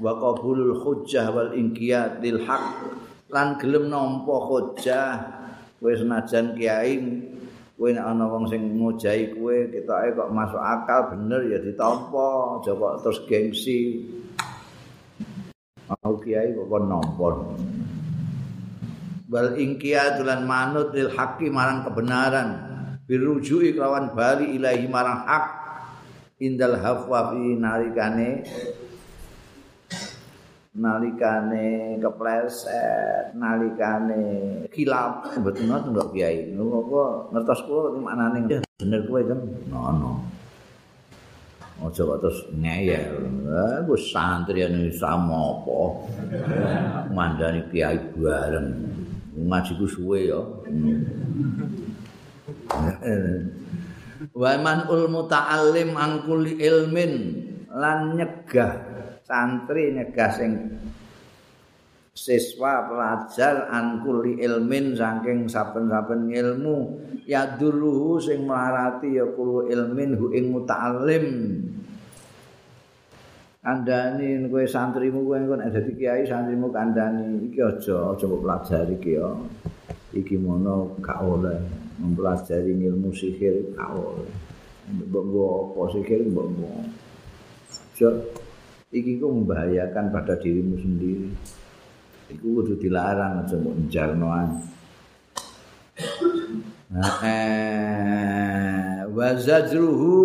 [0.03, 2.65] Wa qabulul hujjah wal inqiyad lil haq
[3.31, 5.23] lan gelem nampa hujjah
[5.79, 6.99] wis senajan kiai
[7.75, 12.71] kowe nek ana wong sing ngojahi kowe ketoke kok masuk akal bener ya ditampa aja
[12.71, 13.79] kok terus gengsi.
[15.85, 17.27] Mau kiai kok kon nampa
[19.25, 22.49] bal ingkia lan manut lil haqqi marang kebenaran.
[23.05, 25.45] Birujui kelawan bali ilahi marang hak.
[26.39, 28.43] Indal hafwa fi narikane
[30.75, 34.23] nalikane kepleset nalikane
[34.69, 35.31] kilap.
[35.39, 36.51] Mboten ngoten kok kiai.
[36.51, 38.59] Ngopo ngertos kula maknane.
[38.75, 39.39] Bener kowe kan
[39.71, 40.11] ngono
[41.75, 43.15] aja kok terus ngeyel.
[43.83, 45.79] Aku santri ane sama apa?
[47.11, 48.67] Mandani kiai bareng.
[49.35, 50.39] Ngaji ku suwe ya.
[54.35, 57.13] Wa man ul muta'allim angkuli ilmin
[57.71, 58.94] lan nyegah
[59.25, 60.51] santri nyegah sing
[62.15, 67.03] siswa pelajar angkuli ilmin saking saben-saben ilmu.
[67.27, 71.27] Ya dulu sing melarati ya kulo ilmin hu ing muta'allim.
[73.65, 79.17] Kandani kowe santrimu kowe engko nek dadi kiai santrimu kandani iki aja aja pelajari iki
[79.17, 79.29] ya.
[80.13, 81.59] Iki mono gak oleh.
[81.97, 84.29] Mempelajari ilmu sihir gak oleh.
[84.85, 86.45] Mbok apa sihir mbok
[87.89, 88.09] aja
[88.95, 91.27] iki ku membahayakan pada dirimu sendiri.
[92.31, 94.49] Iku kudu dilarang aja njarnoan.
[96.95, 100.15] Nah, eh, wa zajruhu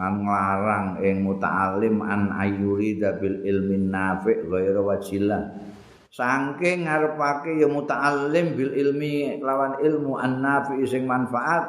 [0.00, 5.42] an nglarang ing muta'alim an ayuri bil ilmi nafi' ghairu wajillah.
[6.10, 11.66] Saking ngarepake ya muta'alim bil ilmi lawan ilmu an nafi' sing manfaat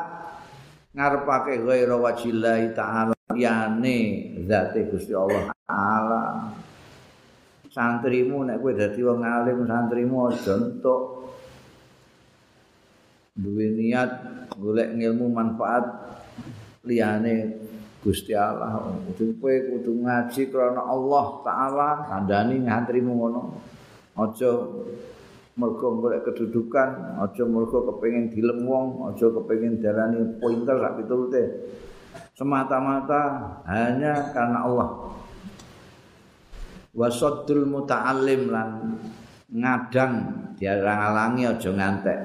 [0.96, 3.98] ngarepake ghairu wajillah ta'ala liyane
[4.46, 6.24] zate Gusti Allah taala.
[7.72, 11.02] Santrimu nek kowe dadi wong alim santrimu aja entuk.
[13.32, 14.12] Duwe niat
[14.60, 15.88] golek ilmu manfaat
[16.84, 17.58] liyane
[18.04, 18.92] Gusti Allah.
[19.08, 23.42] Kudu kowe kudu ngaji krana Allah taala kandhani santrimu ngono.
[24.20, 24.52] Aja
[25.56, 31.44] mergo golek kedudukan aja mergo kepengin dilem wong aja kepengin darani pointer sak piturute
[32.42, 33.22] semata-mata
[33.70, 34.90] hanya karena Allah.
[36.98, 38.98] Wasaddul muta'allim lan
[39.54, 40.14] ngadang
[40.58, 42.20] diarang-alangi aja ngantek.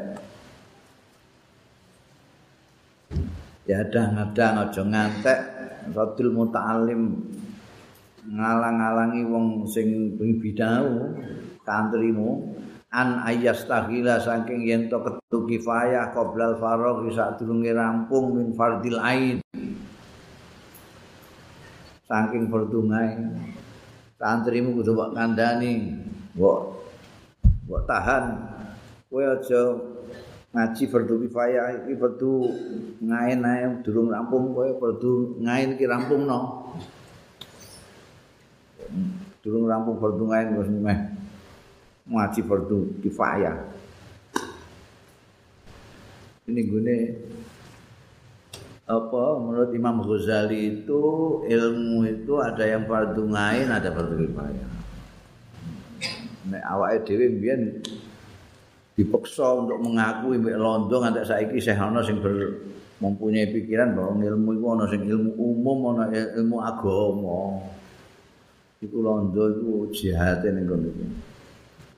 [3.68, 5.40] Diadang-adang aja ngantek.
[5.92, 7.12] Wasaddul muta'allim
[8.24, 11.12] ngalang-alangi wong sing bidau
[11.68, 12.56] kantrimu
[12.88, 18.98] an ayas tahila saking yen to ketu kifayah qoblal faragh sak durunge rampung min fardil
[18.98, 19.38] ain
[22.06, 23.18] saking berdungai
[24.16, 25.98] santrimu kudu mbok kandhani
[26.38, 26.60] mbok
[27.66, 28.24] mbok tahan.
[29.10, 29.60] Kowe aja
[30.54, 32.32] ngaji fardu kifayah iki fardu
[33.02, 36.72] ngain ae durung rampung kowe fardu ngain iki rampungno.
[39.42, 40.98] Durung rampung fardu ngain wis meh
[42.06, 43.56] ngaji fardu kifayah.
[46.46, 46.96] Ini gune
[48.86, 51.02] apa menurut Imam Ghazali itu
[51.42, 54.70] ilmu itu ada yang fardu ngain ada fardu kifayah.
[56.46, 57.82] Nek awake dhewe mbiyen
[58.94, 62.62] dipaksa untuk mengakui mbek londo nganti saiki sih ana sing ber,
[63.02, 66.06] mempunyai pikiran bahwa ilmu itu ana sing ilmu umum ana
[66.38, 67.58] ilmu agama.
[68.78, 71.06] Iku londo iku jihate ning iki.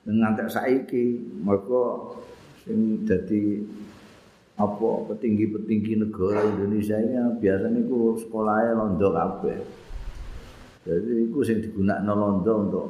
[0.09, 1.05] Nganti saiki
[1.45, 2.17] mergo
[2.65, 3.61] sing dadi
[4.59, 9.57] apa petinggi-petinggi negara Indonesia ini biasanya itu sekolahnya londo kabeh.
[10.83, 12.87] Jadi itu yang digunakan londo untuk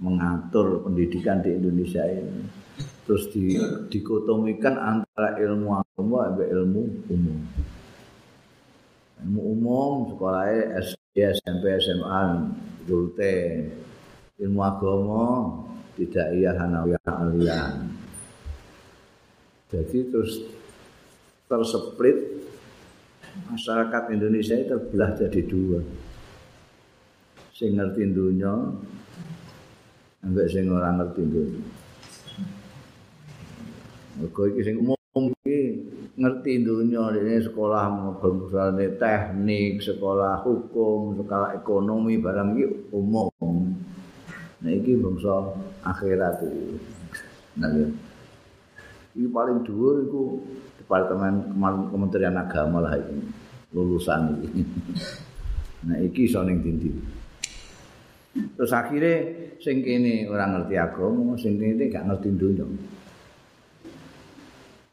[0.00, 2.48] mengatur pendidikan di Indonesia ini.
[3.04, 3.60] Terus di,
[3.92, 6.82] dikotomikan antara ilmu agama dan ilmu
[7.12, 7.38] umum.
[9.20, 12.48] Ilmu umum sekolahnya S ya SMP SMA
[12.88, 13.68] dulute
[14.40, 15.44] ilmu agama
[15.92, 17.92] tidak iya hanawiyah alian
[19.68, 20.40] jadi terus
[21.52, 22.16] terseplit
[23.52, 25.84] masyarakat Indonesia itu terbelah jadi dua
[27.52, 28.72] sing ngerti dunia
[30.24, 31.60] ambek sing ora ngerti dunia
[34.12, 35.60] Mergo iki sing umum iki
[36.20, 37.88] ngerti dunia ini sekolah
[38.20, 43.32] misalnya teknik, sekolah hukum, sekolah ekonomi barang iki umum.
[44.60, 46.76] Nah iki bangsa akhirat iki.
[47.56, 47.88] Nah ya.
[49.32, 50.22] Paling dhuwur iku
[50.92, 51.56] Departemen
[51.88, 53.16] Kementerian Agama lah iki
[53.72, 54.60] lulusan iki.
[55.88, 56.92] Nah iki iso ning dindi.
[58.54, 59.16] Terus akhirnya
[59.56, 62.62] sing kene ora ngerti agama, sing kene gak ngerti dunia.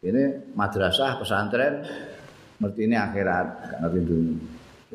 [0.02, 1.84] Ini madrasah pesantren
[2.58, 4.38] ngerti ini akhirat, gak ngerti dunia.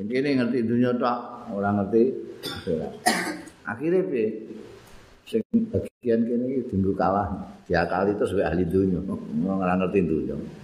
[0.01, 1.19] Yang ini ngerti dunia tak,
[1.55, 2.03] orang ngerti
[2.43, 2.93] akhirat.
[3.69, 4.25] Akhirnya bi,
[5.31, 7.29] sing bagian kini tunggu kalah,
[7.71, 8.99] dia kali itu sebagai ahli dunia,
[9.47, 10.64] orang ngerti dunia.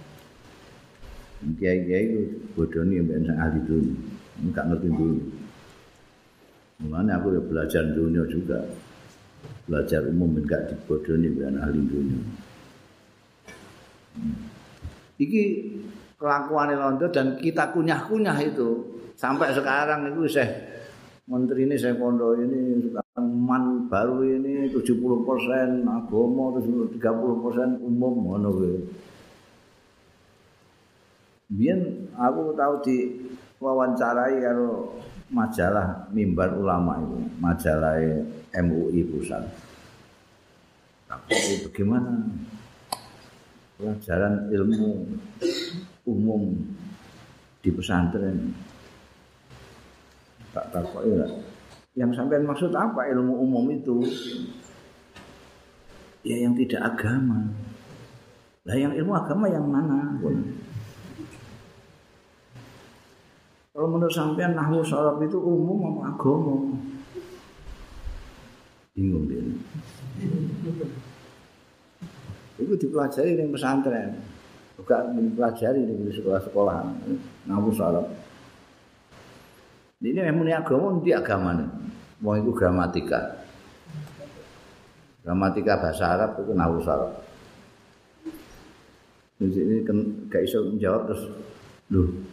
[1.41, 2.21] Kiai kiai itu
[2.53, 3.97] bodoh yang ahli dunia,
[4.45, 5.25] nggak ngerti dunia.
[6.85, 8.61] Mana aku ya belajar dunia juga,
[9.65, 12.21] belajar umum enggak dibodoh nih ahli dunia.
[15.17, 15.41] Iki
[16.21, 20.49] kelakuan Londo dan kita kunyah-kunyah itu sampai sekarang itu saya
[21.29, 26.97] menteri ini saya kondo ini sekarang man baru ini 70 persen agama 30
[27.45, 28.49] persen umum mana
[31.51, 31.79] Biar
[32.15, 32.97] aku tahu di
[33.59, 34.95] wawancarai kalau
[35.27, 37.99] majalah mimbar ulama itu majalah
[38.55, 39.43] MUI pusat.
[41.11, 42.23] Tapi bagaimana
[43.75, 45.11] pelajaran ilmu
[46.07, 46.55] umum
[47.59, 48.55] di pesantren.
[50.55, 51.27] Tak takut ya.
[51.99, 53.99] Yang sampai maksud apa ilmu umum itu?
[56.23, 57.51] Ya yang tidak agama.
[58.63, 60.15] Lah yang ilmu agama yang mana?
[63.71, 66.75] Kalau menurut sampean nahwu sorab itu umum apa agama?
[68.91, 69.39] Bingung dia.
[72.61, 74.19] itu dipelajari di pesantren.
[74.75, 76.77] Juga dipelajari di sekolah-sekolah
[77.47, 78.05] namun salah
[80.01, 81.69] ini yang punya agama nanti agama nih
[82.25, 83.37] mau itu gramatika.
[85.21, 87.13] Gramatika bahasa Arab itu nahu salah
[89.41, 89.97] ini kan
[90.29, 91.23] gak bisa menjawab terus
[91.89, 92.30] loh Pak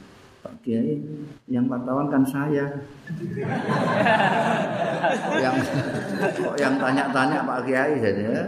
[0.69, 1.01] Kiai
[1.49, 2.69] yang wartawan kan saya
[5.41, 5.57] yang
[6.61, 8.45] yang tanya-tanya Pak Kiai jadi ya.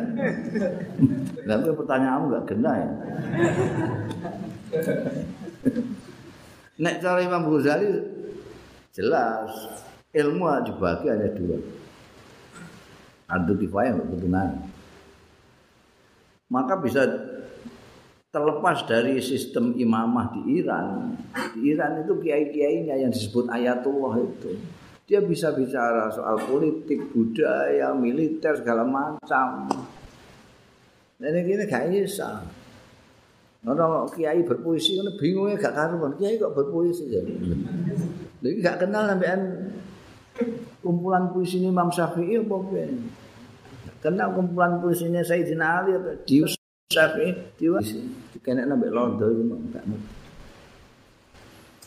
[1.49, 2.91] Lalu pertanyaanmu enggak kena ya.
[6.77, 7.89] Nek cara Imam Ghazali
[8.93, 9.81] jelas
[10.13, 11.57] ilmu dibagi hanya dua.
[13.33, 14.61] Adu kifayah benar.
[16.53, 17.09] Maka bisa
[18.31, 21.19] terlepas dari sistem imamah di Iran,
[21.55, 24.55] di Iran itu kiai-kiainya yang disebut ayatullah itu.
[25.11, 29.67] Dia bisa bicara soal politik, budaya, militer segala macam.
[31.19, 32.47] Dan ini gak bisa.
[33.67, 36.15] Ono kiai berpuisi ngono bingungnya gak karuan.
[36.15, 37.35] Kiai kok berpuisi jadi.
[38.39, 39.75] Jadi gak kenal sampean
[40.79, 42.57] kumpulan puisi Imam Syafi'i apa
[44.01, 46.17] Kenal kumpulan puisinya Sayyidina Ali apa?
[46.25, 46.60] Dius
[46.91, 47.87] Syafi'i diwas
[48.43, 49.87] kena nambah londo itu enggak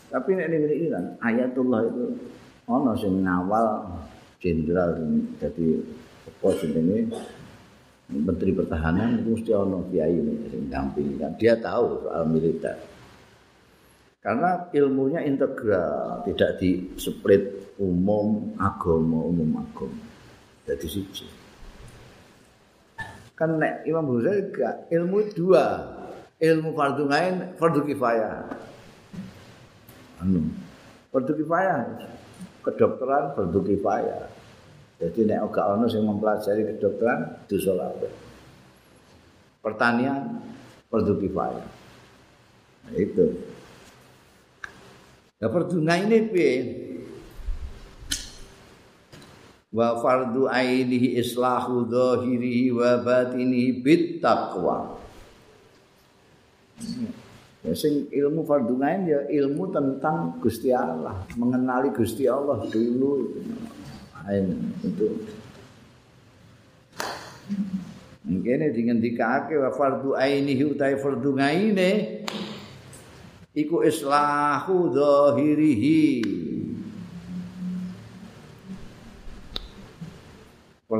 [0.07, 2.15] Tapi nek ini kan ayatullah itu
[2.71, 3.83] ono sing ngawal
[4.39, 4.95] jenderal
[5.43, 5.67] jadi
[6.23, 7.11] apa jenenge
[8.15, 10.15] menteri pertahanan itu mesti ono kiai
[10.47, 12.79] sing dampingi kan dia tahu soal militer.
[14.23, 19.99] Karena ilmunya integral, tidak di split umum agama umum agama.
[20.63, 21.42] Jadi siji.
[23.43, 24.47] Kan nek Imam Ghazali
[24.87, 25.65] ilmu dua.
[26.39, 28.47] Ilmu fardu ngain fardu kifayah.
[30.23, 30.47] Anu
[31.11, 31.83] fardu kifayah.
[32.63, 34.31] Kedokteran fardu kifayah.
[35.03, 38.13] Jadi nek gak ono sing mempelajari kedokteran dosa kabeh.
[39.59, 40.39] Pertanian
[40.87, 41.67] fardu kifayah.
[42.87, 43.27] Nah, itu.
[45.43, 46.51] Ya fardu ngain ini piye
[49.73, 55.01] wa fardu ainihi islahu dhahirihi wa batinihi bit taqwa
[57.65, 63.33] ya sing ilmu fardu ain ya ilmu tentang Gusti Allah mengenali Gusti Allah dulu
[64.27, 65.07] ain itu.
[68.23, 72.23] Mungkin dengan dikake wa fardu ainihi utai fardu ngaine?
[73.53, 76.01] Iku islahu dhahirihi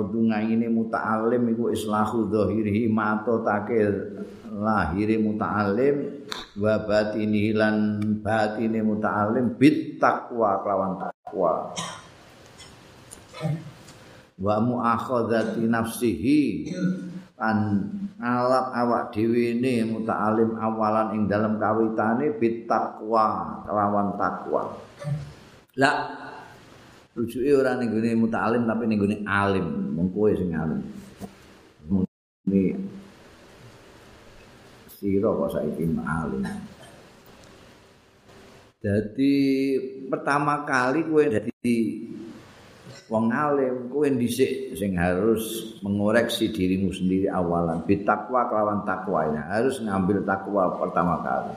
[0.03, 3.87] fardu ngaine muta'alim iku islahu dhahirihi matotake
[4.51, 6.27] lahire muta'alim
[6.59, 7.75] wa batinihi lan
[8.19, 11.71] batine muta'alim bit taqwa kelawan takwa
[14.43, 16.67] wa muakhadzati nafsihi
[17.39, 17.87] kan
[18.19, 24.75] ngalap awak dhewe ne muta'alim awalan ing dalam kawitane bit taqwa kelawan takwa
[25.79, 26.22] lah
[27.13, 29.93] rujuke ora ning gone muta'alim tapi ning gone alim.
[29.93, 30.81] Mung kowe sing alim.
[32.49, 32.75] Ini
[34.89, 36.43] sira kok saiki alim.
[38.83, 39.33] Jadi
[40.09, 41.77] pertama kali kowe dadi
[43.07, 47.85] wong alim kowe dhisik sing harus mengoreksi dirimu sendiri awalan.
[47.85, 51.53] Bitakwa kelawan takwa ini harus ngambil takwa pertama kali.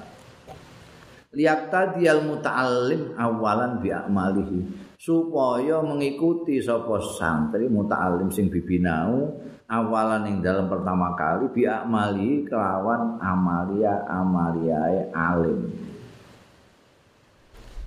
[1.36, 9.28] Lihat tadi al muta'alim awalan bi amalihi supaya mengikuti sapa santri muta'alim sing bibinau
[9.68, 15.68] awalan yang dalam pertama kali bi amali kelawan amalia amaliae alim.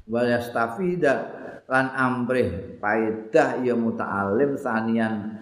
[0.10, 1.14] Wa yastafida
[1.69, 5.38] lan amrih faedah ya muta'alim sanian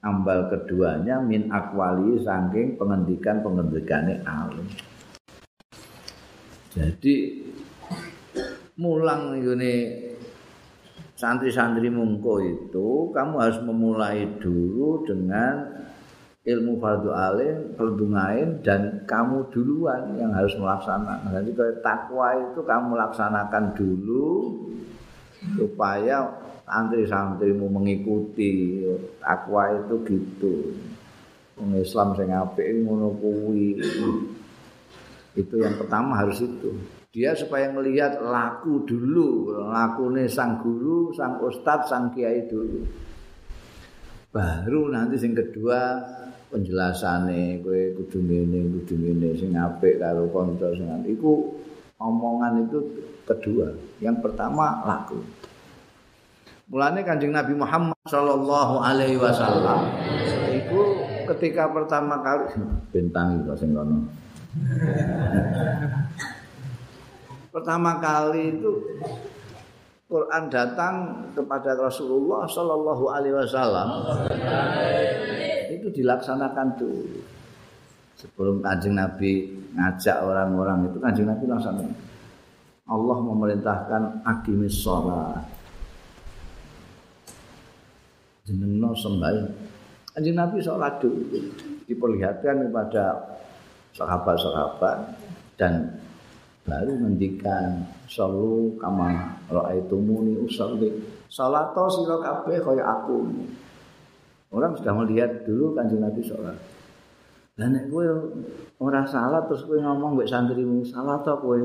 [0.00, 4.64] ambal keduanya min akwali saking pengendikan pengendikane alim.
[6.72, 7.42] Jadi
[8.78, 9.74] mulang ini
[11.18, 15.66] santri-santri mungko itu kamu harus memulai dulu dengan
[16.46, 21.42] ilmu fardu alim, fardu ngain dan kamu duluan yang harus melaksanakan.
[21.42, 24.26] Jadi kalau takwa itu kamu laksanakan dulu
[25.58, 26.30] supaya
[26.64, 28.86] santri-santrimu mengikuti
[29.18, 30.54] takwa itu gitu.
[31.58, 33.82] Wong Islam sing apik ngono kuwi.
[35.34, 36.97] Itu yang pertama harus itu.
[37.18, 42.86] Dia supaya melihat laku dulu, lakune sang guru, sang ustadz, sang kiai dulu.
[44.30, 45.98] Baru nanti sing kedua
[46.46, 51.58] penjelasane kowe kudu ngene, kudu ngene sing apik karo kanca sing iku
[51.98, 52.86] omongan itu
[53.26, 53.66] kedua.
[53.98, 55.18] Yang pertama laku.
[56.70, 59.90] Mulane Kanjeng Nabi Muhammad sallallahu alaihi wasallam
[60.54, 61.02] itu
[61.34, 62.46] ketika pertama kali
[62.94, 64.06] bintang itu sing kono.
[67.58, 68.70] Pertama kali itu
[70.06, 73.88] Quran datang kepada Rasulullah sallallahu alaihi wasallam.
[75.68, 77.02] Itu dilaksanakan tuh
[78.14, 81.92] sebelum kanjeng Nabi ngajak orang-orang itu kanjeng Nabi langsung
[82.88, 85.42] Allah memerintahkan akimis sholat.
[88.48, 89.52] Jenengno sembahyang.
[90.16, 91.36] Kanjeng Nabi sholat dulu.
[91.84, 93.36] Diperlihatkan kepada
[93.92, 94.96] sahabat-sahabat
[95.60, 95.97] dan
[96.68, 101.00] baru mendikan solu kama ra'aitumuni usolli
[101.32, 103.24] salato sira kabeh kaya aku
[104.52, 106.56] orang sudah melihat dulu kanjeng Nabi sholat
[107.58, 108.06] lah nek kowe
[108.78, 111.58] ora salah terus kowe ngomong mbek santrimu salah to kowe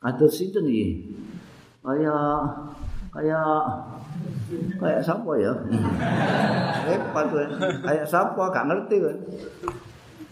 [0.00, 1.12] Atur sinten iki?
[1.84, 2.16] Kaya
[3.12, 3.40] kaya
[4.80, 5.52] kaya sapa ya?
[6.88, 7.44] Repot kowe.
[7.84, 9.12] Kaya sapa gak ngerti kowe.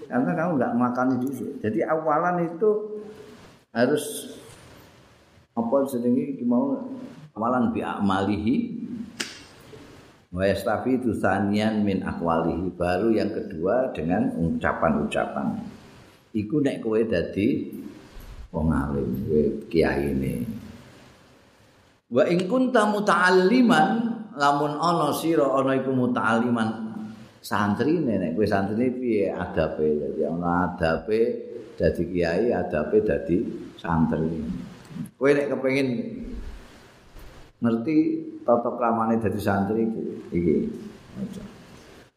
[0.09, 1.52] Karena kamu gak makan itu.
[1.60, 2.70] Jadi awalan itu
[3.73, 4.35] harus
[5.53, 6.40] apa jenenge?
[6.47, 6.89] Mau
[7.35, 8.57] awalan bi amalihi.
[10.28, 12.69] Wa yastafidu sanian min akwalihi.
[12.77, 15.57] Baru yang kedua dengan ucapan-ucapan.
[16.36, 17.73] Iku nek kowe dadi
[18.53, 19.09] wong alim
[19.73, 20.35] kiai ini.
[22.09, 23.89] Wa in kunta muta'alliman
[24.36, 26.89] lamun ana sira ana iku muta'alliman.
[27.40, 29.32] Santri nek kowe santri piye?
[29.32, 29.97] Adabe.
[29.97, 31.47] Dadi ana adabe
[31.78, 33.46] dadi kiai adabe dadi
[33.78, 34.42] santri.
[35.14, 35.88] Kowe nek kepengin
[37.62, 37.96] ngerti
[38.42, 39.86] tata kramane dadi santri
[40.34, 40.56] iki.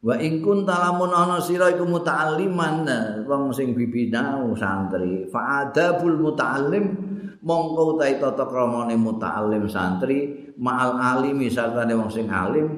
[0.01, 2.89] Wa ing kunta lamun ana sira iku muta'alliman
[3.29, 6.85] wong sing bibinau santri fa adabul muta'allim
[7.45, 12.69] mongko utahe tata kramane muta'allim santri ma'al alimi sartane wong sing alim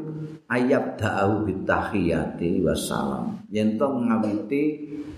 [0.48, 3.44] ayab da'u bitahiyati wassalam.
[3.52, 4.64] Yen to ngawiti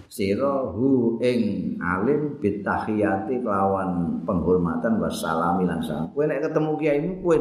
[0.10, 6.10] sira hu ing alim bitahiyati kelawan penghormatan wassalam lan salam.
[6.10, 7.38] Kowe nek ketemu kiaimu kowe.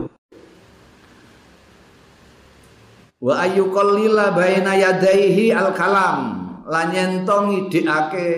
[3.25, 8.29] Wa ayyuqallila baina yadaihi al kalam lan yentong idekake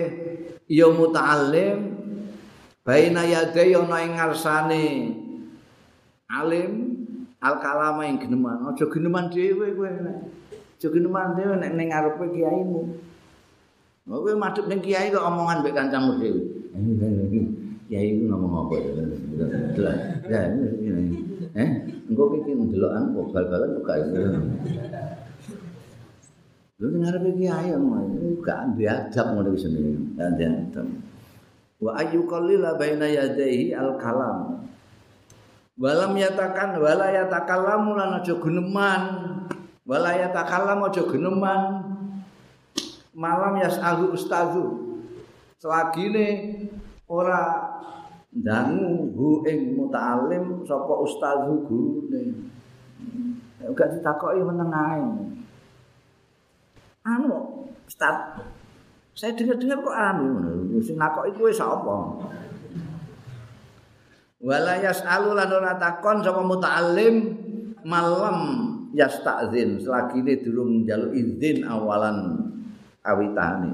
[0.71, 1.99] ya muta'allim
[2.87, 4.83] baina yadai ana ing ngarsane
[6.31, 6.71] alim
[7.39, 8.67] al kalama ing geneman.
[8.67, 12.81] Aja geneman dhewe kowe aja geneman dhewe nek ning ngarepe kiaimu.
[14.07, 16.41] Kowe madhep ning kiai kok omongan mbek kancamu dhewe.
[17.87, 18.75] Kiai ku ngomong apa?
[20.27, 20.41] Ya
[21.57, 21.69] Eh,
[22.11, 23.97] engko iki ndelokan kok bal-balan kok gak
[26.77, 27.71] Lho ngarepe kiai
[28.43, 30.83] gak adab ngono wis jenenge.
[31.77, 34.65] Wa ayu qallila baina yadayhi al kalam.
[35.77, 39.01] Walam yatakan wala yatakallamu lan aja geneman.
[39.85, 41.61] Wala yatakallam aja geneman.
[43.13, 44.65] Malam yasalu ustazu.
[45.57, 46.53] Selagine
[47.09, 47.69] ora
[48.29, 52.51] dangu hu ing muta'alim sapa ustazu gurune.
[53.73, 55.05] Gak ditakoki meneng ae.
[57.07, 58.35] anu Ustaz
[59.17, 60.27] saya dengar-dengar kok anu
[60.83, 61.95] sing nakoki kowe sapa
[64.41, 67.15] wala yasalu lan ora takon sapa muta'allim
[67.87, 68.37] malam
[68.93, 72.47] yastazin selagi ini durung njaluk izin awalan
[73.01, 73.73] awitane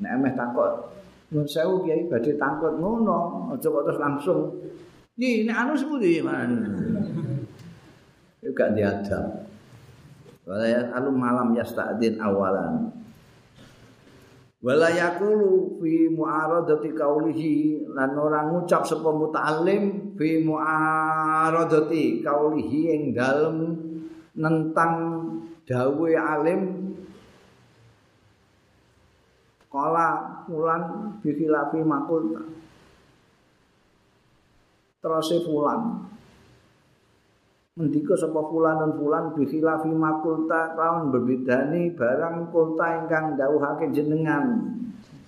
[0.00, 0.94] nek emeh takok
[1.34, 4.54] Nuwun sewu kiai badhe tangkut ngono, aja kok terus langsung.
[5.18, 6.50] Iki nek anu sepundi man.
[8.38, 9.42] Iku gak diadab.
[10.46, 12.86] Wala alu malam yasta'din awalan.
[14.64, 23.76] Wala yaqulu fi mu'aradati qaulihi lan ora ngucap sapa muta'allim fi mu'aradati qaulihi ing dalem
[24.32, 24.92] nentang
[25.68, 26.60] dawuhe alim.
[29.68, 32.32] Kala fulan bikilafi makul
[35.04, 36.08] terus fulan
[37.74, 44.78] mendika sapa fulan dan fulan bikhilafi makulta kaun berbedani barang kulta ingkang dawuhake jenengan.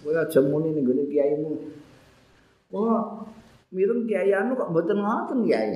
[0.07, 1.53] Kowe aja muni ning gone kiaimu.
[2.71, 3.27] Oh
[3.75, 5.75] mireng kiai anu kok mboten ngoten kiai?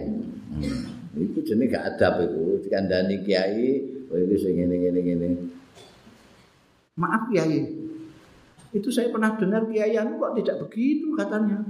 [0.51, 1.19] Hmm.
[1.19, 5.29] iku jenenge gak adab iku dikandani kiai kowe iki sing ngene-ngene ngene
[6.95, 7.67] maaf kiai.
[8.71, 11.67] Itu saya pernah dengar kiai anu kok tidak begitu katanya.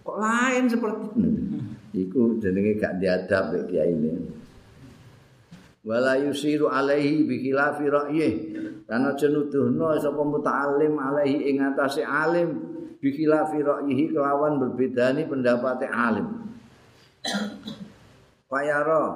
[0.00, 4.12] Kok lain seperti itu iku jenenge gak diadab mek kiai ini
[5.86, 8.30] wala yusiru alaihi bi khilafi ra'yi
[8.90, 12.58] lan aja nuduhno sapa muta'allim alaihi ing atase alim
[12.98, 16.26] bi khilafi ra'yihi kelawan berbedani pendapat alim.
[18.50, 19.14] Payara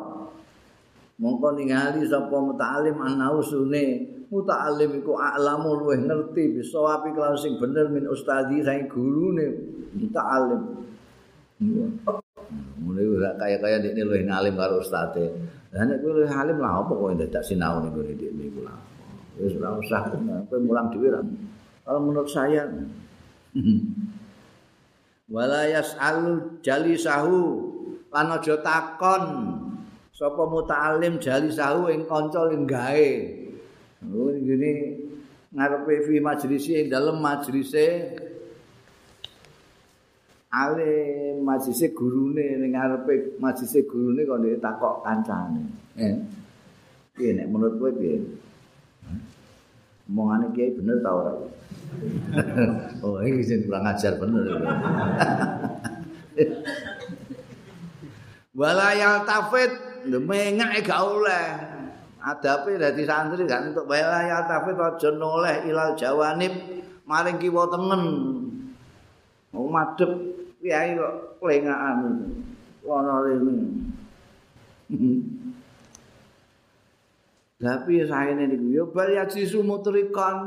[1.18, 3.86] mongko ningali sapa muta'allim anausune
[4.30, 9.58] muta'allim iku a'lamu luweh ngerti bisa api kelawan sing bener min ustadi saing gurune.
[9.98, 10.62] Muta'allim
[12.80, 15.28] mulai ora kaya-kaya dekne luwih ngalim karo ustate.
[15.70, 18.76] Lah nek kowe luwih alim lah apa kowe dadak sinau ning ngene dekne iku lah.
[19.36, 20.08] Wis ora usah
[20.48, 21.20] kowe mulang dhewe ra.
[21.84, 22.64] Kalau menurut saya
[25.34, 27.38] wala yas'alu jalisahu
[28.10, 29.22] lan aja takon
[30.10, 33.12] sapa muta'alim jalisahu ing kanca ing gawe.
[34.08, 34.70] Oh ngene
[35.52, 38.16] ngarepe fi majlisi ing dalem majlise
[40.50, 40.90] ale
[41.38, 45.62] majise gurune ning ngarepe majise gurune kok ndek takok kancane.
[45.94, 46.14] Eh.
[47.14, 48.18] Piye nek menurut kowe piye?
[50.10, 51.32] Omongane kiai bener ta ora?
[53.06, 54.42] oh, iki sing kurang ajar bener.
[58.60, 59.70] Wala yal tafid
[60.10, 61.46] demengake gak oleh.
[62.20, 66.52] Adape dadi santri gak entuk wala yal tafid aja noleh ilal jawanib
[67.06, 68.02] maring kiwa tengen.
[69.54, 72.28] Mau madhep kiai kok lengakan
[72.84, 73.56] ana rene.
[77.60, 78.66] Tapi saene niku?
[78.72, 80.38] Yo bal ya sisu mutrikon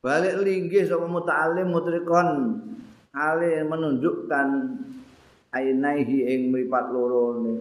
[0.00, 2.28] balik linggih sapa muta'alim mutrikon
[3.12, 4.48] ale menunjukkan
[5.52, 7.54] ainaihi ing mripat loro ne.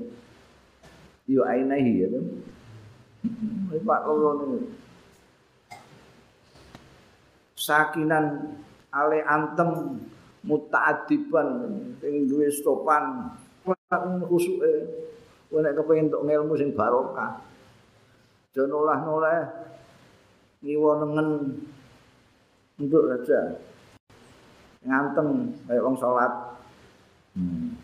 [1.27, 2.25] Yo ainaihi ya kan
[3.71, 4.59] mripat loro ne.
[7.59, 8.55] Sakinan
[8.95, 9.99] ale antem
[10.43, 11.49] muta'adiban
[11.99, 13.35] sing duwe stopan
[14.29, 14.71] khusuke
[15.49, 17.41] kowe nek kepengin entuk ilmu sing barokah.
[18.49, 19.45] Aja nolah-nolah
[20.61, 21.29] ngiwa nengen.
[22.79, 23.59] Untuk saja
[24.87, 26.31] ngantem kayak wong salat.
[27.35, 27.77] Hmm.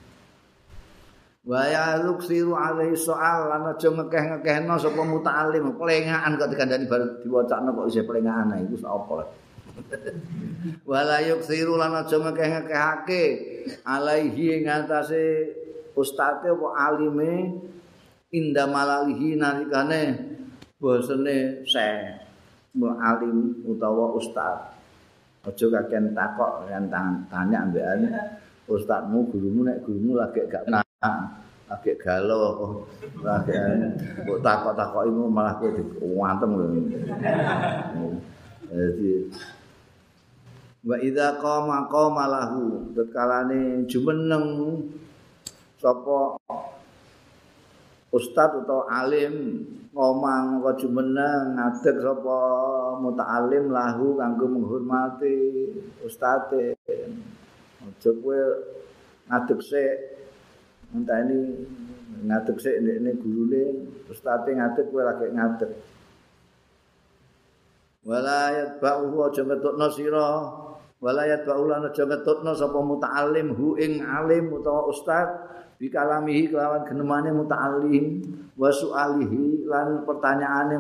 [1.46, 7.70] wa ya luksiru alaihi soal lan aja ngekeh-ngekehno sapa muta'alim pelengahan kok dikandani bar diwacana
[7.70, 9.30] kok isih pelengahan iku sapa
[10.90, 13.24] wala yuksiru lan aja ngekeh-ngekehake.
[13.86, 15.52] Alaihi ing atase
[15.96, 17.56] ustate apa alime
[18.36, 20.04] inda malalihi nalikane
[20.76, 21.88] bosene se
[22.84, 24.76] alim utawa ustaz
[25.48, 26.92] aja kakean takok kan
[27.32, 28.12] tanya ambekan
[28.68, 30.84] ustazmu gurumu nek gurumu lagi gak nak
[31.70, 32.84] lagi galau
[33.24, 33.56] lagi
[34.26, 36.52] kok takok-takok iku malah kowe diwantem
[38.66, 39.10] jadi
[40.86, 42.94] wa idza qama qama lahu.
[42.94, 44.86] Tetkalane jumeneng.
[45.76, 46.40] Sapa
[48.16, 49.60] ustad atau alim
[49.92, 52.40] ngomong kok jumeneng ngadeg sapa
[53.04, 55.68] muta'alim lahu kanggo menghormati
[56.00, 56.80] ustate
[57.84, 58.40] aja kowe
[59.28, 59.96] ngadeg sik
[60.96, 61.40] ini
[62.24, 63.64] ngadeg sik ndekne gurune
[64.08, 65.72] ustate ngadeg kowe lagi ngadeg.
[68.08, 70.28] Walayat ba'u aja ngetokno sira
[71.04, 75.28] walayat ba'u lan aja ngetokno sapa muta'alim hu ing alim utawa ustad
[75.80, 78.24] bikalamihi kelawan genemane muta'alim
[78.56, 80.78] wa su'alihi lan pertanyaane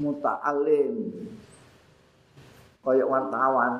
[0.00, 0.92] muta'alim
[2.80, 3.72] kaya wartawan.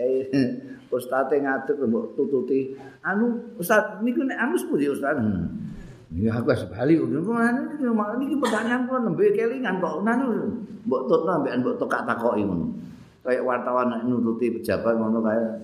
[0.90, 2.74] Ustaz ngadeg mbok tututi.
[3.06, 5.22] Anu ustaz niku nek anu sepundi ustaz?
[6.10, 7.22] Ya aku wis bali ngono.
[8.18, 8.34] Iki?
[8.42, 10.02] Pertanyaan kula nembe kelingan kok.
[10.02, 10.50] Anu
[10.82, 12.74] mbok tutno ambek mbok tokak takoki ngono.
[13.20, 15.60] Kayak wartawan nututi pejabat ngono kaya.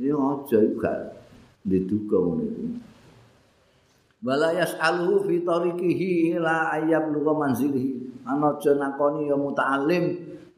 [0.00, 0.98] Ini aja iku gak
[1.66, 2.62] diduga ngono iku.
[4.24, 8.24] Wala yas'aluhu fi tariqihi ila ayyab lugha manzilihi.
[8.24, 10.04] Ana aja nakoni ya muta'alim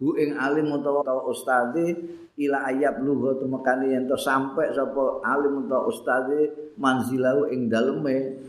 [0.00, 1.92] hu ing alim utawa ustadi
[2.40, 8.46] ila ayyab lugha temekane yen to sampe sapa alim utawa ustadi manzilahu ing daleme.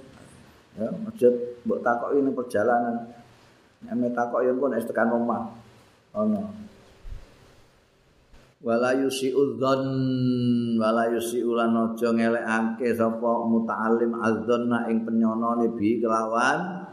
[0.77, 1.27] Ya, aja
[1.67, 3.11] mbok takoki ning perjalanan.
[3.81, 5.51] Nek takoki engko nek tekan omah.
[6.15, 6.39] Ana.
[6.39, 6.47] Oh,
[8.61, 9.81] wala yusi'u dzan
[10.77, 16.85] wala yusi'u lan aja ngelekake sapa muta'allim adzanna ing penyonone bi kelawan.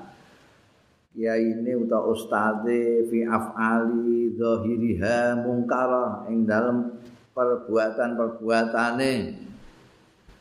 [1.13, 6.95] Kiai ini utawa ustaze fi af'ali zahiriha mungkara ing dalam
[7.35, 9.48] perbuatan-perbuatane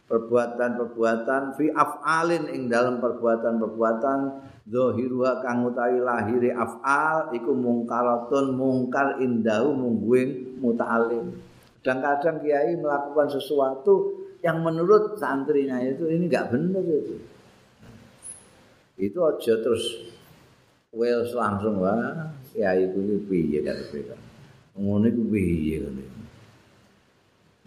[0.07, 4.19] perbuatan-perbuatan fi af'alin ing dalam perbuatan-perbuatan
[4.67, 11.35] zahiruha kang utawi lahire af'al iku mungkaratun mungkar indahu mungguing muta'alim.
[11.84, 17.15] Kadang-kadang kiai melakukan sesuatu yang menurut santrinya itu ini enggak benar itu.
[18.97, 20.11] Itu aja terus
[20.91, 24.15] well langsung wah kiai itu piye kan piye.
[24.75, 25.95] Ngono iku piye kan.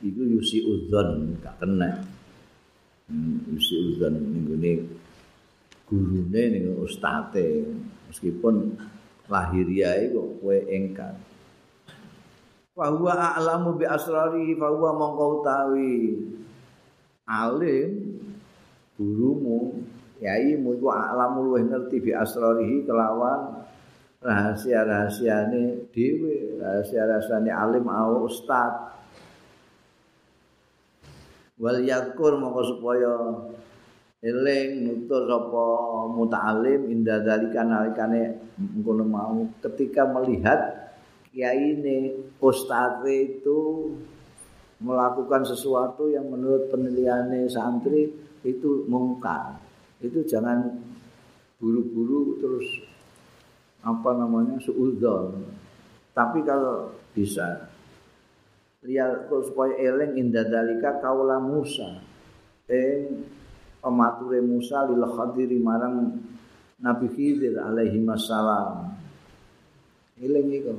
[0.00, 2.19] Iku yusi udzon gak kena.
[3.10, 4.72] Minggu ini
[5.90, 7.66] gurune ning ustate
[8.06, 8.78] meskipun
[9.26, 11.18] lahiriah itu kowe engkar.
[12.80, 16.16] fa huwa a'lamu bi asrarihi fa huwa mongko utawi
[17.28, 18.16] alim
[18.96, 19.84] gurumu
[20.22, 23.68] yai mu iku a'lamu luwih ngerti bi asrarihi kelawan
[24.24, 28.96] rahasia-rahasiane dhewe rahasia-rahasiane alim au ustad
[31.60, 33.12] wal yakur mongko supaya
[34.24, 35.66] eling nutur sapa
[36.12, 38.40] muta'alim inda dalika nalikane
[38.80, 39.38] ngono mau.
[39.60, 40.90] Ketika melihat
[41.30, 43.92] kiai ini ustadz itu
[44.80, 48.08] melakukan sesuatu yang menurut penilaian santri
[48.40, 49.60] itu mungkar.
[50.00, 50.64] Itu jangan
[51.60, 52.64] buru-buru terus
[53.84, 55.40] apa namanya suudzon
[56.12, 57.70] tapi kalau bisa
[58.80, 62.00] lihat supaya eleng indah dalika kaula Musa.
[62.64, 63.12] Eh
[63.84, 66.16] pemature Musa lil khadiri marang
[66.80, 68.96] Nabi Khidir alaihi wassalam.
[70.20, 70.74] Eleng itu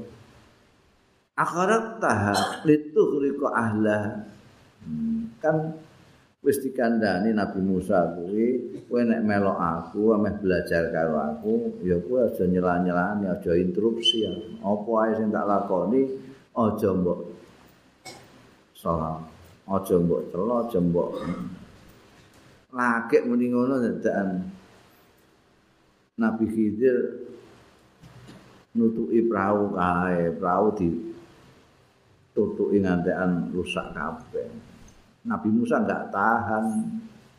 [1.38, 4.30] akharat taha lituhriko ahla
[5.41, 5.73] kan
[6.41, 12.26] wis dikandani Nabi Musa kuwi kowe nek melok aku ameh belajar karo aku ya kowe
[12.26, 14.26] aja nyela-nyelani aja interupsi
[14.61, 16.02] apa ae sing tak lakoni?
[16.52, 17.40] Aja mbok
[18.81, 19.21] salah
[19.69, 21.09] aja mbok celo aja mbok
[22.73, 24.49] lagek muni ngono dadakan
[26.17, 26.97] Nabi Khidir
[28.73, 30.89] nutuki perahu kae perahu di
[32.31, 34.47] tutuki ngantekan rusak kabeh.
[35.27, 36.65] Nabi Musa enggak tahan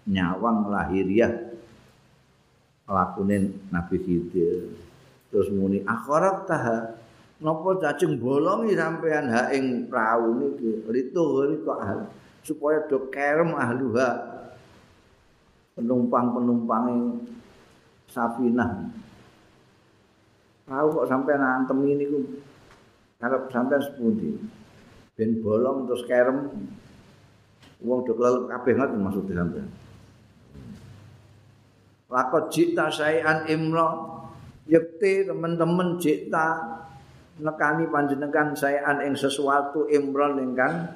[0.07, 1.33] nyawang lahiriah
[2.87, 4.77] lakune Nabi Khidir.
[5.33, 6.79] Terus muni akhirat taha
[7.43, 10.87] napa cacing bolongi sampean ha ing prau niki.
[10.87, 11.79] Lituhuri kok
[12.47, 14.11] supaya do kerem ahluha
[15.75, 17.27] penumpang-penumpange
[18.09, 18.89] safinah.
[20.65, 22.19] Prau kok sampean antem ini ku
[23.21, 24.39] sampean sepundi?
[25.13, 26.49] ben bolong terus kerem.
[27.83, 29.67] Wong do kelelep kabeh ngoten maksud sampean
[32.13, 34.21] lakot jita sayan imro.
[34.63, 36.61] Yekti teman-teman jita
[37.43, 40.87] nekani panjenengan sayan ing sesuatu imron ingkang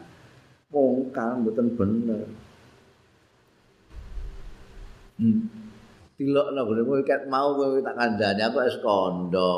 [0.71, 2.27] mungkal mboten bener
[5.19, 5.41] hmm.
[6.17, 9.55] tilok lah mau ikat mau kowe tak kandhani aku es kondo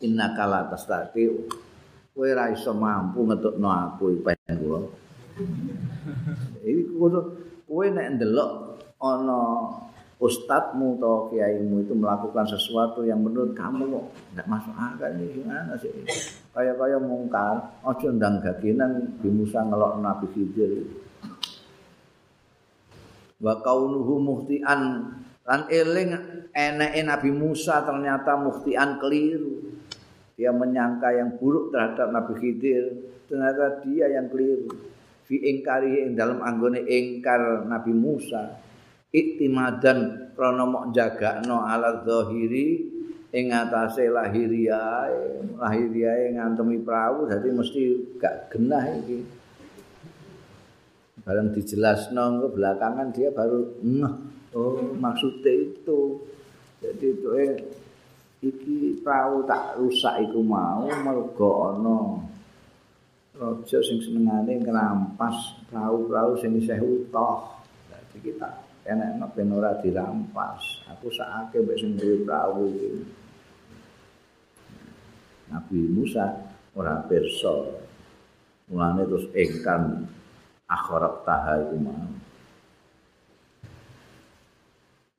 [0.00, 1.28] tas tastaqi
[2.16, 4.80] kowe ora iso mampu ngetokno aku kula.
[6.60, 7.20] Iki kudu
[7.64, 8.50] kowe nek ndelok
[9.00, 9.40] ana
[10.20, 15.72] ustadzmu atau kiaimu itu melakukan sesuatu yang menurut kamu kok tidak masuk akal ini gimana
[15.80, 15.88] sih?
[16.52, 20.72] Kayak kayak mungkar ojo ndang gaginan di Musa ngelok Nabi Khidir.
[23.40, 25.08] Wa kaunuhu muhtian
[25.48, 26.12] lan eling
[26.52, 29.72] eneke Nabi Musa ternyata muhtian keliru.
[30.36, 34.68] Dia menyangka yang buruk terhadap Nabi Khidir ternyata dia yang keliru.
[35.24, 38.68] Fi ingkari ing dalam anggone ingkar Nabi Musa
[39.10, 42.86] iktimadan krana mok jagakno ala zahiri
[43.30, 45.06] ing atase lahiriah
[45.58, 47.82] lahiriah ngantemi perahu dadi mesti
[48.18, 49.18] gak genah iki.
[51.20, 54.14] Bareng dijelasno ke belakangan dia baru ngeh.
[54.56, 56.26] Oh maksudnya itu.
[56.80, 57.54] Jadi itu eh
[58.40, 61.98] iki perahu tak rusak iku mau mergo ana
[63.36, 67.46] raja sing senengane ngrampas perahu-perahu sing isih utuh.
[67.92, 70.84] Jadi kita enak enak ben ora dirampas.
[70.90, 72.90] Aku sakake mbek sing duwe perahu iki.
[75.54, 76.26] Nabi Musa
[76.74, 77.86] ora pirsa.
[78.70, 80.06] Mulane terus engkan
[80.70, 81.76] akhirat taha iku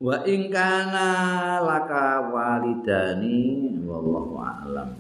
[0.02, 4.98] wa ing kana laka walidani wallahu a'lam